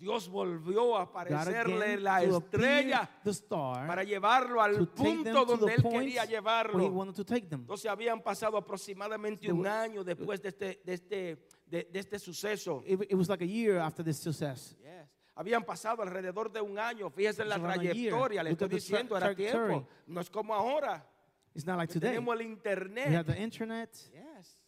Dios 0.00 0.30
volvió 0.30 0.96
a 0.96 1.02
aparecerle 1.02 2.00
la 2.00 2.22
estrella 2.22 3.08
para 3.86 4.02
llevarlo 4.02 4.62
al 4.62 4.88
punto 4.88 5.44
to 5.44 5.56
donde 5.56 5.74
él 5.74 5.82
quería 5.82 6.24
llevarlo. 6.24 7.04
Entonces 7.04 7.90
habían 7.90 8.22
pasado 8.22 8.56
aproximadamente 8.56 9.52
un 9.52 9.66
año 9.66 10.02
después 10.02 10.40
de 10.40 10.48
este, 10.48 10.80
de 10.82 10.94
este, 10.94 11.46
de, 11.66 11.84
de 11.92 11.98
este 11.98 12.18
suceso. 12.18 12.82
It, 12.86 13.12
was 13.12 13.28
like 13.28 13.44
a 13.44 13.46
year 13.46 13.78
after 13.78 14.02
this 14.02 14.16
success. 14.16 14.74
Yes. 14.80 15.06
Habían 15.34 15.64
pasado 15.64 16.02
alrededor 16.02 16.50
de 16.50 16.62
un 16.62 16.78
año. 16.78 17.10
Fíjese 17.10 17.42
en 17.42 17.50
la 17.50 17.58
trayectoria. 17.58 18.42
Le 18.42 18.52
estoy 18.52 18.68
diciendo, 18.70 19.18
era 19.18 19.34
tiempo. 19.34 19.86
No 20.06 20.22
es 20.22 20.30
como 20.30 20.54
ahora. 20.54 21.06
It's 21.54 21.66
not 21.66 21.76
like 21.76 21.92
today. 21.92 22.10
Tenemos 22.12 22.32
el 22.34 22.38
We 22.38 22.44
have 22.44 22.52
internet. 22.52 23.26
the 23.26 23.42
internet. 23.42 23.90
Yes. 24.12 24.59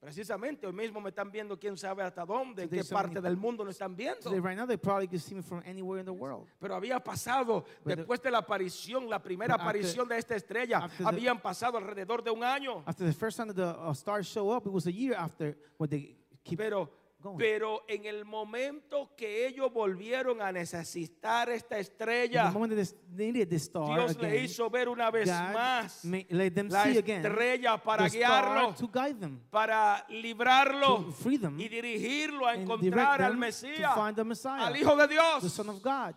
Precisamente 0.00 0.64
hoy 0.64 0.72
mismo 0.72 1.00
me 1.00 1.08
están 1.08 1.28
viendo 1.30 1.58
quién 1.58 1.76
sabe 1.76 2.04
hasta 2.04 2.24
dónde, 2.24 2.62
en 2.62 2.68
qué 2.68 2.84
parte 2.84 3.20
del 3.20 3.36
mundo 3.36 3.64
nos 3.64 3.72
están 3.74 3.96
viendo. 3.96 4.20
Today, 4.30 4.38
right 4.40 4.56
now, 4.56 4.64
they 4.64 4.76
probably 4.76 5.08
can 5.08 5.18
see 5.18 5.34
me 5.34 5.42
from 5.42 5.60
anywhere 5.66 5.98
in 5.98 6.06
the 6.06 6.12
world. 6.12 6.46
Pero 6.60 6.76
había 6.76 7.00
pasado, 7.02 7.64
But 7.82 7.96
the- 7.96 7.96
después 8.04 8.22
de 8.22 8.30
la 8.30 8.38
aparición, 8.38 9.08
la 9.10 9.18
primera 9.20 9.54
after- 9.56 9.62
aparición 9.64 10.06
de 10.08 10.18
esta 10.18 10.36
estrella, 10.36 10.88
the- 10.98 11.04
habían 11.04 11.40
pasado 11.42 11.78
alrededor 11.78 12.22
de 12.22 12.30
un 12.30 12.44
año. 12.44 12.84
After 12.86 13.04
the 13.06 13.12
first 13.12 13.36
time 13.36 13.52
that 13.52 13.56
the 13.56 13.76
uh, 13.76 13.92
stars 13.92 14.26
show 14.28 14.52
up, 14.52 14.64
it 14.66 14.72
was 14.72 14.86
a 14.86 14.92
year 14.92 15.14
after 15.16 15.56
when 15.78 15.90
they 15.90 16.16
keep 16.44 16.58
Pero. 16.58 16.88
Pero 17.36 17.84
en 17.88 18.04
el 18.04 18.24
momento 18.24 19.14
que 19.16 19.46
ellos 19.46 19.72
volvieron 19.72 20.40
a 20.40 20.52
necesitar 20.52 21.48
esta 21.50 21.78
estrella, 21.78 22.52
Dios 22.52 24.16
again, 24.16 24.16
le 24.20 24.44
hizo 24.44 24.70
ver 24.70 24.88
una 24.88 25.10
vez 25.10 25.28
God 25.28 25.52
más 25.52 26.04
ma- 26.04 26.18
let 26.28 26.52
them 26.52 26.68
la 26.68 26.84
see 26.84 26.98
again 26.98 27.24
estrella 27.26 27.76
para 27.82 28.08
guiarlo, 28.08 28.74
to 28.74 28.88
guide 28.88 29.18
them, 29.18 29.40
para 29.50 30.06
librarlo 30.08 31.06
y 31.58 31.68
dirigirlo 31.68 32.46
a 32.46 32.54
encontrar 32.54 33.20
al 33.22 33.36
Mesías, 33.36 33.94
to 33.94 34.00
find 34.00 34.14
the 34.14 34.24
Messiah, 34.24 34.66
al 34.66 34.76
Hijo 34.76 34.94
de 34.96 35.08
the 35.08 35.14
Dios. 35.14 35.52
Son 35.52 35.68
of 35.68 35.82
God. 35.82 36.14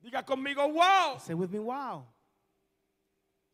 Diga 0.00 0.24
conmigo, 0.24 0.66
wow. 0.72 1.18
Say 1.18 1.34
with 1.34 1.50
me, 1.50 1.58
wow. 1.58 2.06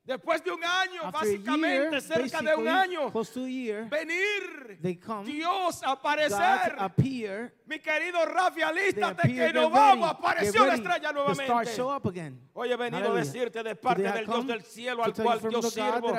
Después 0.07 0.45
de 0.45 0.51
un 0.51 0.63
año, 0.63 1.01
After 1.03 1.23
a 1.23 1.25
year, 1.25 1.41
básicamente 1.41 2.01
cerca 2.03 2.43
de 2.43 2.55
un 2.55 2.69
año, 2.69 3.11
close 3.11 3.33
to 3.33 3.45
a 3.45 3.49
year, 3.49 3.89
venir 3.89 4.79
they 4.83 4.97
come, 4.97 5.25
Dios 5.25 5.83
a 5.83 5.87
God 5.87 5.99
aparecer. 5.99 6.77
appear, 6.79 7.55
Mi 7.65 7.79
querido 7.79 8.23
Rafi, 8.27 8.61
alístate 8.61 9.23
appear, 9.23 9.23
que 9.23 9.35
they're 9.35 9.55
no 9.55 9.71
vamos. 9.71 10.11
Apareció 10.11 10.67
la 10.67 10.75
estrella 10.75 11.11
nuevamente. 11.11 11.75
show 11.75 11.91
up 11.91 12.07
again. 12.07 12.39
Hoy 12.53 12.71
he 12.71 12.77
venido 12.77 13.15
a 13.15 13.17
decirte 13.17 13.63
de 13.63 13.75
parte 13.75 14.03
del 14.03 14.27
Dios 14.27 14.47
del 14.47 14.63
cielo 14.63 15.05
al 15.05 15.15
cual 15.15 15.41
yo 15.51 15.63
sirvo 15.63 16.13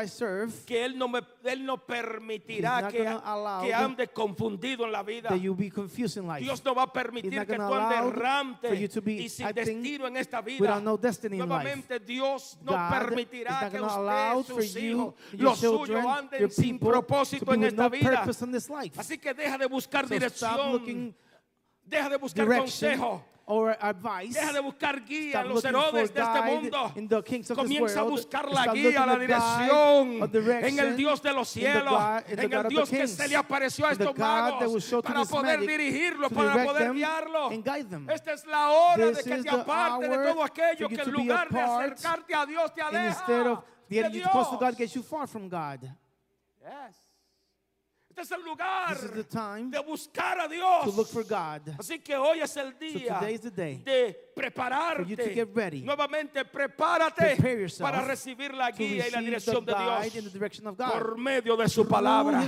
que 0.65 0.83
Él 0.83 0.97
no, 0.97 1.07
me, 1.07 1.21
él 1.51 1.65
no 1.65 1.77
permitirá 1.77 2.81
que, 2.91 2.97
que 3.61 3.67
the- 3.67 3.73
ande 3.73 4.07
confundido 4.07 4.85
en 4.85 4.91
la 4.91 5.03
vida. 5.03 5.29
Dios 6.45 6.63
no 6.65 6.73
va 6.75 6.83
a 6.83 6.91
permitir 6.93 7.31
que 7.45 7.55
tú 7.55 7.73
andes 7.73 7.97
errante 8.15 8.69
y 9.23 9.29
sin 9.29 9.45
destino 9.53 10.07
en 10.07 10.17
esta 10.17 10.41
vida. 10.41 10.57
Nuevamente 11.47 11.99
Dios 11.99 12.57
no 12.61 12.71
permitirá 12.99 13.59
que 13.69 13.77
usted, 13.81 14.53
sus 14.55 14.75
hijos, 14.91 15.13
los 15.33 15.59
suyos 15.85 16.05
anden 16.17 16.39
sin 16.51 16.79
propósito 16.79 17.53
en 17.53 17.63
esta 17.67 17.83
vida. 17.89 18.23
Así 18.99 19.17
que 19.17 19.33
deja 19.33 19.57
de 19.57 19.65
buscar 19.67 20.05
dirección, 20.07 21.15
deja 21.83 22.09
de 22.09 22.17
buscar 22.17 22.45
consejo. 22.97 23.25
Or 23.47 23.77
advice. 23.79 24.33
Deja 24.33 24.53
de 24.53 24.59
buscar 24.59 25.05
guía 25.05 25.41
en 25.41 25.49
los 25.49 25.63
Herodes 25.63 26.13
de 26.13 26.21
este 26.21 26.41
mundo. 26.41 26.91
in 26.95 27.07
the 27.07 27.21
kings 27.23 27.49
of 27.51 27.57
this 27.57 27.65
Comienza 27.65 27.99
a 27.99 28.03
buscar 28.03 28.51
la 28.51 28.73
guía, 28.73 29.05
la 29.05 29.17
dirección 29.17 30.63
en 30.63 30.79
el 30.79 30.97
Dios 30.97 31.21
de 31.21 31.33
los 31.33 31.55
in 31.55 31.63
the 31.63 31.71
cielos, 31.71 32.23
en 32.27 32.37
God 32.37 32.53
el 32.53 32.55
of 32.55 32.63
the 32.63 32.69
Dios 32.69 32.89
que 32.89 33.07
se 33.07 33.27
le 33.27 33.35
apareció 33.35 33.87
a 33.87 33.91
estos 33.91 34.17
magos 34.17 35.03
para 35.03 35.25
poder 35.25 35.59
dirigirlo, 35.61 36.29
para 36.29 36.63
poder 36.63 36.93
guiarlo. 36.93 37.51
Esta 38.09 38.33
es 38.33 38.45
la 38.45 38.69
hora 38.69 39.05
de 39.05 39.23
que 39.23 39.37
te 39.37 39.43
the 39.43 39.49
aparte 39.49 40.07
de 40.07 40.17
todo 40.17 40.43
aquello 40.43 40.89
que 40.89 40.95
en 40.95 41.11
lugar 41.11 41.49
de 41.49 41.61
acercarte 41.61 42.33
a 42.33 42.45
Dios 42.45 42.73
te 42.73 42.81
aleja 42.81 43.07
instead 43.09 43.47
of 43.47 43.63
getting 43.89 44.21
you 44.21 44.23
close 44.29 44.49
to 44.49 44.57
God, 44.57 44.75
gets 44.75 44.93
you 44.95 45.03
far 45.03 45.27
from 45.27 45.47
God. 45.47 45.83
Yes. 46.61 47.04
Este 48.17 48.21
es 48.21 48.31
el 48.31 48.45
lugar 48.45 48.97
de 48.97 49.79
buscar 49.79 50.39
a 50.39 50.47
Dios. 50.47 50.85
to 50.85 50.91
look 50.91 51.07
for 51.09 51.23
God. 51.25 51.67
Así 51.77 51.99
que 51.99 52.15
hoy 52.15 52.39
es 52.39 52.55
el 52.55 52.71
día 52.79 53.19
today 53.19 53.33
is 53.35 53.41
the 53.41 53.51
day 53.51 53.75
de 53.83 54.24
prepararte. 54.35 55.47
Nuevamente, 55.83 56.43
prepárate 56.43 57.37
para 57.79 58.01
recibir 58.01 58.53
la 58.53 58.69
guía 58.71 59.07
y 59.07 59.11
la 59.11 59.21
dirección 59.21 59.65
de 59.65 59.73
Dios 59.73 60.13
por 60.77 61.17
medio 61.17 61.55
de 61.55 61.69
su 61.69 61.87
palabra, 61.87 62.43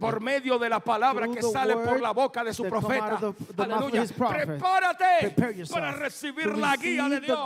por 0.00 0.20
medio 0.20 0.58
de 0.58 0.68
la 0.68 0.80
palabra 0.80 1.28
que 1.28 1.42
sale 1.42 1.76
por 1.76 2.00
la 2.00 2.12
boca 2.12 2.42
de 2.42 2.54
su 2.54 2.64
profeta. 2.64 3.20
Aleluya. 3.58 4.04
Prepárate 4.06 5.34
para 5.70 5.92
recibir 5.92 6.56
la 6.56 6.76
guía 6.76 7.08
de 7.08 7.20
Dios 7.20 7.38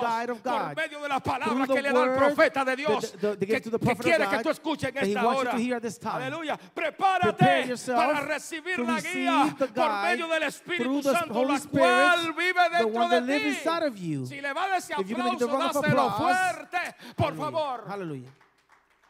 por 0.43 0.77
medio 0.77 1.03
de 1.03 1.09
la 1.09 1.21
palabra 1.21 1.67
que 1.67 1.83
le 1.83 1.93
da 1.93 2.05
el 2.05 2.15
profeta 2.15 2.65
de 2.65 2.77
Dios 2.77 3.15
que, 3.21 3.97
quiere 3.97 4.29
que 4.29 4.39
tú 4.43 4.51
escuches 4.51 4.91
en 4.91 4.99
esta 4.99 5.27
hora. 5.27 5.57
Aleluya. 6.05 6.57
Prepárate 6.73 7.75
para 7.87 8.21
recibir 8.21 8.79
la 8.79 9.01
guía 9.01 9.57
por 9.75 10.03
medio 10.03 10.29
del 10.29 10.45
Espíritu 10.45 11.03
Santo, 11.03 11.45
la 11.45 11.61
cual 11.61 12.33
vive 12.35 12.61
dentro 12.79 13.09
de 13.09 13.21
ti. 13.23 13.80
Inside 13.81 13.87
of 13.87 13.97
you. 13.97 14.27
Si 14.27 14.41
le 14.41 14.53
va 14.53 14.65
a 14.65 14.77
ese 14.77 14.93
If 14.99 15.09
you're 15.09 15.31
give 15.31 15.39
the 15.39 15.47
round 15.47 15.77
of 15.77 15.85
applause. 15.85 16.19
fuerte, 16.19 16.95
por 17.17 17.35
favor. 17.37 17.85
Hallelujah. 17.89 18.31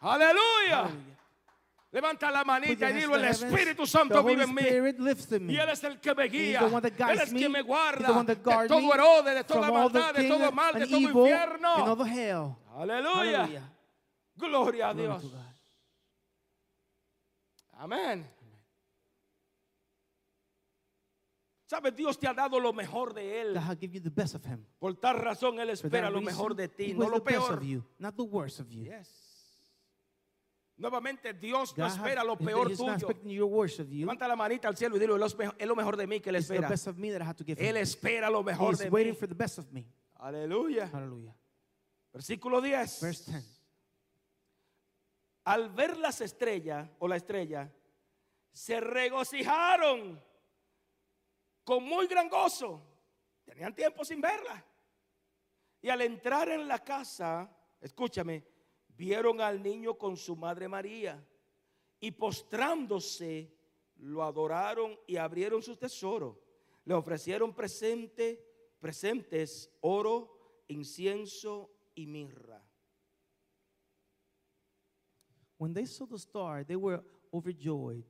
Aleluya. 0.02 0.76
Hallelujah. 0.82 1.06
Levanta 1.92 2.30
la 2.30 2.44
manita 2.44 2.88
y 2.88 2.92
dilo, 2.92 3.16
el. 3.16 3.24
Espíritu 3.24 3.84
Santo 3.84 4.22
vive 4.22 4.44
en 4.44 4.54
mí. 4.54 4.62
Y 4.62 5.56
Él 5.56 5.70
es 5.70 5.82
el 5.82 5.98
que 5.98 6.14
me 6.14 6.28
guía. 6.28 6.60
Él 7.08 7.20
es 7.20 7.32
quien 7.32 7.50
me 7.50 7.62
guarda 7.62 8.22
de 8.22 8.36
todo 8.36 8.94
error, 8.94 9.24
de 9.24 9.44
toda 9.44 9.70
maldad, 9.70 10.14
de 10.14 10.28
todo 10.28 10.52
mal, 10.52 10.74
de 10.74 10.86
todo 10.86 11.00
infierno. 11.00 11.96
Aleluya. 12.76 13.40
Hallelujah. 13.40 13.72
Gloria 14.36 14.88
a 14.90 14.94
Dios. 14.94 15.24
Amén. 17.76 18.39
¿Sabes? 21.70 21.94
Dios 21.94 22.18
te 22.18 22.26
ha 22.26 22.34
dado 22.34 22.58
lo 22.58 22.72
mejor 22.72 23.14
de 23.14 23.42
Él. 23.42 23.54
God 23.54 23.78
give 23.78 23.94
you 23.94 24.02
the 24.02 24.10
best 24.10 24.34
of 24.34 24.44
Him. 24.44 24.66
Por 24.80 24.96
tal 24.96 25.16
razón 25.18 25.60
Él 25.60 25.70
espera 25.70 26.10
lo 26.10 26.20
mejor 26.20 26.56
de 26.56 26.66
ti, 26.66 26.94
no 26.94 27.08
lo 27.08 27.22
peor. 27.22 27.62
not 27.96 28.16
the 28.16 28.24
worst 28.24 28.58
of 28.58 28.68
you. 28.70 28.82
Yes. 28.82 29.08
Nuevamente, 30.76 31.32
Dios 31.32 31.78
no 31.78 31.86
espera 31.86 32.24
lo 32.24 32.36
peor 32.36 32.76
tuyo. 32.76 32.96
Levanta 33.88 34.26
la 34.26 34.34
manita 34.34 34.66
al 34.66 34.76
cielo 34.76 34.96
y 34.96 34.98
dilo, 34.98 35.14
"Él 35.14 35.22
es 35.58 35.68
lo 35.68 35.76
mejor 35.76 35.96
de 35.96 36.08
mí 36.08 36.18
que 36.18 36.30
Él 36.30 36.36
espera. 36.36 36.68
best 36.68 36.88
of 36.88 36.96
me 36.96 37.12
that 37.12 37.20
I 37.20 37.24
have 37.24 37.36
to 37.36 37.44
give 37.44 37.60
Él 37.60 37.76
espera 37.76 38.28
lo 38.28 38.42
mejor 38.42 38.72
He's 38.72 38.80
de 38.80 38.90
waiting 38.90 39.12
mí. 39.12 39.16
for 39.16 39.28
the 39.28 39.34
best 39.36 39.58
of 39.60 39.70
me. 39.70 39.86
Aleluya. 40.16 40.90
Versículo 42.12 42.60
10. 42.60 43.00
Verse 43.00 43.30
10. 43.30 43.44
Al 45.44 45.68
ver 45.68 45.96
las 45.98 46.20
estrellas 46.20 46.90
o 46.98 47.06
la 47.06 47.14
estrella, 47.14 47.72
se 48.50 48.80
regocijaron 48.80 50.20
con 51.70 51.84
muy 51.84 52.08
gran 52.08 52.28
gozo. 52.28 52.82
Tenían 53.44 53.72
tiempo 53.72 54.04
sin 54.04 54.20
verla. 54.20 54.66
Y 55.80 55.88
al 55.88 56.00
entrar 56.00 56.48
en 56.48 56.66
la 56.66 56.82
casa, 56.82 57.48
escúchame, 57.80 58.44
vieron 58.88 59.40
al 59.40 59.62
niño 59.62 59.96
con 59.96 60.16
su 60.16 60.34
madre 60.34 60.66
María. 60.66 61.24
Y 62.00 62.10
postrándose, 62.10 63.54
lo 63.98 64.24
adoraron 64.24 64.98
y 65.06 65.16
abrieron 65.16 65.62
sus 65.62 65.78
tesoros. 65.78 66.36
Le 66.84 66.92
ofrecieron 66.92 67.54
presente, 67.54 68.44
presentes, 68.80 69.70
oro, 69.80 70.64
incienso 70.66 71.70
y 71.94 72.04
mirra. 72.04 72.60
When 75.56 75.72
they 75.72 75.86
saw 75.86 76.08
the 76.08 76.18
star, 76.18 76.64
they 76.64 76.74
were 76.74 77.00
overjoyed. 77.30 78.06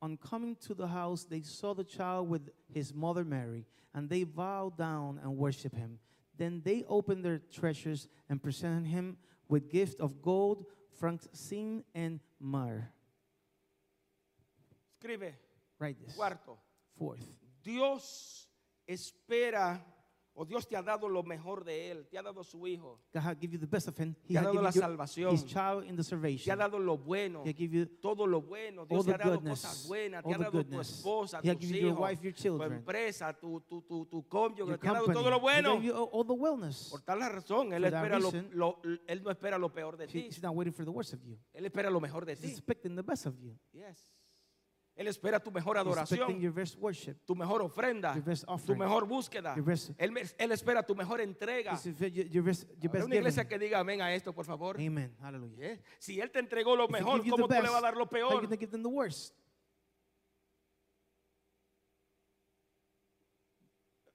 On 0.00 0.16
coming 0.16 0.56
to 0.66 0.74
the 0.74 0.86
house, 0.86 1.24
they 1.24 1.42
saw 1.42 1.74
the 1.74 1.84
child 1.84 2.28
with 2.28 2.50
his 2.72 2.94
mother 2.94 3.24
Mary, 3.24 3.66
and 3.94 4.08
they 4.08 4.24
bowed 4.24 4.76
down 4.78 5.18
and 5.22 5.36
worshiped 5.36 5.74
him. 5.76 5.98
Then 6.36 6.62
they 6.64 6.84
opened 6.88 7.24
their 7.24 7.38
treasures 7.38 8.06
and 8.28 8.40
presented 8.42 8.86
him 8.86 9.16
with 9.48 9.70
gift 9.70 10.00
of 10.00 10.22
gold, 10.22 10.66
frankincense, 10.98 11.84
and 11.94 12.20
myrrh. 12.38 12.88
Escribe, 15.02 15.34
Write 15.78 15.96
this. 16.04 16.16
cuarto. 16.16 16.58
Fourth, 16.96 17.24
Dios 17.62 18.46
espera, 18.88 19.80
o 20.40 20.44
Dios 20.44 20.68
te 20.68 20.76
ha 20.76 20.82
dado 20.82 21.08
lo 21.08 21.24
mejor 21.24 21.64
de 21.64 21.90
Él, 21.90 22.06
te 22.08 22.16
ha 22.16 22.22
dado 22.22 22.44
su 22.44 22.64
Hijo, 22.66 23.00
God 23.12 23.36
give 23.40 23.52
you 23.52 23.58
the 23.58 23.66
best 23.66 23.88
of 23.88 23.98
him. 23.98 24.14
He 24.24 24.34
Te 24.34 24.38
ha 24.38 24.42
dado 24.42 24.62
la 24.62 24.70
salvación. 24.70 25.32
his 25.34 25.44
child 25.44 25.84
in 25.84 25.96
the 25.96 26.02
te 26.02 26.06
ha 26.06 26.10
salvation. 26.10 26.58
dado 26.58 26.78
lo 26.78 26.96
bueno, 26.96 27.42
He 27.44 27.52
give 27.52 27.72
you 27.76 27.86
todo 28.00 28.24
lo 28.26 28.40
bueno. 28.40 28.86
Dios 28.86 29.04
te 29.04 29.14
ha 29.14 29.18
dado 29.18 29.32
goodness, 29.34 29.60
cosas 29.62 29.88
buenas, 29.88 30.24
te 30.24 30.32
ha 30.34 30.38
dado 30.38 30.64
tu 30.64 30.80
esposa, 30.80 31.40
He 31.42 31.54
tus 31.56 31.68
you 31.68 31.76
your 31.76 31.92
hijos, 31.92 32.00
wife, 32.10 32.22
your 32.22 32.34
tu 32.34 32.62
empresa, 32.62 33.32
tu, 33.32 33.60
tu, 33.62 33.82
tu, 33.82 34.06
tu 34.06 34.28
cónyuge, 34.28 34.78
te 34.78 34.88
ha 34.88 34.92
dado 34.92 35.06
todo 35.12 35.28
lo 35.30 35.40
bueno. 35.40 35.80
you 35.82 35.92
all, 35.92 36.24
the 36.24 36.32
wellness. 36.32 36.88
Por 36.90 37.00
tal 37.02 37.18
razón, 37.20 37.72
Él, 37.72 37.84
espera 37.84 38.20
lo, 38.20 38.30
lo- 38.52 38.80
él 39.08 39.22
no 39.24 39.30
espera 39.30 39.58
lo 39.58 39.72
peor 39.72 39.96
de 39.96 40.04
He- 40.04 40.08
ti, 40.08 40.18
He's 40.28 40.42
not 40.42 40.54
waiting 40.54 40.72
for 40.72 40.84
the 40.84 40.92
worst 40.92 41.14
of 41.14 41.22
you. 41.24 41.36
Él 41.52 41.66
espera 41.66 41.90
lo 41.90 42.00
mejor 42.00 42.24
de 42.24 42.34
He's 42.34 42.42
ti. 42.42 42.48
expecting 42.52 42.94
the 42.94 43.02
best 43.02 43.26
of 43.26 43.34
you. 43.40 43.58
Yes. 43.72 44.08
Él 44.98 45.06
espera 45.06 45.38
tu 45.38 45.52
mejor 45.52 45.78
adoración, 45.78 46.40
your 46.40 46.52
best 46.52 46.74
worship. 46.76 47.14
tu 47.24 47.36
mejor 47.36 47.62
ofrenda, 47.62 48.16
Your 48.16 48.24
best 48.24 48.44
tu 48.66 48.74
mejor 48.74 49.06
búsqueda. 49.06 49.54
Your 49.54 49.64
best- 49.64 49.92
Él, 49.96 50.50
espera 50.50 50.82
tu 50.82 50.96
mejor 50.96 51.20
entrega. 51.20 51.80
Your, 51.80 52.42
best, 52.42 52.68
una 52.82 53.14
iglesia 53.14 53.44
giving. 53.44 53.48
que 53.48 53.58
diga 53.60 53.78
amén 53.78 54.02
a 54.02 54.12
esto, 54.12 54.34
por 54.34 54.44
favor. 54.44 54.76
Amen. 54.76 55.16
Hallelujah. 55.20 55.74
¿Eh? 55.74 55.82
Si 56.00 56.20
Él 56.20 56.32
te 56.32 56.40
entregó 56.40 56.74
lo 56.74 56.88
mejor, 56.88 57.20
¿cómo 57.30 57.46
tú 57.46 57.54
le 57.54 57.60
vas 57.60 57.74
a 57.76 57.80
dar 57.80 57.96
lo 57.96 58.08
peor? 58.08 58.48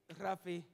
Rafi. 0.10 0.66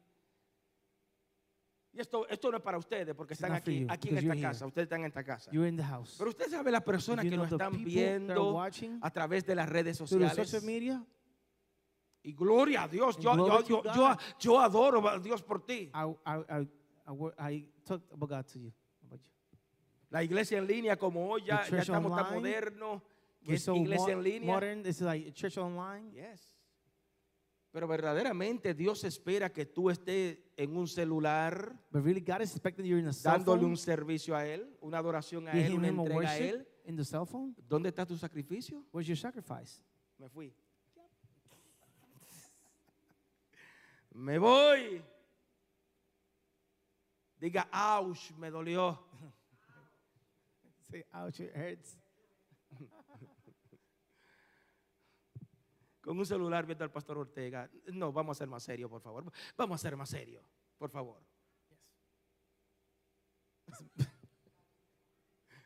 Y 1.92 2.00
esto, 2.00 2.28
esto 2.28 2.52
no 2.52 2.58
es 2.58 2.64
para 2.64 2.78
ustedes, 2.78 3.16
porque 3.16 3.34
It's 3.34 3.42
están 3.42 3.56
aquí, 3.56 3.82
you, 3.82 3.88
aquí 3.90 4.10
en 4.10 4.18
esta 4.18 4.26
you're 4.28 4.38
here. 4.40 4.48
casa. 4.48 4.66
Ustedes 4.68 4.86
están 4.86 5.00
en 5.02 5.08
esta 5.08 5.24
casa. 5.24 5.52
You're 5.52 5.68
in 5.68 5.76
the 5.76 5.84
house. 5.84 6.16
Pero 6.18 6.30
usted 6.30 6.48
sabe 6.50 6.72
las 6.72 6.84
personas 6.84 7.26
que 7.26 7.36
nos 7.36 7.52
están 7.52 7.84
viendo 7.84 8.54
watching 8.54 9.00
a 9.02 9.10
través 9.10 9.46
de 9.46 9.56
las 9.56 9.68
redes 9.68 9.98
sociales. 9.98 10.64
media. 10.64 11.04
Y 12.22 12.34
gloria 12.34 12.84
a 12.84 12.88
Dios. 12.88 13.18
Yo, 13.18 13.36
yo, 13.36 13.64
yo, 13.66 13.84
yo, 13.96 14.18
yo 14.40 14.60
adoro 14.60 15.08
a 15.08 15.18
Dios 15.20 15.42
por 15.42 15.66
ti. 15.66 15.90
I, 15.94 16.16
I, 16.26 16.68
I, 17.40 17.68
talked 17.84 18.12
about 18.12 18.30
God 18.30 18.46
to 18.46 18.60
you. 18.60 18.74
About 19.04 19.22
you. 19.22 19.32
La 20.10 20.24
iglesia 20.24 20.58
en 20.58 20.68
línea, 20.68 20.98
como 20.98 21.28
hoy 21.30 21.44
ya, 21.46 21.68
ya 21.68 21.80
estamos 21.80 22.16
tan 22.16 22.26
online, 22.26 22.40
modernos, 22.40 23.02
que 23.44 23.56
es 23.56 23.64
so 23.64 23.76
iglesia 23.76 24.08
mo- 24.16 24.20
en 24.20 24.24
línea. 24.24 24.54
modern. 24.54 24.86
Is 24.86 25.02
like 25.02 25.32
church 25.34 25.58
online. 25.58 26.12
Yes. 26.12 26.49
Pero 27.72 27.88
verdaderamente 27.88 28.74
Dios 28.74 29.04
espera 29.04 29.52
que 29.52 29.66
tú 29.66 29.90
estés 29.92 30.40
en 30.58 30.76
un 30.76 30.88
celular 30.88 31.80
But 31.92 32.04
really, 32.04 32.22
God 32.22 32.42
is 32.42 32.52
expecting 32.52 32.86
you 32.86 32.98
in 32.98 33.08
a 33.08 33.14
cell 33.14 33.34
dándole 33.34 33.62
phone, 33.62 33.72
un 33.72 33.78
servicio 33.78 34.36
a 34.36 34.46
Él, 34.46 34.76
una 34.82 34.98
adoración 34.98 35.48
a 35.48 35.52
Él, 35.52 35.64
giving 35.64 35.78
una 35.78 35.88
Him 35.90 36.00
a 36.00 36.04
entrega 36.04 36.30
a 36.30 36.38
Él. 36.38 36.68
in 36.86 36.96
the 36.96 37.06
cell 37.06 37.26
phone. 37.26 37.56
¿Dónde 37.68 37.90
está 37.90 38.06
tu 38.06 38.18
sacrificio? 38.18 38.84
Where's 38.92 39.08
your 39.08 39.18
sacrifice? 39.18 39.84
Me 40.18 40.28
fui. 40.28 40.52
Me 44.14 44.38
voy. 44.40 45.02
Diga, 47.40 47.70
ouch, 47.72 48.32
me 48.38 48.50
dolió. 48.50 49.00
Say, 50.92 51.06
ouch, 51.14 51.40
it 51.40 51.56
hurts. 51.56 51.96
Con 56.10 56.18
un 56.18 56.26
celular 56.26 56.66
viendo 56.66 56.84
al 56.84 56.90
pastor 56.90 57.20
Ortega. 57.20 57.70
No, 57.94 58.12
vamos 58.12 58.36
a 58.36 58.40
ser 58.40 58.48
más 58.48 58.64
serios, 58.64 58.90
por 58.90 59.00
favor. 59.00 59.32
Vamos 59.56 59.76
a 59.76 59.78
ser 59.78 59.96
más 59.96 60.10
serios, 60.10 60.44
por 60.76 60.90
favor. 60.90 61.22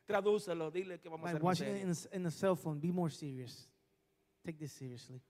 Tradúcelo, 0.05 0.69
dile 0.69 0.99
que 0.99 1.07
vamos 1.07 1.29
a 1.29 1.31
ser 1.31 1.41
más 1.41 1.61
in 1.61 1.65
serios. 1.65 2.09
a, 2.11 2.15
in 2.17 2.25
a 2.25 2.29
cell 2.29 2.57
phone, 2.57 2.77
be 2.81 2.91
more 2.91 3.09
serious. 3.09 3.69
Take 4.43 4.57
this 4.57 4.73
seriously. 4.73 5.21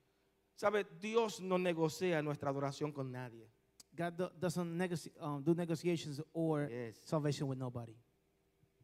¿Sabe? 0.56 0.84
Dios 1.00 1.40
no 1.40 1.58
negocia 1.58 2.20
nuestra 2.20 2.50
adoración 2.50 2.90
con 2.90 3.12
nadie. 3.12 3.48
God 3.92 4.14
do, 4.14 4.30
doesn't 4.30 4.76
negoci- 4.76 5.12
um, 5.20 5.44
do 5.44 5.54
negotiations 5.54 6.20
or 6.32 6.68
Yes. 6.68 7.00
salvation 7.04 7.46
with 7.48 7.58
nobody. 7.60 7.94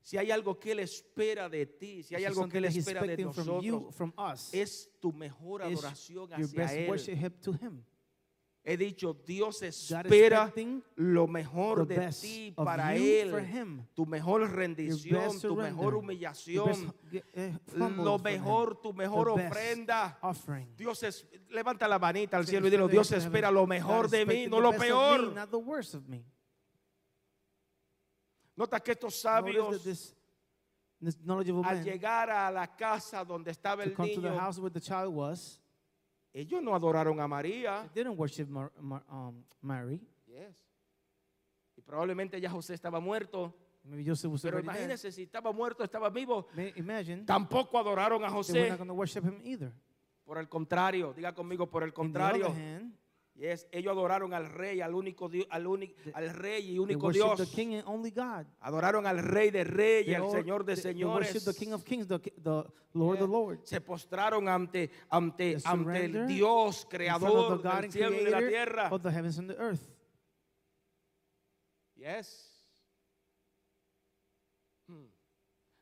Si 0.03 0.17
hay 0.17 0.31
algo 0.31 0.59
que 0.59 0.73
Él 0.73 0.81
espera 0.81 1.49
de 1.49 1.67
ti, 1.67 2.03
si 2.03 2.15
hay 2.15 2.25
algo 2.25 2.49
que 2.49 2.59
Él 2.59 2.65
espera 2.65 3.03
de 3.03 3.13
expecting 3.13 3.33
from 3.33 3.61
you, 3.61 3.73
nosotros, 3.73 3.95
from 3.95 4.13
us, 4.33 4.55
es 4.55 4.91
tu 4.99 5.13
mejor 5.13 5.63
adoración 5.63 6.33
hacia 6.33 6.65
Él. 6.75 6.87
He 8.63 8.77
dicho, 8.77 9.15
Dios 9.15 9.63
espera 9.63 10.53
lo 10.95 11.27
mejor 11.27 11.87
de 11.87 12.11
ti 12.11 12.53
para 12.55 12.95
Él. 12.95 13.33
Him. 13.51 13.87
Tu 13.95 14.05
mejor 14.05 14.51
rendición, 14.51 15.41
tu 15.41 15.57
mejor 15.57 15.95
humillación, 15.95 16.95
eh, 17.33 17.59
lo 17.75 18.19
mejor, 18.19 18.81
tu 18.81 18.93
mejor 18.93 19.31
ofrenda. 19.31 20.19
Dios 20.77 21.03
es, 21.03 21.27
levanta 21.49 21.89
la 21.89 21.99
manita 21.99 22.37
al 22.37 22.47
cielo 22.47 22.67
y 22.67 22.71
dilo, 22.71 22.85
"Father, 22.85 22.93
Dios 22.93 23.13
espera 23.13 23.51
lo 23.51 23.67
mejor 23.67 24.11
de 24.11 24.27
mí, 24.27 24.47
no 24.47 24.61
lo 24.61 24.73
peor. 24.73 25.35
not 25.35 25.51
the 25.51 25.57
worst 25.57 25.95
of 25.95 26.07
me. 26.07 26.25
Nota 28.61 28.79
que 28.79 28.93
estos 28.93 29.19
sabios 29.19 29.83
this, 29.83 30.15
this 31.03 31.17
knowledgeable 31.25 31.63
al 31.67 31.83
llegar 31.83 32.29
a 32.29 32.51
la 32.51 32.67
casa 32.77 33.25
donde 33.25 33.51
estaba 33.51 33.85
el 33.85 33.95
niño, 33.97 34.37
house 34.39 34.59
where 34.59 34.71
the 34.71 34.81
child 34.81 35.15
was, 35.15 35.59
ellos 36.35 36.63
no 36.63 36.75
adoraron 36.75 37.19
a 37.21 37.27
María. 37.27 37.89
they 37.95 38.05
didn't 38.05 38.19
worship 38.19 38.47
Mar, 38.49 38.71
Mar, 38.79 39.03
um, 39.11 39.43
Mary. 39.63 39.99
Yes. 40.27 40.63
Y 41.75 41.81
probablemente 41.81 42.39
ya 42.39 42.51
José 42.51 42.75
estaba 42.75 43.01
muerto. 43.01 43.55
Maybe 43.83 44.05
Joseph 44.05 44.31
was 44.31 44.43
Pero 44.43 44.59
dead. 44.59 44.65
imagínense 44.65 45.11
si 45.11 45.23
estaba 45.23 45.53
muerto, 45.53 45.83
estaba 45.83 46.11
vivo. 46.11 46.47
Ma- 46.55 46.69
Imagine 46.77 47.25
Tampoco 47.25 47.79
adoraron 47.79 48.23
a 48.25 48.31
José. 48.31 48.77
Por 50.23 50.37
el 50.39 50.49
contrario, 50.51 51.15
diga 51.15 51.35
conmigo, 51.35 51.67
por 51.67 51.83
el 51.83 51.95
contrario. 51.95 52.49
hand, 52.49 52.95
Yes, 53.41 53.66
ellos 53.72 53.93
adoraron 53.93 54.34
al 54.34 54.51
rey, 54.51 54.82
al 54.82 54.95
único 54.95 55.26
Dios, 55.30 55.47
al, 55.49 55.66
único, 55.66 55.95
al 56.12 56.28
rey 56.28 56.62
y 56.62 56.66
they 56.72 56.78
único 56.78 57.11
Dios. 57.11 57.38
the 57.38 57.47
King 57.47 57.76
and 57.76 57.84
only 57.88 58.11
God. 58.11 58.45
Adoraron 58.61 59.07
al 59.07 59.18
rey 59.18 59.51
de 59.51 59.64
reyes, 59.64 60.05
They 60.05 60.14
al 60.14 60.22
all- 60.24 60.32
Señor 60.32 60.62
de 60.62 60.74
they- 60.74 60.82
they 60.82 60.93
señores. 60.93 61.45
the 61.47 61.55
King 61.55 61.72
of 61.72 61.82
Kings, 61.82 62.07
the, 62.07 62.18
the 62.18 62.64
Lord 62.93 63.14
of 63.14 63.18
the 63.20 63.26
Lord. 63.26 63.61
Se 63.64 63.80
postraron 63.80 64.47
ante, 64.47 64.91
ante, 65.09 65.55
They 65.57 65.62
ante 65.64 66.05
el 66.05 66.26
Dios 66.26 66.86
creador 66.91 67.62
del 67.62 67.91
cielo 67.91 68.14
y 68.20 68.24
de 68.24 68.30
la 68.30 68.38
tierra. 68.47 68.88
of 68.93 69.01
the 69.03 69.11
heavens 69.11 69.38
and 69.38 69.49
the 69.49 69.57
earth. 69.59 69.88
Yes. 71.97 72.47
Hmm. 74.86 75.07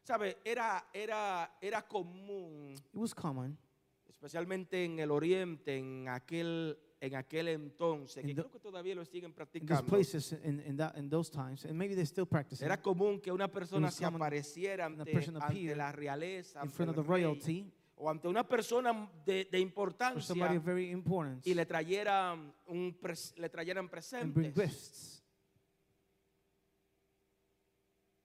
¿Sabe? 0.04 0.36
Era, 0.44 0.84
era, 0.92 1.50
era 1.61 1.82
común, 1.82 2.72
It 2.74 2.94
was 2.94 3.12
common 3.12 3.59
especialmente 4.09 4.84
en 4.84 4.98
el 5.00 5.11
oriente, 5.11 5.76
en 5.76 6.09
aquel, 6.09 6.76
en 7.01 7.14
aquel 7.14 7.49
entonces, 7.49 8.24
que 8.24 8.30
In 8.30 8.36
the- 8.36 8.42
creo 8.42 8.51
que 8.53 8.59
todavía 8.59 8.94
lo 8.94 9.05
siguen 9.05 9.32
practicando. 9.32 9.84
places 9.86 10.32
in, 10.44 10.61
in, 10.66 10.76
that, 10.76 10.96
in 10.96 11.09
those 11.09 11.30
times, 11.30 11.64
and 11.64 11.74
maybe 11.74 11.94
they 11.94 12.05
still 12.05 12.26
practice 12.26 12.64
Era 12.64 12.80
común 12.80 13.20
que 13.20 13.30
una 13.30 13.46
persona 13.49 13.90
se 13.90 14.05
apareciera 14.05 14.86
ante, 14.86 15.03
ante 15.03 15.76
la 15.76 15.92
realeza, 15.92 16.61
ante 16.61 16.74
el 17.01 17.07
rey, 17.07 17.22
royalty 17.24 17.72
o 17.96 18.11
ante 18.11 18.26
una 18.28 18.46
persona 18.46 19.09
de, 19.24 19.46
importancia 19.61 20.34
very 20.61 20.90
importance 20.90 21.49
y 21.49 21.55
le 21.55 21.64
un 22.66 22.99
pres- 23.01 23.34
le 23.36 23.49
trayeran 23.49 23.88
presentes. 23.88 24.55
gifts. 24.55 25.14
Us- 25.14 25.22
u- 28.16 28.18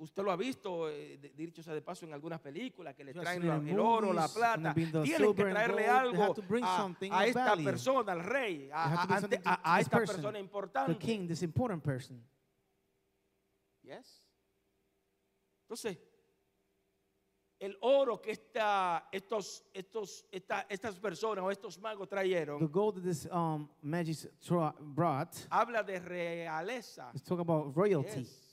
Usted 0.00 0.22
lo 0.22 0.30
ha 0.30 0.36
visto, 0.36 0.90
eh, 0.90 1.16
dicho 1.34 1.62
sea 1.62 1.72
de 1.72 1.80
paso, 1.80 2.04
en 2.04 2.12
algunas 2.12 2.38
películas 2.38 2.94
que 2.94 3.02
le 3.02 3.12
Just 3.14 3.22
traen 3.24 3.40
the 3.40 3.70
el 3.72 3.78
oro, 3.78 4.12
la 4.12 4.22
movies, 4.22 4.36
plata. 4.36 4.74
the 4.74 5.02
Tienen 5.02 5.34
que 5.34 5.44
traerle 5.44 5.86
algo 5.88 6.22
a, 6.62 6.86
a 7.10 7.26
esta 7.26 7.56
persona, 7.56 8.12
al 8.12 8.24
rey, 8.24 8.68
a, 8.70 8.84
a- 8.84 9.02
a- 9.44 9.60
a 9.76 9.80
esta 9.80 9.96
person, 9.96 10.16
persona 10.16 10.32
The 10.32 10.38
importante. 10.40 10.98
king, 10.98 11.26
this 11.26 11.42
important 11.42 11.82
person. 11.82 12.22
Yes. 13.82 14.22
Entonces, 15.62 15.98
el 17.58 17.76
oro 17.80 18.20
que 18.20 18.32
esta, 18.32 19.08
estos, 19.10 19.64
estos, 19.72 20.26
esta- 20.30 20.66
estas 20.68 20.98
personas 21.00 21.42
o 21.42 21.50
estos 21.50 21.78
magos 21.80 22.06
The 22.06 22.16
trajeron 22.16 22.70
gold 22.70 22.96
that 22.96 23.02
this 23.04 23.26
um, 23.32 23.66
magic 23.80 24.30
brought 24.94 25.34
habla 25.50 25.82
de 25.82 25.98
realeza. 26.00 27.10
is 27.14 27.22
talk 27.22 27.40
about 27.40 27.74
royalty. 27.74 28.20
Yes. 28.20 28.47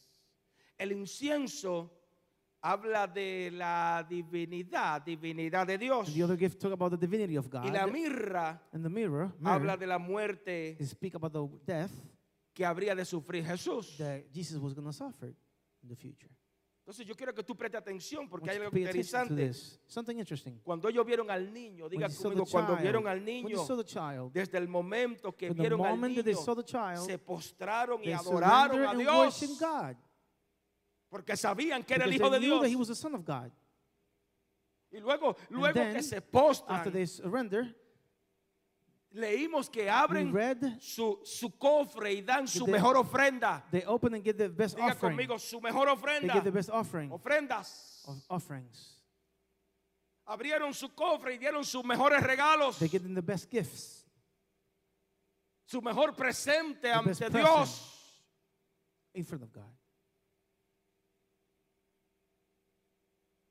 El 0.77 0.91
incienso 0.91 1.91
habla 2.61 3.07
de 3.07 3.51
la 3.51 4.05
divinidad, 4.09 5.01
divinidad 5.01 5.67
de 5.67 5.77
Dios. 5.77 6.13
The 6.13 6.23
other 6.23 6.37
gift 6.37 6.59
talk 6.59 6.73
about 6.73 6.91
the 6.91 6.97
divinity 6.97 7.37
of 7.37 7.49
God. 7.49 7.65
Y 7.65 7.71
la 7.71 7.85
mirra 7.85 8.61
and 8.73 8.83
the 8.83 8.89
mirror, 8.89 9.31
habla 9.43 9.59
mirror 9.59 9.79
de 9.79 9.87
la 9.87 9.99
muerte 9.99 10.77
is 10.79 10.89
speak 10.89 11.15
about 11.15 11.31
the 11.31 11.47
death 11.71 11.91
que 12.53 12.65
habría 12.65 12.95
de 12.95 13.05
sufrir 13.05 13.45
Jesús. 13.45 13.97
that 13.97 14.23
Jesus 14.33 14.59
was 14.59 14.73
going 14.73 14.85
to 14.85 14.93
suffer 14.93 15.27
in 15.27 15.89
the 15.89 15.95
future. 15.95 16.29
Entonces 16.85 17.07
yo 17.07 17.15
quiero 17.15 17.33
que 17.33 17.43
tú 17.43 17.55
prestes 17.55 17.81
atención 17.81 18.29
porque 18.29 18.51
hay 18.51 18.57
algo 18.57 18.77
interesante. 18.77 19.53
Something 19.87 20.17
interesting. 20.17 20.59
Cuando 20.63 20.87
ellos 20.87 21.03
vieron 21.03 21.31
al 21.31 21.51
niño, 21.51 21.89
diga 21.89 22.07
conmigo, 22.09 22.45
cuando 22.45 22.77
vieron 22.77 23.07
al 23.07 23.25
niño, 23.25 23.65
child, 23.83 24.31
desde 24.31 24.59
el 24.59 24.67
momento 24.67 25.35
que 25.35 25.49
vieron 25.51 25.83
al 25.83 25.99
niño, 25.99 26.23
saw 26.35 26.55
the 26.55 26.63
child, 26.63 27.05
se 27.05 27.17
postraron 27.17 28.03
y 28.03 28.11
adoraron 28.11 28.85
a 28.85 28.93
Dios. 28.93 29.59
Porque 31.15 31.37
sabían 31.37 31.81
que 31.85 31.93
era 31.93 32.03
el 32.03 32.13
hijo 32.13 32.29
they 32.29 32.41
de 32.41 32.45
Dios. 32.45 32.67
he 32.67 32.75
was 32.75 32.89
the 32.89 32.93
son 32.95 33.15
of 33.15 33.23
God. 33.23 33.49
Y 34.91 34.99
luego, 34.99 35.37
luego 35.49 35.73
que 35.73 35.79
then, 35.93 36.03
se 36.03 36.17
After 36.17 36.29
postran, 36.29 36.91
they 36.91 37.07
surrender, 37.07 37.73
leímos 39.13 39.69
que 39.69 39.89
abren 39.89 40.33
read, 40.33 40.77
su, 40.81 41.21
su 41.23 41.57
cofre 41.57 42.11
y 42.15 42.21
dan 42.21 42.49
su 42.49 42.65
they- 42.65 42.71
mejor 42.73 42.97
ofrenda. 42.97 43.63
they 43.71 43.85
open 43.85 44.13
and 44.13 44.25
give 44.25 44.37
the 44.37 44.49
best 44.49 44.75
Diga 44.75 44.91
offering. 44.91 45.15
conmigo, 45.15 45.39
su 45.39 45.61
mejor 45.61 45.85
They 45.87 45.93
ofrenda. 45.95 46.33
give 46.33 46.43
the 46.43 46.51
best 46.51 46.69
offering 46.69 47.09
Ofrendas. 47.11 48.03
of 48.07 48.21
offerings. 48.29 48.91
Abrieron 50.27 50.73
su 50.73 50.89
cofre 50.93 51.35
y 51.35 51.37
dieron 51.37 51.63
sus 51.63 51.85
mejores 51.85 52.21
regalos. 52.21 52.77
They 52.77 52.89
give 52.89 53.03
them 53.03 53.15
the 53.15 53.21
best 53.21 53.49
gifts, 53.49 54.05
Su 55.65 55.81
mejor 55.81 56.13
presente 56.13 56.81
The 56.81 56.91
ante. 56.91 57.29
Dios. 57.29 57.91
in 59.13 59.23
front 59.23 59.43
of 59.43 59.53
God. 59.53 59.71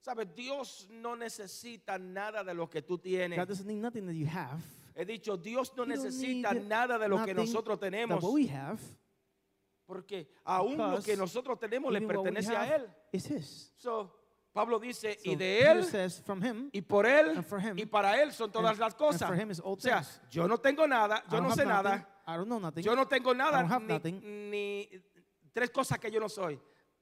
¿Sabes? 0.05 0.35
Dios 0.35 0.87
no 0.91 1.17
necesita 1.17 1.99
nada 1.99 2.45
de 2.45 2.53
lo 2.53 2.69
que 2.69 2.83
tú 2.83 2.99
tienes. 2.99 3.39
God 3.39 3.49
doesn't 3.49 3.67
need 3.67 3.81
nothing 3.81 4.05
that 4.07 4.13
you 4.15 4.27
have. 4.27 4.61
He 4.95 5.05
dicho, 5.07 5.39
Dios 5.39 5.73
no 5.75 5.87
necesita 5.87 6.53
nada 6.53 6.99
de 6.99 7.09
lo 7.09 7.25
que 7.25 7.33
nosotros 7.33 7.81
tenemos. 7.81 8.23
what 8.23 8.33
we 8.35 8.47
have, 8.47 8.79
Porque 9.87 10.29
aún 10.45 10.77
lo 10.77 11.01
que 11.03 11.17
nosotros 11.17 11.59
tenemos 11.59 11.91
le 11.91 12.03
pertenece 12.03 12.55
a 12.55 12.77
Él. 12.77 12.87
is 13.13 13.31
His. 13.31 13.73
So, 13.79 14.15
Pablo 14.53 14.79
dice, 14.79 15.15
So 15.25 15.31
y 15.31 15.37
de 15.37 15.63
Él, 15.63 15.85
says, 15.85 16.21
from 16.21 16.43
Him, 16.45 16.69
y 16.71 16.83
por 16.83 17.07
Él, 17.07 17.31
and 17.39 17.45
for 17.45 17.59
him, 17.59 17.79
y 17.79 17.87
para 17.87 18.23
Él 18.23 18.31
son 18.31 18.53
todas 18.53 18.73
and- 18.73 18.81
las 18.81 18.95
cosas. 18.95 19.31
O 19.63 19.77
sea, 19.81 20.03
things. 20.03 20.21
yo 20.31 20.47
no 20.47 20.59
tengo 20.59 20.87
nada, 20.87 21.25
yo 21.31 21.41
no 21.41 21.49
sé 21.51 21.65
nothing, 21.65 21.69
nada, 21.69 22.23
I 22.27 22.37
don't 22.37 22.47
know 22.47 22.61
nothing. 22.61 22.85
yo 22.85 22.95
no 22.95 23.07
tengo 23.09 23.33
nada, 23.35 23.59
I 23.59 23.63
don't 23.63 23.73
have 23.73 23.83
ni, 23.87 23.95
nothing. 23.95 24.51
ni 24.51 24.89
tres 25.55 25.71
cosas 25.71 25.99
que 25.99 26.11
yo 26.11 26.21
no 26.21 26.29
soy. 26.29 26.61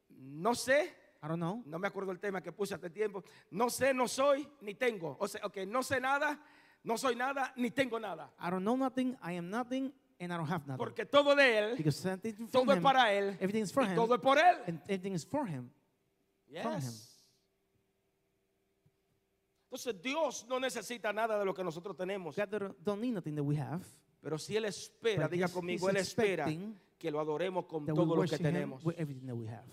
No 0.08 0.54
sé, 0.54 1.01
I 1.22 1.28
don't 1.28 1.38
know. 1.38 1.62
no 1.66 1.78
me 1.78 1.86
acuerdo 1.86 2.10
el 2.10 2.18
tema 2.18 2.40
que 2.42 2.50
puse 2.50 2.74
hace 2.74 2.90
tiempo. 2.90 3.22
No 3.50 3.70
sé, 3.70 3.94
no 3.94 4.08
soy, 4.08 4.48
ni 4.60 4.74
tengo. 4.74 5.16
O 5.20 5.28
sea, 5.28 5.40
ok, 5.44 5.58
no 5.68 5.82
sé 5.82 6.00
nada, 6.00 6.40
no 6.82 6.98
soy 6.98 7.14
nada, 7.14 7.52
ni 7.56 7.70
tengo 7.70 8.00
nada. 8.00 8.32
I 8.40 8.50
don't 8.50 8.62
know 8.64 8.76
nothing. 8.76 9.16
I 9.22 9.34
am 9.36 9.48
nothing, 9.48 9.92
and 10.18 10.32
I 10.32 10.36
don't 10.36 10.50
have 10.50 10.66
nothing. 10.66 10.78
Porque 10.78 11.06
todo 11.06 11.36
de 11.36 11.58
Él, 11.58 11.76
from 11.76 12.48
todo 12.50 12.72
es 12.72 12.78
Him, 12.78 12.82
para 12.82 13.12
Él, 13.12 13.36
everything 13.40 13.62
is 13.62 13.72
for 13.72 13.84
y 13.84 13.88
Him, 13.90 13.94
todo 13.94 14.14
es 14.16 14.20
por 14.20 14.36
Él. 14.36 14.56
and 14.66 14.80
everything 14.88 15.12
is 15.14 15.24
for 15.24 15.46
Him. 15.46 15.70
from 16.60 16.72
Yes. 16.74 16.84
him. 16.84 17.12
Entonces 19.70 20.02
Dios 20.02 20.44
no 20.48 20.60
necesita 20.60 21.12
nada 21.12 21.38
de 21.38 21.44
lo 21.46 21.54
que 21.54 21.64
nosotros 21.64 21.96
tenemos, 21.96 22.36
God 22.36 22.74
don't, 22.84 23.00
need 23.00 23.14
nothing 23.14 23.34
that 23.36 23.44
we 23.44 23.56
have. 23.56 23.82
pero 24.20 24.36
si 24.38 24.56
Él 24.56 24.64
espera, 24.66 25.22
But 25.28 25.32
diga 25.32 25.48
conmigo, 25.48 25.88
Él 25.88 25.96
espera 25.96 26.46
que 26.98 27.10
lo 27.10 27.20
adoremos 27.20 27.64
con 27.66 27.86
That 27.86 27.92
we 27.92 28.04
todo 28.04 28.16
lo 28.16 28.22
que 28.22 28.38
tenemos. 28.38 28.84
with 28.84 28.96
everything 28.98 29.26
that 29.26 29.36
we 29.36 29.46
have. 29.46 29.64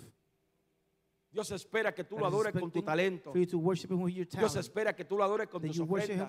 Dios 1.31 1.51
espera 1.51 1.93
que 1.93 2.03
tú 2.03 2.17
lo 2.17 2.25
adores 2.25 2.53
con 2.53 2.71
tu 2.71 2.81
talento. 2.81 3.31
Dios 3.33 4.55
espera 4.55 4.95
que 4.95 5.05
tú 5.05 5.17
lo 5.17 5.23
adores 5.23 5.47
con 5.47 5.61
tus 5.61 5.79
ofrendas. 5.79 6.27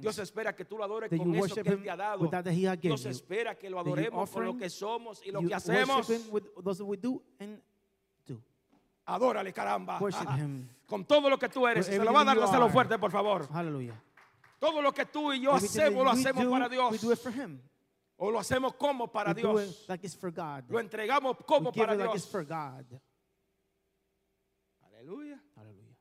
Dios 0.00 0.18
espera 0.18 0.54
que 0.54 0.64
tú 0.64 0.76
lo 0.76 0.84
adores 0.84 1.10
con 1.10 1.34
eso 1.34 1.54
que 1.54 1.68
Él 1.68 1.82
te 1.82 1.90
ha 1.90 1.96
dado. 1.96 2.30
Dios 2.80 3.06
espera 3.06 3.56
que 3.56 3.70
lo 3.70 3.80
adoremos 3.80 4.30
con 4.30 4.44
lo 4.44 4.56
que 4.56 4.68
somos 4.68 5.24
y 5.24 5.30
lo 5.30 5.40
que 5.42 5.54
hacemos. 5.54 6.10
Adórale, 9.06 9.52
caramba. 9.52 9.98
Him. 10.38 10.66
Con 10.86 11.04
todo 11.04 11.28
lo 11.28 11.38
que 11.38 11.48
tú 11.48 11.66
eres. 11.66 11.86
Se 11.86 11.98
lo 11.98 12.12
va 12.12 12.22
a 12.22 12.24
dar, 12.24 12.38
dáselo 12.38 12.68
fuerte, 12.70 12.98
por 12.98 13.10
favor. 13.10 13.46
Hallelujah. 13.50 14.02
Todo 14.58 14.80
lo 14.80 14.92
que 14.92 15.04
tú 15.04 15.32
y 15.32 15.40
yo 15.40 15.52
hacemos, 15.52 16.04
lo 16.04 16.10
hacemos 16.10 16.46
para 16.46 16.68
Dios. 16.68 17.04
O 18.16 18.30
lo 18.30 18.38
hacemos 18.38 18.74
como 18.74 19.08
para 19.08 19.34
Dios. 19.34 19.82
it 19.82 19.88
like 19.88 20.06
it's 20.06 20.16
for 20.16 20.30
God. 20.30 20.64
Lo 20.68 20.78
entregamos 20.78 21.36
como 21.44 21.72
para 21.72 21.94
it 21.94 21.98
like 21.98 22.14
it's 22.14 22.24
Dios. 22.24 22.30
for 22.30 22.44
God. 22.44 22.86
Aleluya. 24.86 25.38
Hallelujah. 25.54 25.96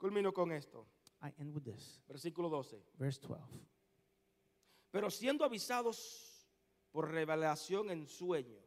Culmino 0.00 0.32
con 0.32 0.50
esto. 0.50 0.86
I 1.22 1.30
end 1.38 1.52
with 1.54 1.64
this. 1.64 2.00
Versículo 2.08 2.48
12. 2.48 2.82
Verse 2.98 3.18
12. 3.20 3.38
Pero 4.90 5.10
siendo 5.10 5.44
avisados 5.44 6.48
por 6.90 7.10
revelación 7.10 7.90
en 7.90 8.06
sueño 8.06 8.58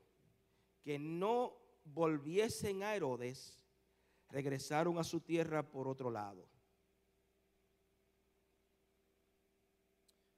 que 0.83 0.99
no 0.99 1.53
volviesen 1.83 2.83
a 2.83 2.95
Herodes, 2.95 3.59
regresaron 4.29 4.99
a 4.99 5.03
su 5.03 5.21
tierra 5.21 5.63
por 5.63 5.87
otro 5.87 6.11
lado. 6.11 6.47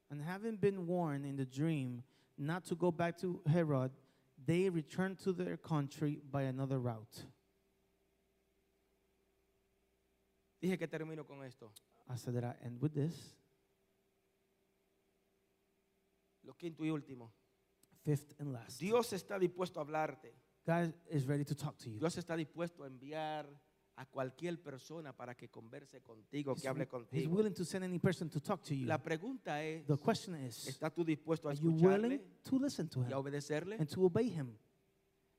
And 0.09 0.21
having 0.21 0.55
been 0.55 0.87
warned 0.87 1.25
in 1.25 1.35
the 1.35 1.45
dream 1.45 2.03
not 2.37 2.63
to 2.65 2.75
go 2.75 2.89
back 2.91 3.17
to 3.17 3.41
Herod, 3.45 3.91
they 4.45 4.69
returned 4.69 5.19
to 5.23 5.33
their 5.33 5.57
country 5.57 6.21
by 6.31 6.43
another 6.43 6.79
route. 6.79 7.25
Dije 10.65 10.79
que 10.79 10.87
termino 10.87 11.23
con 11.27 11.43
esto. 11.43 11.71
I 12.09 12.17
said 12.17 12.33
that 12.33 12.43
I 12.43 12.65
end 12.65 12.81
with 12.81 12.93
this. 12.93 13.35
Lo 16.43 16.55
quinto 16.57 16.83
y 16.83 16.89
último. 16.89 17.31
Fifth 18.03 18.33
and 18.39 18.51
last. 18.51 18.79
Dios 18.79 19.13
está 19.13 19.37
dispuesto 19.37 19.79
a 19.79 19.83
hablarte. 19.83 20.33
God 20.65 20.91
is 21.11 21.27
ready 21.27 21.45
to 21.45 21.55
talk 21.55 21.77
to 21.77 21.89
you. 21.89 21.99
Dios 21.99 22.17
está 22.17 22.35
dispuesto 22.35 22.83
a 22.83 22.87
enviar 22.87 23.47
a 23.97 24.05
cualquier 24.07 24.59
persona 24.61 25.15
para 25.15 25.35
que 25.35 25.49
converse 25.49 26.01
contigo, 26.01 26.53
He's, 26.53 26.63
que 26.63 26.67
hable 26.67 26.83
he's 26.83 26.89
contigo. 26.89 27.35
willing 27.35 27.53
to 27.53 27.63
send 27.63 27.83
any 27.85 27.99
person 27.99 28.27
to 28.29 28.39
talk 28.41 28.63
to 28.63 28.73
you. 28.73 28.87
La 28.87 28.97
pregunta 29.01 29.63
es, 29.63 29.85
The 29.85 29.97
question 29.97 30.35
is, 30.35 30.67
¿estás 30.67 30.91
tú 30.95 31.05
dispuesto 31.05 31.47
a 31.47 31.51
are 31.51 31.59
you 31.61 31.69
escucharle 31.69 32.07
willing 32.07 32.21
to 32.43 32.57
listen 32.59 32.89
to 32.89 33.01
y 33.01 33.05
a 33.05 33.09
him 33.09 33.17
obedecerle? 33.19 33.75
and 33.79 33.87
to 33.87 34.03
obey 34.03 34.29
him? 34.29 34.57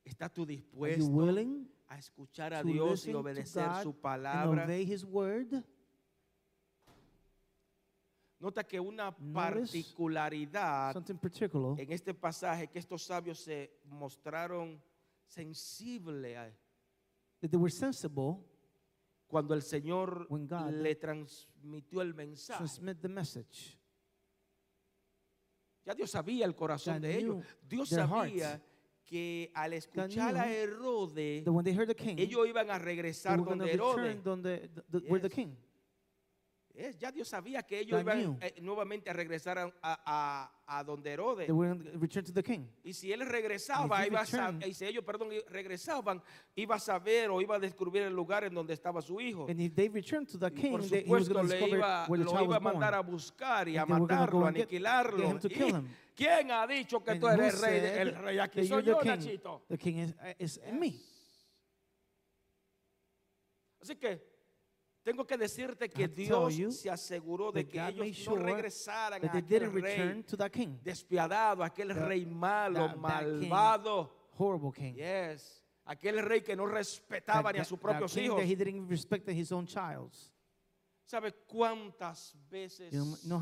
¿Estás 0.04 0.32
tú 0.32 0.42
Are 0.44 0.52
you 0.54 0.62
dispuesto 0.62 1.06
willing 1.06 1.68
a 1.88 1.98
escuchar 1.98 2.52
a 2.54 2.62
to 2.62 2.68
Dios 2.68 3.06
y 3.06 3.14
obedecer 3.14 3.68
su 3.82 3.94
palabra? 3.94 4.66
his 4.78 5.04
word? 5.04 5.62
Nota 8.38 8.64
que 8.64 8.78
una 8.78 9.16
particularidad 9.16 10.94
en 11.78 11.92
este 11.92 12.12
pasaje 12.12 12.68
que 12.68 12.78
estos 12.78 13.02
sabios 13.02 13.38
se 13.40 13.80
mostraron 13.84 14.80
sensibles 15.26 16.36
a- 16.36 16.52
that 17.40 17.50
they 17.50 17.58
were 17.58 17.70
sensible 17.70 18.36
cuando 19.26 19.54
el 19.54 19.62
Señor 19.62 20.26
le 20.70 20.94
transmitió 20.96 22.02
el 22.02 22.14
mensaje. 22.14 22.58
transmit 22.58 23.00
the 23.00 23.08
message. 23.08 23.78
Ya 25.84 25.94
Dios 25.94 26.10
sabía 26.10 26.44
el 26.44 26.54
corazón 26.54 27.00
de 27.00 27.16
ellos. 27.16 27.44
Dios 27.62 27.88
sabía 27.88 28.50
hearts. 28.50 28.64
Que 29.06 29.50
al 29.54 29.72
escuchar 29.72 30.36
a 30.36 30.50
Herodes, 30.52 31.44
That 31.44 31.52
when 31.52 31.64
they 31.64 31.72
heard 31.74 31.88
the 31.88 31.94
king, 31.94 32.18
ellos 32.18 32.46
iban 32.48 32.70
a 32.70 32.78
regresar 32.78 33.38
were 33.38 33.44
going 33.46 33.58
to 33.60 33.64
donde 33.66 33.72
Herodes. 33.72 33.96
return 33.96 34.22
donde, 34.24 34.68
the, 34.90 35.00
the, 35.00 35.06
where 35.08 35.20
the 35.20 35.28
Yes. 35.28 35.34
king. 35.34 35.56
Es, 36.78 36.98
ya 36.98 37.10
Dios 37.10 37.28
sabía 37.28 37.62
que 37.62 37.78
ellos 37.78 37.92
God 37.92 38.00
iban 38.12 38.38
eh, 38.42 38.54
nuevamente 38.60 39.08
a 39.08 39.14
regresar 39.14 39.56
a, 39.56 39.72
a- 39.82 40.50
a- 40.66 40.84
donde 40.84 41.10
Herodes. 41.10 41.46
They 41.46 41.98
return 41.98 42.22
to 42.26 42.32
the 42.34 42.42
king. 42.42 42.66
Y 42.84 42.92
si 42.92 43.10
él 43.10 43.20
regresaba, 43.24 44.06
iba 44.06 44.20
a 44.20 44.26
sa- 44.26 44.50
returned- 44.50 44.66
y 44.68 44.74
si 44.74 44.84
ellos, 44.84 45.02
perdón, 45.02 45.32
i- 45.32 45.40
regresaban, 45.48 46.20
iba 46.54 46.74
a 46.74 46.78
saber 46.78 47.30
o 47.30 47.40
iba 47.40 47.56
a 47.56 47.58
descubrir 47.58 48.02
el 48.02 48.12
lugar 48.14 48.44
en 48.44 48.52
donde 48.52 48.74
estaba 48.74 49.00
su 49.00 49.18
hijo. 49.22 49.46
And 49.48 49.58
if 49.58 49.74
they 49.74 49.88
returned 49.88 50.28
to 50.28 50.38
the 50.38 50.48
Y 50.54 50.60
king, 50.60 50.70
por 50.72 50.82
they, 50.82 51.02
he 51.02 51.08
was 51.10 51.26
supuesto 51.26 51.66
le 51.66 51.68
iba, 51.78 52.06
where 52.08 52.22
the 52.22 52.30
lo 52.30 52.44
iba 52.44 52.56
a 52.56 52.60
mandar 52.60 52.92
a 52.94 53.00
buscar 53.00 53.68
y 53.70 53.78
a 53.78 53.82
And 53.82 53.90
matarlo, 53.92 54.44
a 54.44 54.48
aniquilarlo. 54.48 55.38
¿Quién 56.16 56.50
ha 56.50 56.66
dicho 56.66 57.04
que 57.04 57.10
And 57.10 57.20
tú 57.20 57.28
eres 57.28 57.60
rey? 57.60 57.78
El 58.00 58.14
rey 58.14 58.38
aquí 58.38 58.60
that 58.62 58.68
soy 58.68 58.82
yo, 58.82 58.98
king? 58.98 59.10
Nachito. 59.10 59.62
The 59.68 59.76
king 59.76 59.98
is, 59.98 60.12
uh, 60.12 60.32
is 60.38 60.56
in 60.66 60.80
me. 60.80 60.98
Así 63.82 63.96
que 63.96 64.20
tengo 65.02 65.26
que 65.26 65.36
decirte 65.36 65.90
que 65.90 66.08
Dios 66.08 66.54
se 66.80 66.88
aseguró 66.90 67.52
de 67.52 67.64
that 67.64 67.70
que 67.70 67.78
ellos 67.78 67.98
made 67.98 68.10
no 68.10 68.14
sure 68.14 68.42
regresaran 68.42 69.20
That 69.20 69.34
a 69.34 69.38
aquel 69.38 69.70
rey 69.72 70.22
to 70.24 70.36
that 70.38 70.50
king. 70.50 70.80
despiadado, 70.82 71.62
aquel 71.62 71.88
That- 71.94 72.08
rey 72.08 72.24
malo, 72.24 72.88
that 72.88 72.96
bad 73.00 73.20
king. 73.38 73.48
malvado. 73.50 74.10
Horrible 74.38 74.72
king. 74.72 74.96
Yes. 74.96 75.62
Aquel 75.86 76.20
rey 76.26 76.40
que 76.42 76.56
no 76.56 76.66
respetaba 76.66 77.52
ni 77.52 77.58
a 77.58 77.62
That- 77.62 77.68
sus 77.68 77.78
that 77.78 77.82
propios 77.82 78.12
king 78.14 78.24
hijos. 78.24 78.38
that 78.38 78.46
he 78.46 78.56
didn't 78.56 78.88
respect 78.88 79.28
his 79.28 79.52
own 79.52 79.66
child. 79.66 80.12
¿Sabe 81.04 81.32
cuántas 81.46 82.34
veces 82.50 82.92
You 82.92 83.04
know 83.24 83.38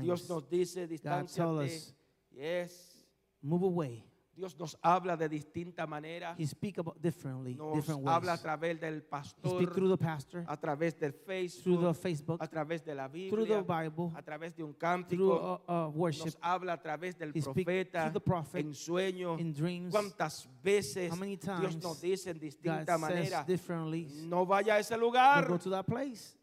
Dios 0.00 0.26
nos 0.30 0.48
dice 0.48 0.86
us, 0.86 1.94
Yes. 2.36 3.06
move 3.42 3.62
away. 3.64 4.04
Dios 4.36 4.58
nos 4.58 4.76
habla 4.82 5.16
de 5.16 5.28
distinta 5.28 5.86
manera. 5.86 6.34
He 6.36 6.44
speak 6.44 6.78
about 6.78 7.00
differently, 7.00 7.54
Nos 7.54 7.76
different 7.76 8.04
habla 8.04 8.32
a 8.32 8.34
ways. 8.34 8.42
través 8.42 8.80
del 8.80 8.94
He 8.96 8.98
speak 8.98 9.08
pastor, 9.10 9.72
through 9.72 9.88
the 9.90 9.96
pastor, 9.96 10.44
a 10.48 10.56
través 10.56 10.98
del 10.98 11.12
through 11.12 11.80
the 11.80 11.94
Facebook, 11.94 11.96
Facebook, 12.02 12.42
a 12.42 12.48
través 12.48 12.84
de 12.84 12.96
la 12.96 13.08
through 13.08 13.46
the 13.46 13.60
Biblia, 13.60 13.62
Bible, 13.62 14.10
a 14.16 14.22
través 14.22 14.56
de 14.56 14.64
un 14.64 14.72
through 14.74 14.78
cántico. 14.80 15.60
uh, 15.68 15.72
uh, 15.72 15.88
worship, 15.94 16.24
Nos 16.24 16.38
habla 16.40 16.72
a 16.72 16.82
través 16.82 17.16
del 17.16 17.30
He 17.32 17.40
profeta 17.42 18.10
through 18.10 18.12
the 18.14 18.20
prophet, 18.20 18.64
en 18.66 18.74
sueños. 18.74 19.38
in 19.40 19.52
dreams. 19.54 19.92
¿Cuántas 19.92 20.48
veces 20.64 21.12
How 21.12 21.16
many 21.16 21.36
Dios 21.36 21.60
times 21.60 21.76
nos 21.84 22.00
dice 22.00 22.30
en 22.30 22.38
God 22.38 22.42
distinta 22.42 22.98
manera? 22.98 23.44
says 23.44 23.46
differently. 23.46 24.08
No 24.26 24.44
vaya 24.44 24.74
a 24.74 24.78
ese 24.80 24.94
Don't 24.96 25.02
lugar. 25.04 25.46
go 25.46 25.58
to 25.58 25.70
that 25.70 25.86
place. 25.86 26.36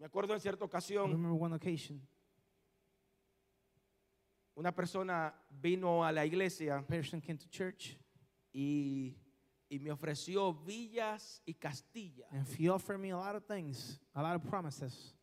Me 0.00 0.06
acuerdo 0.06 0.34
en 0.34 0.40
cierta 0.40 0.64
I 0.64 0.66
ocasión, 0.66 1.12
remember 1.12 1.40
one 1.40 1.54
occasion, 1.54 2.00
una 4.54 4.72
persona 4.74 5.34
vino 5.50 6.04
a 6.04 6.12
la 6.12 6.24
iglesia 6.24 6.84
came 6.86 7.38
to 7.38 7.48
church 7.48 7.96
y, 8.52 9.16
y 9.68 9.78
me 9.78 9.90
ofreció 9.90 10.52
villas 10.52 11.42
y 11.46 11.54
Castilla. 11.54 12.26
and 12.30 12.46
he 12.58 12.68
offered 12.68 12.98
me 12.98 13.10
a 13.10 13.16
lot 13.16 13.34
of 13.34 13.44
things, 13.46 14.00
a 14.14 14.22
lot 14.22 14.36
of 14.36 14.42
promises. 14.42 15.14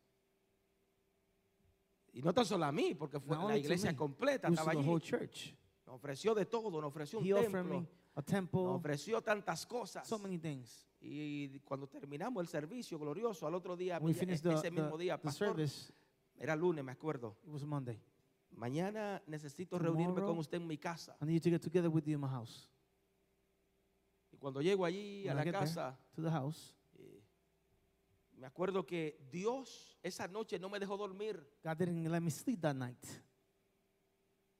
Y 2.12 2.22
no 2.22 2.32
tan 2.32 2.44
solo 2.44 2.64
a 2.64 2.72
mí, 2.72 2.94
porque 2.94 3.20
fue 3.20 3.36
Not 3.36 3.50
la 3.50 3.56
iglesia 3.56 3.92
me, 3.92 3.96
completa, 3.96 4.48
estaba 4.48 4.72
allí. 4.72 4.84
whole 4.84 5.00
church. 5.00 5.54
Nos 5.86 5.94
ofreció 5.94 6.34
de 6.34 6.44
todo, 6.44 6.80
nos 6.80 6.88
ofreció 6.88 7.20
un 7.20 7.24
He 7.24 7.32
offered 7.32 7.52
me 7.64 7.70
templo, 7.70 7.76
a 8.14 8.20
nos 8.20 8.24
temple, 8.26 8.60
ofreció 8.62 9.22
tantas 9.22 9.64
cosas. 9.64 10.08
so 10.08 10.18
many 10.18 10.38
things. 10.38 10.88
Y 11.00 11.60
cuando 11.60 11.86
terminamos 11.88 12.42
el 12.42 12.48
servicio 12.48 12.98
glorioso, 12.98 13.46
al 13.46 13.54
otro 13.54 13.76
día, 13.76 13.98
we 14.00 14.10
ese 14.10 14.26
the, 14.42 14.70
mismo 14.70 14.98
día, 14.98 15.16
pastor, 15.20 15.48
service, 15.50 15.92
era 16.36 16.56
lunes, 16.56 16.84
me 16.84 16.92
acuerdo. 16.92 17.36
it 17.44 17.48
was 17.50 17.64
Monday. 17.64 18.00
Mañana 18.52 19.22
necesito 19.26 19.78
reunirme 19.78 20.20
con 20.22 20.38
usted 20.38 20.58
en 20.58 20.66
mi 20.66 20.76
casa. 20.76 21.16
I 21.22 21.24
need 21.24 21.42
to 21.42 21.50
get 21.50 21.62
together 21.62 21.88
with 21.90 22.04
you 22.06 22.14
in 22.14 22.20
my 22.20 22.28
house. 22.28 22.68
Y 24.32 24.36
cuando 24.36 24.60
llego 24.60 24.84
allí 24.84 25.26
a 25.28 25.32
When 25.34 25.36
I 25.36 25.38
la 25.38 25.44
get 25.44 25.52
there, 25.52 25.66
casa, 25.66 25.98
To 26.14 26.22
the 26.22 26.30
house. 26.30 26.74
eh, 26.98 27.22
me 28.36 28.46
acuerdo 28.46 28.86
que 28.86 29.18
Dios 29.30 29.98
esa 30.02 30.26
noche 30.28 30.58
no 30.58 30.68
me 30.68 30.78
dejó 30.78 30.96
dormir. 30.96 31.46
God 31.64 31.76
didn't 31.78 32.06
let 32.10 32.20
me 32.20 32.30
sleep 32.30 32.60
that 32.60 32.74
night. 32.76 33.04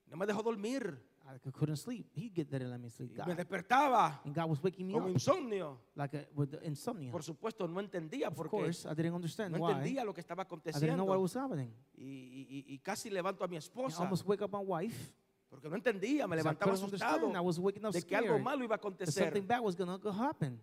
No 0.07 0.16
me 0.16 0.26
dejó 0.26 0.43
dormir. 0.43 0.99
I 1.33 1.51
couldn't 1.53 1.76
sleep. 1.76 2.07
Get 2.35 2.51
let 2.53 2.78
me 2.81 2.89
sleep. 2.91 3.12
Y 3.12 3.16
God. 3.16 3.26
me 3.28 3.35
despertaba 3.35 4.20
And 4.24 4.35
God 4.35 4.49
was 4.51 4.62
waking 4.62 4.87
me 4.87 4.95
con 4.95 5.03
up 5.05 5.09
insomnio. 5.11 5.78
like 5.95 6.28
with 6.35 6.51
the 6.51 6.66
insomnia. 6.66 7.11
Por 7.12 7.22
supuesto, 7.22 7.68
no 7.68 7.81
entendía 7.81 8.28
Of 8.28 8.35
porque 8.35 8.51
course, 8.51 8.87
I 8.87 8.95
didn't 8.95 9.14
understand 9.14 9.53
no 9.55 9.61
why. 9.61 9.72
entendía 9.72 10.05
lo 10.05 10.12
que 10.12 10.20
estaba 10.20 10.43
I 10.43 10.47
didn't 10.47 10.97
know 10.97 11.05
what 11.07 11.16
aconteciendo. 11.16 11.22
was 11.22 11.35
happening. 11.37 11.72
Y, 11.97 12.05
y- 12.05 12.47
y- 12.51 12.74
y 12.74 12.78
casi 12.81 13.11
levanto 13.11 13.45
a 13.45 13.49
mi 13.49 13.57
I 13.57 13.59
esposa 13.59 14.03
almost 14.03 14.26
wake 14.26 14.43
up 14.43 14.51
my 14.53 14.62
wife. 14.64 15.12
porque 15.49 15.68
no 15.68 15.76
entendía, 15.76 16.26
me 16.28 16.37
I 16.37 16.39
levantaba 16.39 16.72
couldn't 16.72 16.85
understand. 16.85 17.12
I 17.12 17.16
asustado 17.16 17.43
was 17.45 17.59
waking 17.59 17.85
up 17.85 17.93
de 17.93 18.03
que 18.03 18.16
algo 18.16 18.28
scared 18.28 18.43
malo 18.45 18.64
iba 18.64 18.74
a 18.74 18.78
that 18.78 18.87
acontecer. 18.87 19.24
something 19.24 19.47
bad 19.47 19.61
was 19.62 19.76
going 19.76 20.01
to 20.01 20.11
happen. 20.12 20.61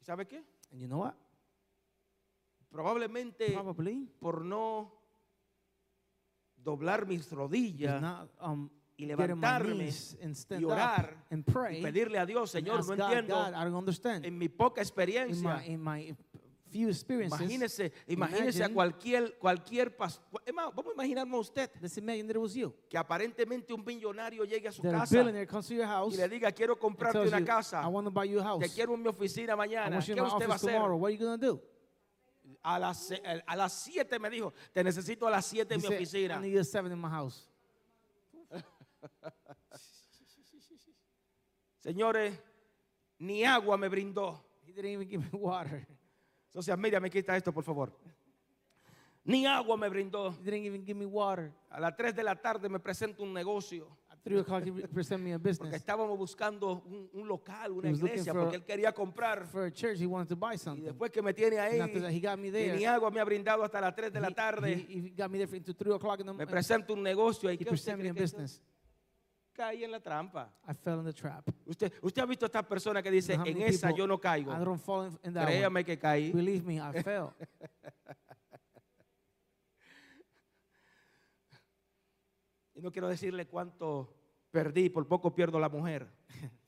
¿Y 0.00 0.04
¿Sabe 0.04 0.26
qué? 0.26 0.42
And 0.72 0.80
you 0.80 0.86
know 0.88 0.98
what? 1.00 1.14
Probablemente 2.70 3.52
Probably 3.52 4.08
por 4.20 4.44
no 4.44 4.92
doblar 6.68 7.06
mis 7.06 7.20
is 7.20 7.32
rodillas 7.32 8.00
not 8.00 8.30
um, 8.40 8.68
y 8.96 9.06
levantarme 9.06 9.88
y 10.58 10.64
orar 10.64 11.24
and 11.30 11.44
y 11.48 11.52
pray. 11.52 11.82
pedirle 11.82 12.18
a 12.18 12.26
Dios, 12.26 12.50
Señor, 12.50 12.80
no 12.80 12.96
God, 12.96 13.00
entiendo 13.00 13.36
God, 13.36 13.54
understand. 13.74 14.24
en 14.26 14.36
mi 14.36 14.48
poca 14.48 14.80
In 14.80 14.84
experiencia. 14.86 15.56
my, 15.56 15.66
in 15.72 15.80
my 15.82 16.16
few 16.70 16.90
experiences, 16.90 17.40
Imagínese, 17.40 17.92
imagínese 18.08 18.62
a 18.62 18.68
cualquier 18.68 19.38
cualquier 19.38 19.96
pas- 19.96 20.20
es 20.44 20.52
más, 20.52 20.66
vamos 20.74 20.90
a 20.90 20.94
imaginarnos 20.94 21.48
usted 21.48 21.70
que 22.90 22.98
aparentemente 22.98 23.72
un 23.72 23.82
millonario 23.86 24.44
llegue 24.44 24.68
a 24.68 24.72
su 24.72 24.82
casa 24.82 25.06
house 25.86 26.14
y 26.14 26.18
le 26.18 26.28
diga 26.28 26.52
quiero 26.52 26.78
comprarte 26.78 27.20
una 27.20 27.38
you, 27.40 27.46
casa, 27.46 27.80
I 27.82 27.86
want 27.86 28.06
to 28.06 28.10
buy 28.12 28.28
you 28.28 28.40
a 28.40 28.44
house. 28.44 28.60
te 28.62 28.68
quiero 28.68 28.94
en 28.94 29.02
mi 29.02 29.08
oficina 29.08 29.56
mañana. 29.56 29.98
¿Qué 30.04 30.12
in 30.12 30.26
usted 30.26 30.46
va 30.46 30.52
a 30.52 30.56
hacer? 30.56 30.78
A 32.62 32.78
las 32.78 33.12
a 33.46 33.56
las 33.56 33.72
7 33.72 34.18
me 34.18 34.28
dijo, 34.30 34.52
te 34.72 34.82
necesito 34.82 35.26
a 35.26 35.30
las 35.30 35.46
7 35.46 35.74
en 35.74 35.80
mi 35.80 35.86
oficina. 35.86 36.36
I 36.36 36.40
need 36.40 36.58
a 36.58 36.64
seven 36.64 36.92
in 36.92 37.00
my 37.00 37.08
house. 37.08 37.48
Señores, 41.78 42.38
ni 43.18 43.44
agua 43.44 43.76
me 43.76 43.88
brindó. 43.88 44.44
He 44.66 44.72
didn't 44.72 44.90
even 44.90 45.08
give 45.08 45.22
me 45.22 45.38
water. 45.38 45.86
Social 46.48 46.76
media, 46.76 47.00
me 47.00 47.10
quita 47.10 47.36
esto, 47.36 47.52
por 47.52 47.64
favor. 47.64 47.92
Ni 49.24 49.46
agua 49.46 49.76
me 49.76 49.88
brindó. 49.88 50.32
He 50.40 50.50
didn't 50.50 50.66
even 50.66 50.84
give 50.84 50.98
me 50.98 51.06
water. 51.06 51.52
A 51.70 51.80
las 51.80 51.96
3 51.96 52.14
de 52.14 52.22
la 52.22 52.34
tarde 52.36 52.68
me 52.68 52.80
presenta 52.80 53.22
un 53.22 53.32
negocio. 53.32 53.88
Three 54.24 54.38
o'clock, 54.40 54.64
he 54.64 54.70
presented 54.88 55.24
me 55.24 55.32
a 55.32 55.38
Porque 55.38 55.48
business. 55.48 55.74
estábamos 55.74 56.18
buscando 56.18 56.82
un, 56.84 57.08
un 57.12 57.28
local, 57.28 57.72
una 57.72 57.88
He 57.88 57.92
was 57.92 58.00
looking 58.02 58.18
iglesia, 58.18 58.32
for- 58.32 58.42
porque 58.42 58.56
él 58.56 58.64
quería 58.64 58.92
comprar. 58.92 59.46
For 59.46 59.64
a 59.66 59.70
church, 59.72 59.98
he 60.00 60.06
wanted 60.06 60.28
to 60.28 60.36
buy 60.36 60.54
Y 60.54 60.58
something. 60.58 60.84
después 60.84 61.10
que 61.10 61.22
me 61.22 61.32
tiene 61.32 61.58
ahí, 61.58 61.74
And 61.80 61.82
after 61.82 62.02
that, 62.02 62.10
he 62.12 62.20
got 62.20 62.38
me 62.38 62.50
there. 62.50 62.76
ni 62.76 62.84
agua 62.84 63.10
me 63.10 63.20
ha 63.20 63.24
brindado 63.24 63.62
hasta 63.64 63.80
las 63.80 63.94
3 63.94 64.12
de 64.12 64.20
la 64.20 64.30
tarde. 64.30 64.72
He, 64.88 64.98
he 65.06 65.10
got 65.16 65.30
me 65.30 65.38
there 65.38 65.56
into 65.56 65.72
three 65.72 65.92
o'clock 65.94 66.20
in 66.20 66.26
the 66.26 66.32
me 66.32 66.38
morning. 66.38 66.50
presenta 66.50 66.92
un 66.92 67.02
negocio 67.02 67.50
y 67.50 67.54
He 67.54 67.58
¿qué 67.58 67.64
usted 67.64 67.70
presented 67.70 67.96
me 67.98 68.02
cree 68.02 68.10
a 68.10 68.14
que 68.14 68.24
hizo? 68.24 68.36
business. 68.36 68.62
Caí 69.54 69.82
en 69.82 69.90
la 69.90 69.98
trampa. 70.00 70.52
I 70.68 70.72
fell 70.74 70.98
in 71.00 71.04
the 71.04 71.12
trap. 71.12 71.48
Usted, 71.66 71.92
usted 72.02 72.22
ha 72.22 72.26
visto 72.26 72.44
a 72.44 72.48
esta 72.48 72.62
persona 72.62 73.02
que 73.02 73.10
dice, 73.10 73.32
You 73.32 73.38
know 73.38 73.44
how 73.44 73.50
en 73.50 73.58
many 73.58 73.70
esa 73.74 73.88
people- 73.88 73.98
yo 73.98 74.06
no 74.06 74.18
caigo. 74.20 74.52
I 74.52 74.64
don't 74.64 74.80
fall 74.80 75.06
in, 75.06 75.18
in 75.24 75.34
that 75.34 75.44
one. 75.48 75.52
Créame 75.56 75.84
que 75.84 75.98
caí. 75.98 76.32
Believe 76.32 76.64
me, 76.64 76.76
I 76.80 77.02
fell. 77.02 77.32
Y 82.78 82.80
no 82.80 82.92
quiero 82.92 83.08
decirle 83.08 83.48
cuánto 83.48 84.14
perdí, 84.52 84.88
por 84.88 85.04
poco 85.08 85.34
pierdo 85.34 85.58
la 85.58 85.68
mujer. 85.68 86.08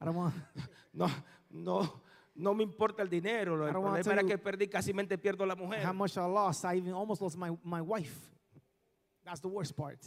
No, 0.92 1.10
no, 1.50 2.02
no 2.34 2.54
me 2.54 2.62
importa 2.64 3.02
el 3.02 3.08
dinero. 3.08 3.66
El 3.66 3.72
problema 3.72 4.12
era 4.12 4.24
que 4.24 4.38
perdí 4.38 4.66
casi 4.66 4.92
mente 4.92 5.16
pierdo 5.18 5.46
la 5.46 5.54
mujer. 5.54 5.86
how 5.86 5.92
much 5.92 6.16
I 6.16 6.20
lost. 6.20 6.64
I 6.64 6.78
even 6.78 6.92
almost 6.92 7.20
lost 7.20 7.36
my, 7.36 7.50
my 7.62 7.80
wife. 7.80 8.18
That's 9.22 9.40
the 9.40 9.48
worst 9.48 9.76
part. 9.76 10.00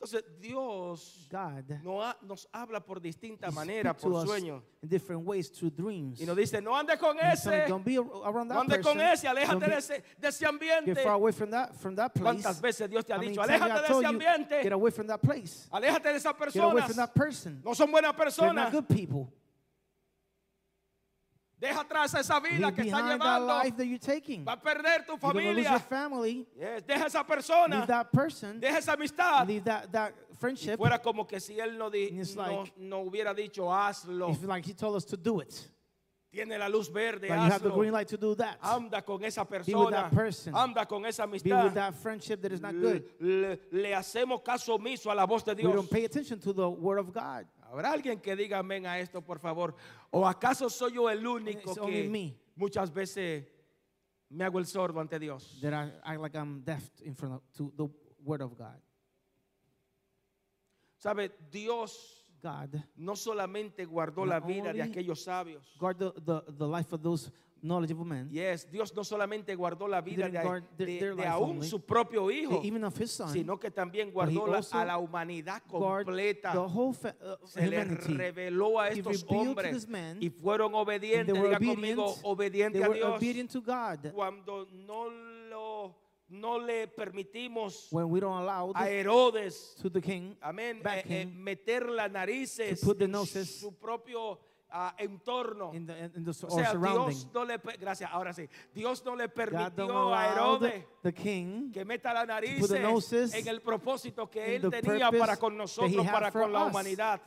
Entonces 0.00 0.22
Dios 0.40 1.26
God 1.28 1.64
no 1.82 2.00
ha- 2.02 2.16
nos 2.22 2.48
habla 2.52 2.78
por 2.78 3.00
distinta 3.00 3.50
manera, 3.50 3.92
por 3.96 4.24
sueños. 4.24 4.62
in 4.80 4.88
different 4.88 5.24
ways 5.26 5.50
through 5.50 5.70
dreams. 5.74 6.20
Y 6.20 6.24
nos 6.24 6.36
dice, 6.36 6.60
no 6.62 6.76
andes 6.76 6.98
con 7.00 7.18
ese, 7.18 7.66
don't 7.66 7.84
be 7.84 7.96
ar- 7.98 8.04
around 8.24 8.46
no 8.48 8.54
that 8.54 8.60
andes 8.60 8.76
person. 8.78 8.92
con 8.96 9.00
ese, 9.00 9.26
aléjate 9.26 9.58
be- 9.58 9.66
de 9.66 9.76
ese, 9.78 10.02
de 10.20 10.28
ese 10.28 10.38
Get 10.38 10.48
ambiente. 10.48 10.94
far 11.02 11.14
away 11.14 11.32
from 11.32 11.50
that 11.50 11.74
from 11.74 11.96
that 11.96 12.12
place. 12.14 12.22
¿Cuántas 12.42 12.60
veces 12.60 12.88
Dios 12.88 13.04
te 13.04 13.12
ha 13.12 13.18
dicho, 13.18 13.42
aléjate 13.42 13.72
de 13.80 13.86
ese 13.88 14.02
you, 14.02 14.06
ambiente? 14.08 14.62
Get 14.62 14.72
away 14.72 14.90
from 14.92 15.06
that 15.08 15.20
place. 15.20 15.66
Aléjate 15.72 16.04
de 16.12 16.14
esas 16.18 16.32
Get 16.52 16.62
away 16.62 16.82
from 16.82 16.92
personas. 16.92 16.96
that 16.96 17.14
person. 17.14 17.60
No 17.64 17.74
son 17.74 17.90
buenas 17.90 18.14
They're 18.14 18.52
not 18.54 18.70
personas. 18.70 18.70
good 18.72 18.86
people. 18.88 19.32
Deja 21.60 21.80
atrás 21.80 22.14
esa 22.14 22.38
vida 22.40 22.68
Leave 22.68 22.74
que 22.76 22.82
está 22.84 22.98
behind 23.02 23.20
that 23.20 23.40
llevando. 23.40 23.46
life 23.64 23.76
that 23.76 23.84
you're 23.86 23.98
taking. 23.98 24.44
Va 24.44 24.52
a 24.52 24.56
perder 24.60 25.04
tu 25.06 25.18
You're 25.20 25.34
lose 25.54 25.64
your 25.68 25.78
familia. 25.78 25.80
family. 25.80 26.46
Yes, 26.56 26.82
Deja 26.86 27.06
esa 27.06 27.24
persona. 27.24 27.76
Leave 27.76 27.86
that 27.88 28.12
person. 28.12 28.60
Deja 28.60 28.78
esa 28.78 28.92
amistad. 28.92 29.46
Leave 29.48 29.64
that, 29.64 29.90
that 29.90 30.12
Y 30.30 30.36
friendship. 30.38 30.78
fuera 30.78 31.02
como 31.02 31.24
que 31.26 31.40
si 31.40 31.54
él 31.58 31.76
no, 31.76 31.90
di- 31.90 32.10
And 32.10 32.20
it's 32.20 32.36
no, 32.36 32.42
like- 32.42 32.72
no 32.78 33.04
hubiera 33.10 33.34
dicho 33.34 33.62
hazlo. 33.68 34.30
If 34.30 34.44
like 34.44 34.64
he 34.64 34.72
told 34.72 34.94
us 34.96 35.04
to 35.06 35.16
do 35.16 35.40
it. 35.40 35.68
Tiene 36.30 36.58
la 36.58 36.68
luz 36.68 36.88
verde, 36.88 37.22
Like 37.28 37.40
you 37.40 37.50
have 37.50 37.62
the 37.62 37.70
hazlo. 37.70 37.74
green 37.78 37.90
light 37.92 38.06
to 38.08 38.16
do 38.18 38.34
that. 38.36 38.58
Anda 38.62 39.00
con 39.02 39.24
esa 39.24 39.44
Be 39.44 39.56
with 39.56 39.66
persona. 39.66 39.90
that 39.90 40.10
person. 40.12 40.54
Anda 40.54 40.84
con 40.86 41.04
esa 41.06 41.26
Be 41.26 41.32
with 41.32 41.46
amistad. 41.46 41.74
that 41.74 41.94
friendship 41.94 42.42
that 42.42 42.52
is 42.52 42.60
not 42.60 42.74
Le, 42.74 42.80
good. 42.92 43.04
le- 43.18 43.58
le 43.72 43.88
hacemos 43.96 44.44
caso 44.44 44.76
omiso 44.78 45.10
a 45.10 45.14
la 45.14 45.26
voz 45.26 45.42
de 45.42 45.54
We 45.54 45.62
Dios. 45.62 45.74
don't 45.74 45.90
pay 45.90 46.04
attention 46.04 46.38
to 46.40 46.52
the 46.52 46.68
word 46.70 46.98
of 46.98 47.12
God. 47.12 47.46
¿Habrá 47.70 47.92
alguien 47.92 48.20
que 48.20 48.34
diga 48.34 48.58
amén 48.58 48.86
a 48.86 48.98
esto, 48.98 49.20
por 49.20 49.38
favor? 49.38 49.74
¿O 50.10 50.26
acaso 50.26 50.70
soy 50.70 50.94
yo 50.94 51.10
el 51.10 51.26
único 51.26 51.72
It's 51.72 51.80
que 51.80 52.08
me. 52.08 52.34
muchas 52.56 52.92
veces 52.92 53.46
me 54.30 54.44
hago 54.44 54.58
el 54.58 54.66
sordo 54.66 55.00
ante 55.00 55.18
Dios? 55.18 55.58
That 55.60 55.74
I 55.74 55.92
act 56.02 56.20
like 56.20 56.38
I'm 56.38 56.62
deaf 56.64 56.82
in 57.02 57.14
front 57.14 57.34
of 57.34 57.42
to 57.58 57.72
the 57.76 57.88
word 58.24 58.40
of 58.40 58.56
God. 58.56 58.80
¿Sabe? 60.96 61.30
Dios 61.50 62.24
God 62.42 62.74
no 62.96 63.14
solamente 63.16 63.84
guardó 63.84 64.24
la 64.24 64.40
vida 64.40 64.72
de 64.72 64.82
aquellos 64.82 65.22
sabios. 65.22 65.76
guard 65.78 65.98
the, 65.98 66.12
the, 66.24 66.52
the 66.52 66.66
life 66.66 66.92
of 66.94 67.02
those 67.02 67.30
knowledgeable 67.62 68.04
men, 68.04 68.28
Yes, 68.30 68.70
Dios 68.70 68.94
no 68.94 69.02
solamente 69.04 69.54
guardó 69.54 69.88
la 69.88 70.00
vida 70.00 70.28
de, 70.28 70.40
guard 70.42 70.64
de- 70.76 70.86
de 70.86 71.14
life 71.14 71.26
aún 71.26 71.62
su 71.62 71.80
propio 71.80 72.30
hijo, 72.30 72.60
even 72.64 72.84
of 72.84 72.98
his 73.00 73.10
son, 73.10 73.32
sino 73.32 73.58
que 73.58 73.70
también 73.70 74.10
guardó 74.12 74.46
la- 74.46 74.60
a 74.72 74.84
la 74.84 74.98
humanidad 74.98 75.62
completa. 75.66 76.52
the 76.52 76.58
whole 76.58 76.94
uh, 77.20 77.46
Se 77.46 77.66
le 77.66 77.84
reveló 77.84 78.78
a 78.80 78.88
estos 78.88 79.24
hombres 79.28 79.88
man, 79.88 80.18
y 80.20 80.30
fueron 80.30 80.74
obedientes. 80.74 81.34
Diga 81.34 81.58
conmigo, 81.58 82.14
obedient. 82.22 82.24
obediente 82.24 82.78
They 82.80 82.88
a 82.90 82.94
Dios. 82.94 83.16
obedient 83.16 83.50
to 83.52 83.60
God. 83.60 84.12
Cuando 84.12 84.66
no 84.70 85.08
lo 85.10 85.94
no 86.30 86.58
le 86.58 86.86
permitimos 86.88 87.88
When 87.90 88.10
we 88.10 88.20
don't 88.20 88.36
allow 88.42 88.70
a 88.74 88.86
Herodes, 88.90 89.74
to 89.80 89.88
the 89.90 90.00
king, 90.02 90.36
amén, 90.42 90.82
eh, 90.84 91.02
eh, 91.08 91.26
meter 91.26 91.88
las 91.88 92.10
narices 92.10 92.80
to 92.80 92.86
put 92.86 92.98
the 92.98 93.04
en 93.06 93.12
noses 93.12 93.60
su 93.60 93.72
propio 93.78 94.38
ah, 94.70 94.94
entorno. 94.98 95.72
in 95.74 95.86
the, 95.86 96.10
in 96.16 96.24
the 96.24 96.30
O 96.30 96.50
sea, 96.50 96.74
Dios 96.74 97.28
no 97.32 97.44
le, 97.44 97.58
gracias, 97.80 98.10
ahora 98.12 98.32
sí, 98.32 98.48
Dios 98.74 99.04
no 99.04 99.16
le 99.16 99.28
God 99.28 99.34
permitió 99.34 100.14
a 100.14 100.32
Herodes 100.32 100.84
the 101.02 101.12
king 101.12 101.70
que 101.72 101.84
meta 101.84 102.12
la 102.12 102.26
nariz 102.26 102.70
en 102.70 103.48
el 103.48 103.60
propósito 103.60 104.28
que 104.30 104.56
él 104.56 104.70
tenía 104.70 105.10
para 105.10 105.36
con 105.36 105.56
nosotros, 105.56 106.06
para 106.06 106.30
con 106.30 106.52
la 106.52 106.64
us, 106.64 106.70
humanidad. 106.70 107.20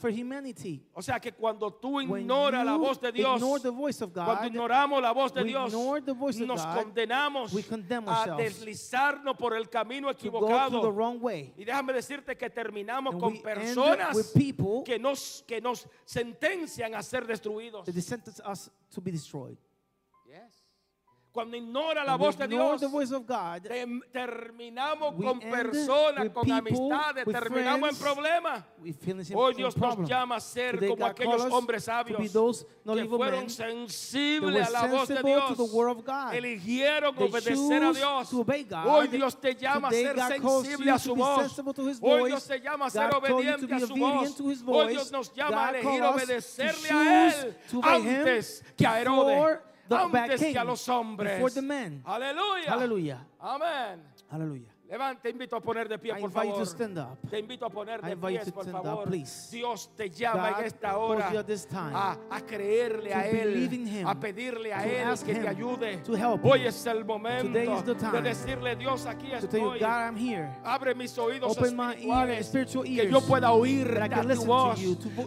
O 0.94 1.02
sea 1.02 1.20
que 1.20 1.32
cuando 1.34 1.74
tú 1.74 2.02
ignoras 2.02 2.66
la 2.66 2.76
voz 2.76 3.00
de 3.00 3.12
Dios, 3.12 3.42
of 3.42 4.14
cuando 4.14 4.36
God, 4.36 4.46
ignoramos 4.46 5.02
la 5.02 5.12
voz 5.12 5.34
de 5.34 5.44
Dios, 5.44 5.74
nos 5.74 6.66
God, 6.66 6.76
condenamos 6.76 7.54
a 8.08 8.36
deslizarnos 8.36 9.36
por 9.38 9.56
el 9.56 9.70
camino 9.70 10.10
equivocado. 10.10 10.92
Y 11.58 11.64
déjame 11.64 11.94
decirte 11.94 12.38
que 12.38 12.50
terminamos 12.50 13.14
And 13.14 13.22
con 13.22 13.42
personas 13.42 14.16
with 14.16 14.34
people 14.34 14.84
que 14.86 15.00
nos, 15.00 15.44
que 15.48 15.62
nos 15.62 15.88
sentencian 16.06 16.96
a 16.96 17.04
ser 17.04 17.26
destruidos. 17.32 17.86
they 17.86 18.02
sentenced 18.02 18.42
us 18.42 18.70
to 18.92 19.02
be 19.02 19.12
destroyed. 19.12 19.58
Cuando 21.32 21.56
ignora 21.56 22.04
la 22.04 22.18
voz 22.18 22.38
de 22.38 22.44
ignore 22.44 22.78
Dios, 22.78 22.82
the 22.82 22.88
voice 22.88 23.14
of 23.14 23.26
God, 23.26 23.62
terminamos 24.12 25.16
con 25.16 25.40
personas, 25.40 26.30
con 26.30 26.44
people, 26.44 26.54
amistades, 26.54 27.26
terminamos 27.26 27.90
en 27.90 27.96
problemas. 27.96 28.64
Hoy 29.34 29.54
Dios 29.54 29.78
nos 29.78 30.10
llama 30.10 30.36
a 30.36 30.40
ser 30.42 30.76
Today 30.76 30.90
como 30.90 31.06
God 31.06 31.10
aquellos 31.12 31.46
hombres 31.54 31.86
sabios 31.86 32.34
those 32.34 32.66
que 32.84 33.06
fueron 33.06 33.50
sensibles 33.50 34.68
a 34.68 34.72
la 34.72 34.88
voz 34.88 35.08
de 35.08 35.24
Dios, 35.24 35.56
to 35.56 35.56
the 35.56 35.74
word 35.74 35.92
of 35.92 36.04
God. 36.06 36.34
eligieron 36.34 37.16
They 37.16 37.28
obedecer 37.28 37.84
a 37.84 37.94
Dios. 37.94 38.34
Hoy 38.86 39.08
Dios 39.08 39.40
te 39.40 39.56
llama 39.56 39.88
a 39.88 39.92
ser 39.92 40.18
God 40.18 40.28
sensible 40.28 40.92
a 40.92 41.00
su 41.00 41.16
voz. 41.16 41.62
Hoy. 42.02 42.32
Dios 42.32 42.46
te 42.46 42.60
llama 42.60 42.88
a 42.88 42.90
ser 42.90 43.16
obediente 43.16 43.68
be 43.68 43.76
a 43.76 43.80
su 43.80 43.96
voz. 43.96 44.64
Hoy. 44.68 44.90
Dios 44.90 45.10
nos 45.14 45.34
llama 45.34 45.68
a 45.68 45.70
elegir 45.70 46.04
obedecerle 46.04 46.90
a 46.90 47.30
Él 47.30 47.58
antes 47.82 48.66
que 48.76 48.86
a 48.86 49.00
Herodes, 49.00 49.60
the 49.98 50.18
antes 50.20 50.40
que 50.40 50.48
king, 50.48 50.58
a 50.58 50.64
los 50.64 50.88
hombres. 50.88 51.34
before 51.34 51.52
the 51.52 51.62
men. 51.62 52.02
Aleluya. 52.06 52.66
Hallelujah. 52.68 53.28
Amén. 53.40 54.02
Hallelujah. 54.30 54.70
Levante, 54.92 55.22
te 55.22 55.30
invito 55.30 55.56
a 55.56 55.62
poner 55.62 55.88
de 55.88 55.98
pie, 55.98 56.14
por 56.16 56.30
favor. 56.32 56.68
Te 57.30 57.40
invito 57.40 57.66
a 57.66 57.70
poner 57.70 58.02
de 58.02 58.18
pie, 58.18 58.42
por 58.52 58.70
favor. 58.70 59.10
Dios 59.10 59.90
te 59.96 60.10
llama 60.10 60.56
en 60.60 60.66
esta 60.66 60.98
hora 60.98 61.32
a, 61.94 62.18
a 62.30 62.42
creerle 62.42 63.14
a 63.14 63.26
Él, 63.26 64.04
a 64.06 64.20
pedirle 64.20 64.74
a 64.74 64.86
Él 64.86 65.18
que 65.24 65.36
te 65.36 65.48
ayude. 65.48 66.04
Hoy 66.44 66.66
es 66.66 66.86
el 66.88 67.06
momento 67.06 67.58
de 67.58 68.22
decirle, 68.22 68.76
Dios, 68.76 69.06
aquí 69.06 69.32
estoy. 69.32 69.80
God, 69.80 69.82
I'm 69.82 70.18
here. 70.18 70.50
Abre 70.62 70.94
mis 70.94 71.18
oídos 71.18 71.58
Open 71.58 71.74
my 71.78 71.94
ear, 72.06 72.30
espirituales 72.30 72.44
spiritual 72.44 72.84
que 72.84 73.10
yo 73.10 73.22
pueda 73.22 73.54
I 73.54 74.14
a 74.14 74.22
tu 74.36 74.46
voz. 74.46 74.78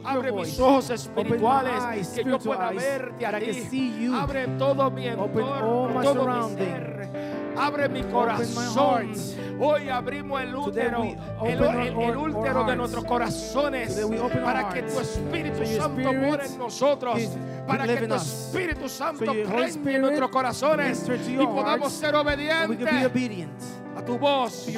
Abre 0.04 0.30
mis 0.30 0.60
ojos 0.60 0.90
espirituales 0.90 2.08
que 2.08 2.22
yo 2.22 2.38
pueda 2.38 2.70
verte 2.70 3.24
a 3.24 3.40
ti. 3.40 4.10
Abre 4.12 4.46
todo 4.58 4.90
mi 4.90 5.06
entorno, 5.06 6.02
todo 6.02 6.48
mi 6.48 6.54
ser. 6.54 7.43
Abre 7.56 7.88
mi 7.88 8.02
corazón. 8.04 9.12
Hoy 9.60 9.88
abrimos 9.88 10.42
el 10.42 10.54
útero, 10.54 11.04
el, 11.44 12.16
útero 12.16 12.64
de 12.64 12.76
nuestros 12.76 13.04
corazones 13.04 14.00
para 14.44 14.68
que 14.70 14.82
tu 14.82 15.00
Espíritu 15.00 15.64
Santo 15.64 16.12
more 16.12 16.44
en 16.44 16.58
nosotros, 16.58 17.20
para 17.66 17.86
que 17.86 18.06
tu. 18.06 18.14
Espíritu 18.14 18.88
Santo 18.88 19.32
Spirit 19.32 20.00
nuestros 20.00 20.30
corazones 20.30 21.08
y 21.28 21.36
podamos 21.36 21.92
ser 21.92 22.14
obedientes 22.14 23.04
obedient 23.06 23.52
a 23.96 24.02
tu 24.02 24.18
voz, 24.18 24.68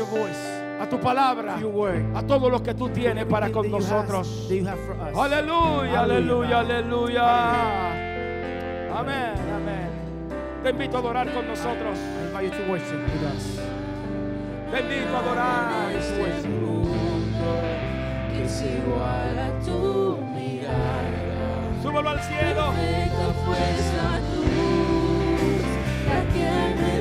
a 0.81 0.89
tu 0.89 1.01
palabra, 1.01 1.59
a 2.14 2.22
todo 2.22 2.51
lo 2.51 2.62
que 2.62 2.74
tú 2.74 2.89
tienes 2.91 3.24
para 3.24 3.51
con 3.51 3.70
nosotros. 3.70 4.49
Aleluya, 5.14 6.01
aleluya, 6.01 6.59
aleluya. 6.61 7.91
Amén, 8.99 9.35
amén. 9.55 9.95
Te 10.67 10.71
invito 10.71 10.97
a 10.97 10.99
adorar 10.99 11.33
con 11.33 11.47
nosotros. 11.47 11.97
I 11.97 12.25
invite 12.27 12.45
you 12.47 12.51
to 12.51 12.69
worship 12.69 12.99
with 12.99 13.23
us. 13.23 13.61
Te 14.73 14.81
invito 14.81 15.14
a 15.14 15.21
adorar. 15.21 15.95
Worship. 16.19 16.51
que 18.33 18.45
es 18.45 18.62
igual 18.62 19.39
a 19.39 19.51
tu 19.64 20.19
mirada. 20.35 21.71
Súbelo 21.81 22.11
al 22.11 22.21
cielo. 22.21 22.73
Perfecta 22.73 23.27
fue 23.45 23.59
esa 23.79 24.19
luz, 24.35 25.62
la 26.09 26.21
que 26.35 26.51
me 26.75 26.95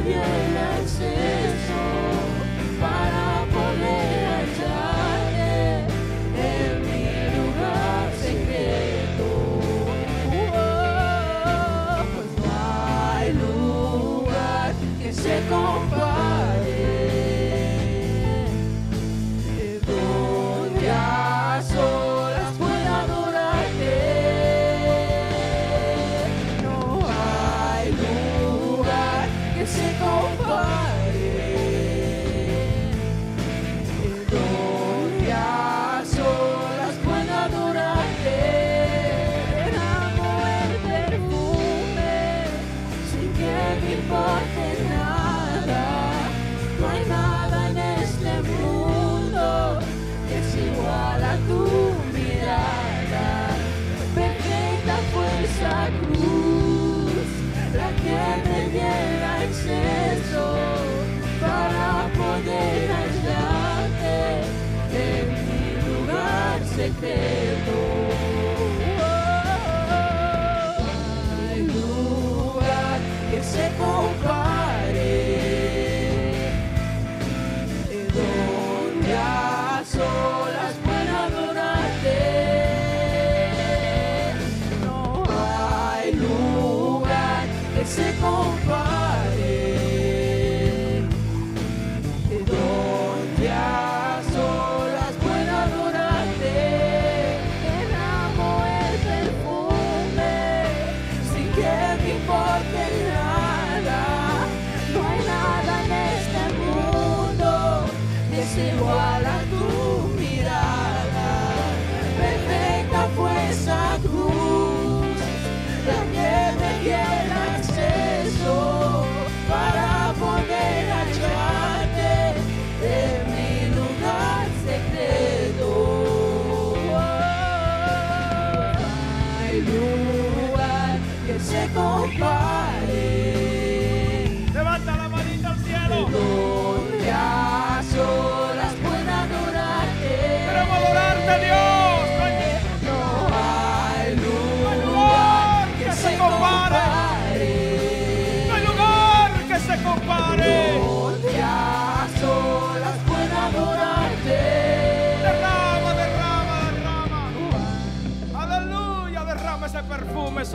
yeah. 116.85 117.14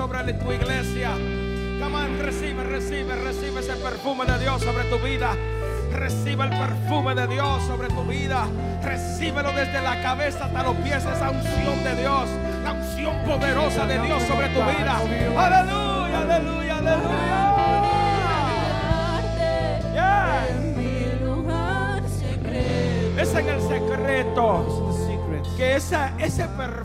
Sobre 0.00 0.32
tu 0.32 0.50
iglesia. 0.50 1.10
Recibe, 2.22 2.64
recibe, 2.64 3.16
recibe 3.16 3.60
ese 3.60 3.74
perfume 3.74 4.24
de 4.24 4.38
Dios 4.38 4.62
sobre 4.62 4.84
tu 4.84 4.98
vida. 4.98 5.36
Recibe 5.92 6.44
el 6.44 6.50
perfume 6.50 7.14
de 7.14 7.26
Dios 7.26 7.62
sobre 7.64 7.88
tu 7.88 8.02
vida. 8.04 8.46
Recíbelo 8.82 9.52
desde 9.52 9.82
la 9.82 10.00
cabeza 10.00 10.46
hasta 10.46 10.62
los 10.62 10.74
pies, 10.76 11.04
esa 11.04 11.30
unción 11.30 11.84
de 11.84 11.96
Dios. 11.96 12.30
La 12.64 12.72
unción 12.72 13.14
poderosa 13.26 13.86
de 13.86 14.00
Dios 14.00 14.22
sobre 14.22 14.48
tu 14.48 14.60
vida. 14.60 14.96
Aleluya, 15.36 16.20
aleluya, 16.22 16.78
aleluya. 16.78 17.56
Yeah. 19.92 20.46
Es 23.20 23.34
en 23.34 23.48
el 23.50 23.60
secreto. 23.60 24.64
Que 25.58 25.76
esa, 25.76 26.14
ese 26.18 26.48
perfume, 26.48 26.79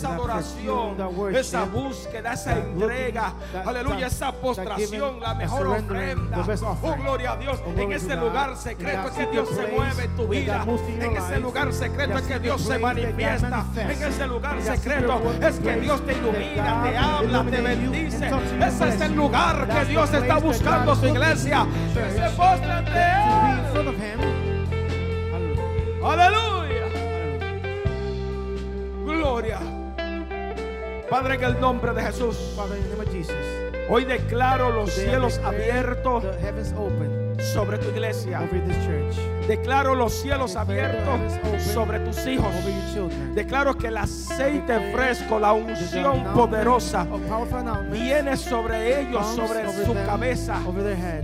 esa 0.00 0.14
adoración, 0.14 0.96
esa 1.34 1.64
búsqueda, 1.64 2.32
esa 2.32 2.58
entrega, 2.58 3.34
aleluya, 3.66 4.06
esa 4.06 4.32
postración, 4.32 5.20
la 5.20 5.34
mejor 5.34 5.66
ofrenda. 5.66 6.44
Oh, 6.82 6.96
gloria 6.96 7.32
a 7.32 7.36
Dios. 7.36 7.60
En 7.76 7.92
ese 7.92 8.16
lugar 8.16 8.56
secreto 8.56 9.08
es 9.08 9.14
que 9.14 9.26
Dios 9.26 9.48
se 9.50 9.66
mueve 9.66 10.04
en 10.04 10.16
tu 10.16 10.26
vida. 10.26 10.64
En 11.00 11.16
ese 11.16 11.40
lugar 11.40 11.72
secreto 11.72 12.18
es 12.18 12.26
que 12.26 12.38
Dios 12.38 12.62
se 12.62 12.78
manifiesta. 12.78 13.66
En 13.76 13.90
ese 13.90 14.26
lugar 14.26 14.62
secreto 14.62 15.18
secret 15.18 15.42
es 15.42 15.58
que 15.58 15.80
Dios 15.80 16.06
te 16.06 16.12
ilumina, 16.14 16.82
te 16.82 16.96
habla, 16.96 17.44
te 17.44 17.60
bendice. 17.60 18.30
Ese 18.66 18.88
es 18.88 19.00
el 19.00 19.14
lugar 19.14 19.68
que 19.68 19.84
Dios 19.84 20.12
está 20.12 20.38
buscando 20.38 20.96
su 20.96 21.06
iglesia. 21.06 21.66
Que 21.92 22.10
se 22.12 22.36
postre 22.36 22.72
ante 22.72 22.92
Él. 22.92 23.20
Aleluya. 26.02 26.86
Gloria. 29.04 29.69
Padre, 31.10 31.34
en 31.34 31.42
el 31.42 31.60
nombre 31.60 31.92
de 31.92 32.02
Jesús, 32.02 32.36
hoy 33.88 34.04
declaro 34.04 34.70
los 34.70 34.92
cielos 34.92 35.40
abiertos 35.44 36.24
sobre 37.52 37.78
tu 37.78 37.88
iglesia. 37.88 38.48
Declaro 39.48 39.96
los 39.96 40.12
cielos 40.12 40.54
abiertos 40.54 41.20
sobre 41.74 41.98
tus 42.00 42.24
hijos. 42.28 42.54
Declaro 43.34 43.76
que 43.76 43.88
el 43.88 43.96
aceite 43.96 44.92
fresco, 44.92 45.40
la 45.40 45.52
unción 45.52 46.22
poderosa 46.32 47.04
viene 47.90 48.36
sobre 48.36 49.00
ellos, 49.00 49.26
sobre 49.34 49.68
su 49.84 49.92
cabeza. 49.92 50.60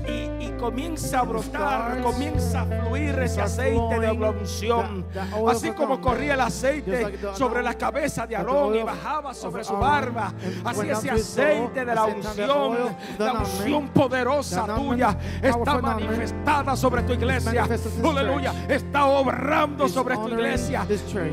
Y 0.08 0.25
comienza 0.66 1.20
a 1.20 1.22
brotar, 1.22 2.02
comienza 2.02 2.62
a 2.62 2.66
fluir 2.66 3.16
ese 3.20 3.40
aceite 3.40 4.00
de 4.00 4.14
la 4.14 4.30
unción. 4.30 5.06
Así 5.48 5.70
como 5.70 6.00
corría 6.00 6.34
el 6.34 6.40
aceite 6.40 7.18
sobre 7.34 7.62
la 7.62 7.74
cabeza 7.74 8.26
de 8.26 8.34
Aarón 8.34 8.74
y 8.74 8.82
bajaba 8.82 9.32
sobre 9.32 9.62
su 9.62 9.74
barba. 9.76 10.32
Así 10.64 10.90
ese 10.90 11.10
aceite 11.10 11.84
de 11.84 11.94
la 11.94 12.04
unción, 12.04 12.96
la 13.16 13.32
unción 13.34 13.88
poderosa 13.90 14.66
tuya 14.74 15.16
está 15.40 15.78
manifestada 15.80 16.74
sobre 16.74 17.02
tu 17.04 17.12
iglesia. 17.12 17.64
Aleluya. 18.04 18.52
Está 18.68 19.06
obrando 19.06 19.88
sobre 19.88 20.16
tu 20.16 20.28
iglesia. 20.28 20.84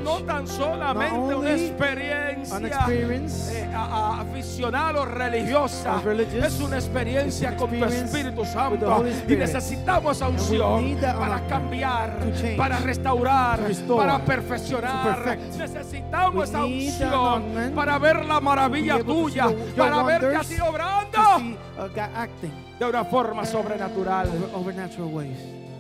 No 0.04 0.20
tan 0.24 0.48
solamente 0.48 1.34
una 1.34 1.52
experiencia 1.54 2.86
eh, 2.90 3.72
aficional 3.74 4.98
o 4.98 5.06
religiosa. 5.06 6.02
Es 6.44 6.60
una 6.60 6.76
experiencia 6.76 7.56
con 7.56 7.72
tu 7.72 7.86
Espíritu 7.86 8.46
Santo. 8.46 9.04
Y 9.28 9.36
necesitamos 9.36 10.22
unción 10.22 10.98
para 11.02 11.48
cambiar, 11.48 12.18
para 12.58 12.80
restaurar, 12.80 13.60
para 13.96 14.20
perfeccionar. 14.26 15.38
Necesitamos 15.58 16.50
esa 16.50 16.66
unción 16.66 17.72
para 17.76 17.98
ver 18.00 18.26
la 18.26 18.40
maravilla 18.40 19.04
tuya, 19.04 19.48
para 19.78 20.04
wonders, 20.04 20.38
así 20.38 20.58
To 20.58 20.70
obrando 20.70 21.20
uh, 21.78 22.80
de 22.80 22.86
una 22.86 23.06
forma 23.06 23.46
sobrenatural. 23.46 24.30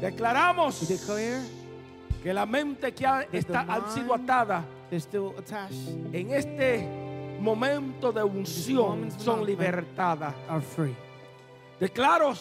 Declaramos 0.01 0.87
que 2.23 2.33
la 2.33 2.45
mente 2.45 2.93
que 2.93 3.05
ha, 3.05 3.25
está, 3.31 3.61
ha 3.61 3.89
sido 3.89 4.13
atada 4.13 4.63
en 6.11 6.33
este 6.33 6.87
momento 7.39 8.11
de 8.11 8.23
unción 8.23 9.09
son 9.17 9.45
libertadas. 9.45 10.33
Declaro 11.83 12.33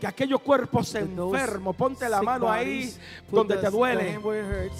que 0.00 0.06
aquellos 0.06 0.40
cuerpos 0.42 0.94
enfermos, 0.94 1.74
ponte 1.74 2.08
la 2.08 2.22
mano 2.22 2.48
ahí 2.48 2.94
donde 3.28 3.56
te 3.56 3.68
duele, 3.68 4.20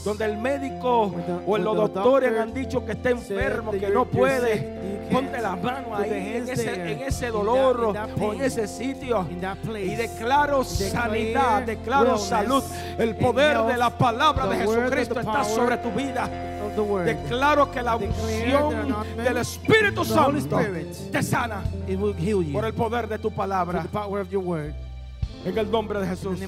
donde 0.05 0.26
el 0.26 0.38
médico 0.38 1.12
o 1.45 1.59
los 1.59 1.74
doctores 1.74 2.30
doctor 2.30 2.38
han 2.38 2.55
dicho 2.55 2.86
que 2.86 2.93
está 2.93 3.11
enfermo, 3.11 3.72
que 3.72 3.91
no 3.91 4.05
puede. 4.05 5.09
Ponte 5.11 5.38
Put 5.41 5.41
the 5.41 6.14
ahí 6.14 6.36
en 6.36 6.49
ese, 6.49 6.93
en 6.93 7.03
ese 7.03 7.30
dolor 7.32 7.80
o 8.20 8.32
en 8.32 8.43
ese 8.43 8.68
sitio. 8.68 9.26
Y 9.28 9.97
declaro 9.97 10.62
sanidad, 10.62 11.64
declaro 11.64 12.16
salud. 12.16 12.62
El 12.97 13.16
poder 13.16 13.61
de 13.64 13.76
la 13.76 13.91
palabra 13.91 14.47
de 14.47 14.57
Jesucristo 14.59 15.18
está 15.18 15.43
sobre 15.43 15.78
tu 15.78 15.91
vida. 15.91 16.30
Declaro 17.04 17.70
que 17.70 17.82
la 17.82 17.96
unción 17.96 18.94
del 19.16 19.36
Espíritu 19.38 20.04
Santo 20.04 20.58
te 21.10 21.22
sana 21.22 21.62
por 22.52 22.64
el 22.64 22.74
poder 22.74 23.08
de 23.08 23.18
tu 23.18 23.30
palabra. 23.30 23.82
the 23.82 23.88
power 23.88 24.20
of 24.20 24.30
your 24.30 24.42
word. 24.42 24.74
En 25.44 25.56
el 25.56 25.70
nombre 25.70 26.00
de 26.00 26.06
Jesús. 26.06 26.38